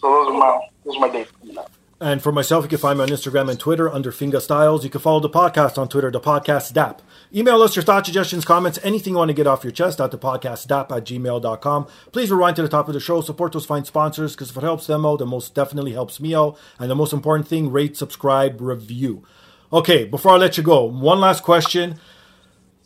So 0.00 0.08
those 0.08 0.28
are 0.28 0.38
my 0.38 0.60
those 0.84 0.96
are 0.96 1.00
my 1.00 1.08
dates 1.08 1.32
coming 1.40 1.58
up. 1.58 1.70
And 2.00 2.22
for 2.22 2.30
myself, 2.30 2.64
you 2.64 2.68
can 2.68 2.78
find 2.78 2.98
me 2.98 3.02
on 3.02 3.08
Instagram 3.08 3.50
and 3.50 3.58
Twitter 3.58 3.92
under 3.92 4.12
Finga 4.12 4.40
Styles. 4.40 4.84
You 4.84 4.90
can 4.90 5.00
follow 5.00 5.18
the 5.18 5.28
podcast 5.28 5.78
on 5.78 5.88
Twitter, 5.88 6.12
the 6.12 6.20
podcast 6.20 6.72
DAP. 6.72 7.02
Email 7.34 7.60
us 7.60 7.74
your 7.74 7.82
thoughts, 7.82 8.06
suggestions, 8.06 8.44
comments, 8.44 8.78
anything 8.84 9.14
you 9.14 9.18
want 9.18 9.30
to 9.30 9.34
get 9.34 9.48
off 9.48 9.64
your 9.64 9.72
chest 9.72 10.00
at 10.00 10.12
the 10.12 10.18
podcast 10.18 10.68
DAP 10.68 10.92
at 10.92 11.04
gmail.com. 11.04 11.88
Please 12.12 12.30
rewind 12.30 12.54
to 12.54 12.62
the 12.62 12.68
top 12.68 12.86
of 12.86 12.94
the 12.94 13.00
show. 13.00 13.20
Support 13.20 13.52
those 13.52 13.66
fine 13.66 13.84
sponsors 13.84 14.34
because 14.34 14.50
if 14.50 14.56
it 14.56 14.62
helps 14.62 14.86
them 14.86 15.04
out, 15.04 15.20
it 15.20 15.26
most 15.26 15.56
definitely 15.56 15.92
helps 15.92 16.20
me 16.20 16.36
out. 16.36 16.56
And 16.78 16.88
the 16.88 16.94
most 16.94 17.12
important 17.12 17.48
thing, 17.48 17.72
rate, 17.72 17.96
subscribe, 17.96 18.60
review. 18.60 19.24
Okay, 19.72 20.04
before 20.04 20.32
I 20.32 20.36
let 20.36 20.56
you 20.56 20.62
go, 20.62 20.84
one 20.84 21.18
last 21.18 21.42
question. 21.42 21.98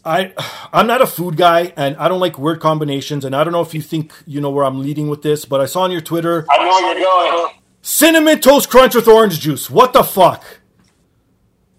I 0.04 0.32
I'm 0.72 0.86
not 0.86 1.00
a 1.00 1.06
food 1.06 1.36
guy 1.36 1.72
and 1.76 1.96
I 1.96 2.08
don't 2.08 2.18
like 2.18 2.38
weird 2.38 2.60
combinations 2.60 3.24
and 3.24 3.36
I 3.36 3.44
don't 3.44 3.52
know 3.52 3.60
if 3.60 3.72
you 3.72 3.80
think 3.80 4.12
you 4.26 4.40
know 4.40 4.50
where 4.50 4.64
I'm 4.64 4.80
leading 4.82 5.08
with 5.08 5.22
this, 5.22 5.44
but 5.44 5.60
I 5.60 5.66
saw 5.66 5.82
on 5.82 5.92
your 5.92 6.00
Twitter 6.00 6.44
I 6.50 6.58
know 6.58 6.70
where 6.70 6.98
you're 6.98 7.38
going. 7.40 7.51
Cinnamon 7.82 8.40
toast 8.40 8.70
crunch 8.70 8.94
with 8.94 9.08
orange 9.08 9.40
juice. 9.40 9.68
What 9.68 9.92
the 9.92 10.02
fuck? 10.02 10.42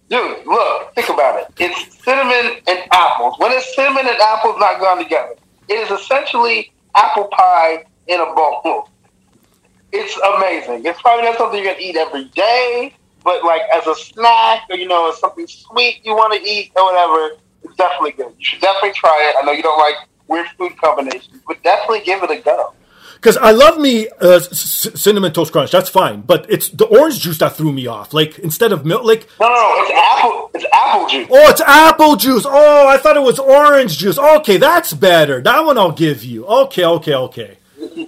Dude, 0.10 0.46
look, 0.46 0.94
think 0.94 1.10
about 1.10 1.40
it. 1.40 1.48
It's 1.58 2.04
cinnamon 2.04 2.62
and 2.68 2.80
apples. 2.92 3.36
When 3.40 3.52
is 3.54 3.64
cinnamon 3.74 4.06
and 4.08 4.20
apples 4.20 4.58
not 4.60 4.80
gone 4.80 5.00
together? 5.00 5.36
It 5.70 5.76
is 5.76 5.90
essentially 5.90 6.72
apple 6.96 7.30
pie 7.32 7.86
in 8.08 8.20
a 8.20 8.26
bowl. 8.26 8.90
It's 9.92 10.16
amazing. 10.36 10.86
It's 10.86 11.02
probably 11.02 11.26
not 11.26 11.38
something 11.38 11.64
you're 11.64 11.74
gonna 11.74 11.84
eat 11.84 11.96
every 11.96 12.26
day, 12.26 12.94
but 13.24 13.44
like 13.44 13.62
as 13.74 13.88
a 13.88 13.96
snack 13.96 14.64
or 14.70 14.76
you 14.76 14.88
know, 14.88 15.10
as 15.10 15.20
something 15.20 15.48
sweet 15.48 16.02
you 16.04 16.14
want 16.14 16.34
to 16.34 16.48
eat 16.48 16.72
or 16.76 16.86
whatever, 16.86 17.38
it's 17.64 17.76
definitely 17.76 18.12
good. 18.12 18.34
You 18.38 18.46
should 18.46 18.62
definitely 18.62 18.94
try 18.94 19.32
it. 19.32 19.36
I 19.42 19.46
know 19.46 19.54
you 19.54 19.64
don't 19.64 19.80
like 19.80 19.96
weird 20.28 20.48
food 20.58 20.78
combinations, 20.78 21.42
but 21.48 21.62
definitely 21.64 22.02
give 22.02 22.22
it 22.24 22.32
a 22.32 22.42
go. 22.42 22.74
Because 23.24 23.38
I 23.38 23.52
love 23.52 23.78
me 23.80 24.10
uh, 24.20 24.40
c- 24.42 24.54
c- 24.54 24.98
cinnamon 24.98 25.32
toast 25.32 25.54
crunch. 25.54 25.72
That's 25.72 25.88
fine, 25.90 26.20
but 26.24 26.46
it's 26.50 26.68
the 26.68 26.84
orange 26.84 27.22
juice 27.22 27.38
that 27.38 27.56
threw 27.56 27.72
me 27.72 27.88
off. 27.88 28.14
Like 28.14 28.38
instead 28.40 28.74
of 28.74 28.86
milk, 28.86 29.06
like 29.06 29.30
No, 29.40 29.48
no, 29.48 29.54
no, 29.56 29.82
it's 29.82 29.92
apple. 29.96 30.52
It's 30.54 30.66
apple 30.74 31.08
juice. 31.08 31.28
oh, 31.32 31.50
it's 31.50 31.62
apple 31.62 32.16
juice. 32.18 32.46
Oh, 32.46 32.88
I 32.90 32.98
thought 32.98 33.16
it 33.16 33.22
was 33.24 33.40
orange 33.40 33.98
juice. 33.98 34.20
Okay, 34.20 34.58
that's 34.58 34.92
better. 34.92 35.40
That 35.42 35.64
one 35.64 35.78
I'll 35.78 35.94
give 35.94 36.26
you. 36.26 36.46
Okay, 36.46 36.84
okay, 36.84 37.16
okay. 37.16 37.58
Man, 37.80 38.08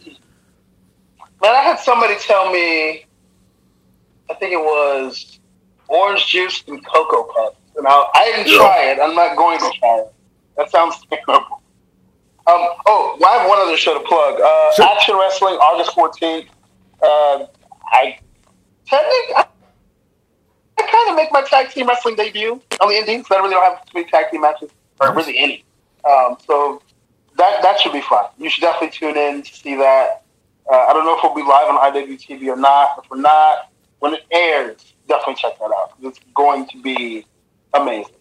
I 1.41 1.61
had 1.61 1.79
somebody 1.79 2.15
tell 2.19 2.51
me, 2.51 3.05
I 4.29 4.33
think 4.33 4.51
it 4.51 4.57
was 4.59 5.39
orange 5.87 6.27
juice 6.27 6.61
and 6.67 6.85
cocoa 6.85 7.23
puffs, 7.33 7.57
and 7.77 7.87
I, 7.87 8.05
I 8.15 8.25
didn't 8.35 8.53
try 8.57 8.91
it. 8.91 8.99
I'm 9.01 9.15
not 9.15 9.37
going 9.37 9.59
to 9.59 9.71
try 9.79 9.99
it. 9.99 10.13
That 10.57 10.69
sounds 10.71 10.95
terrible. 11.09 11.61
Um, 12.47 12.67
oh, 12.85 13.17
well, 13.19 13.33
I 13.33 13.37
have 13.39 13.49
one 13.49 13.57
other 13.59 13.75
show 13.77 13.93
to 13.97 14.05
plug. 14.07 14.39
Uh, 14.39 14.71
Sure. 14.75 14.85
Action 14.85 15.17
Wrestling, 15.17 15.55
August 15.55 15.91
14th. 15.95 16.47
Uh, 17.01 17.45
I 17.87 18.19
technically, 18.85 19.35
I, 19.35 19.45
I 20.77 20.81
kind 20.83 21.09
of 21.09 21.15
make 21.15 21.31
my 21.31 21.41
tag 21.41 21.69
team 21.71 21.87
wrestling 21.87 22.15
debut 22.15 22.61
on 22.81 22.89
the 22.89 22.95
Indies. 22.95 23.25
I 23.31 23.35
really 23.37 23.51
don't 23.51 23.63
have 23.63 23.83
too 23.85 23.99
many 23.99 24.09
tag 24.09 24.29
team 24.31 24.41
matches, 24.41 24.69
or 24.99 25.13
really 25.13 25.37
any. 25.39 25.63
Um, 26.07 26.37
so 26.45 26.81
that 27.37 27.61
that 27.63 27.79
should 27.79 27.93
be 27.93 28.01
fun. 28.01 28.25
You 28.37 28.49
should 28.49 28.61
definitely 28.61 28.91
tune 28.97 29.17
in 29.17 29.41
to 29.41 29.53
see 29.55 29.75
that. 29.75 30.23
Uh, 30.71 30.75
I 30.77 30.93
don't 30.93 31.05
know 31.05 31.15
if 31.17 31.23
we'll 31.23 31.35
be 31.35 31.41
live 31.43 31.67
on 31.69 31.77
IWTV 31.93 32.47
or 32.47 32.55
not. 32.55 32.99
If 33.03 33.09
we're 33.09 33.21
not, 33.21 33.71
when 33.99 34.13
it 34.13 34.23
airs, 34.31 34.93
definitely 35.07 35.35
check 35.35 35.57
that 35.59 35.65
out. 35.65 35.93
It's 36.01 36.19
going 36.35 36.67
to 36.67 36.81
be 36.81 37.25
amazing. 37.73 38.14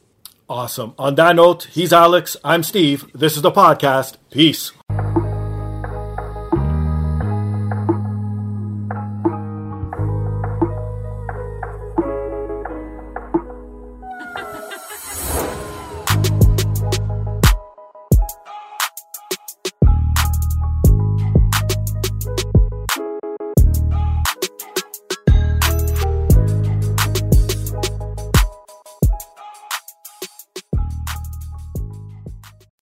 Awesome. 0.55 0.95
On 1.01 1.17
that 1.17 1.35
note, 1.35 1.65
he's 1.73 1.93
Alex. 1.93 2.37
I'm 2.45 2.63
Steve. 2.63 3.11
This 3.13 3.35
is 3.35 3.43
the 3.43 3.51
podcast. 3.51 4.19
Peace. 4.31 4.71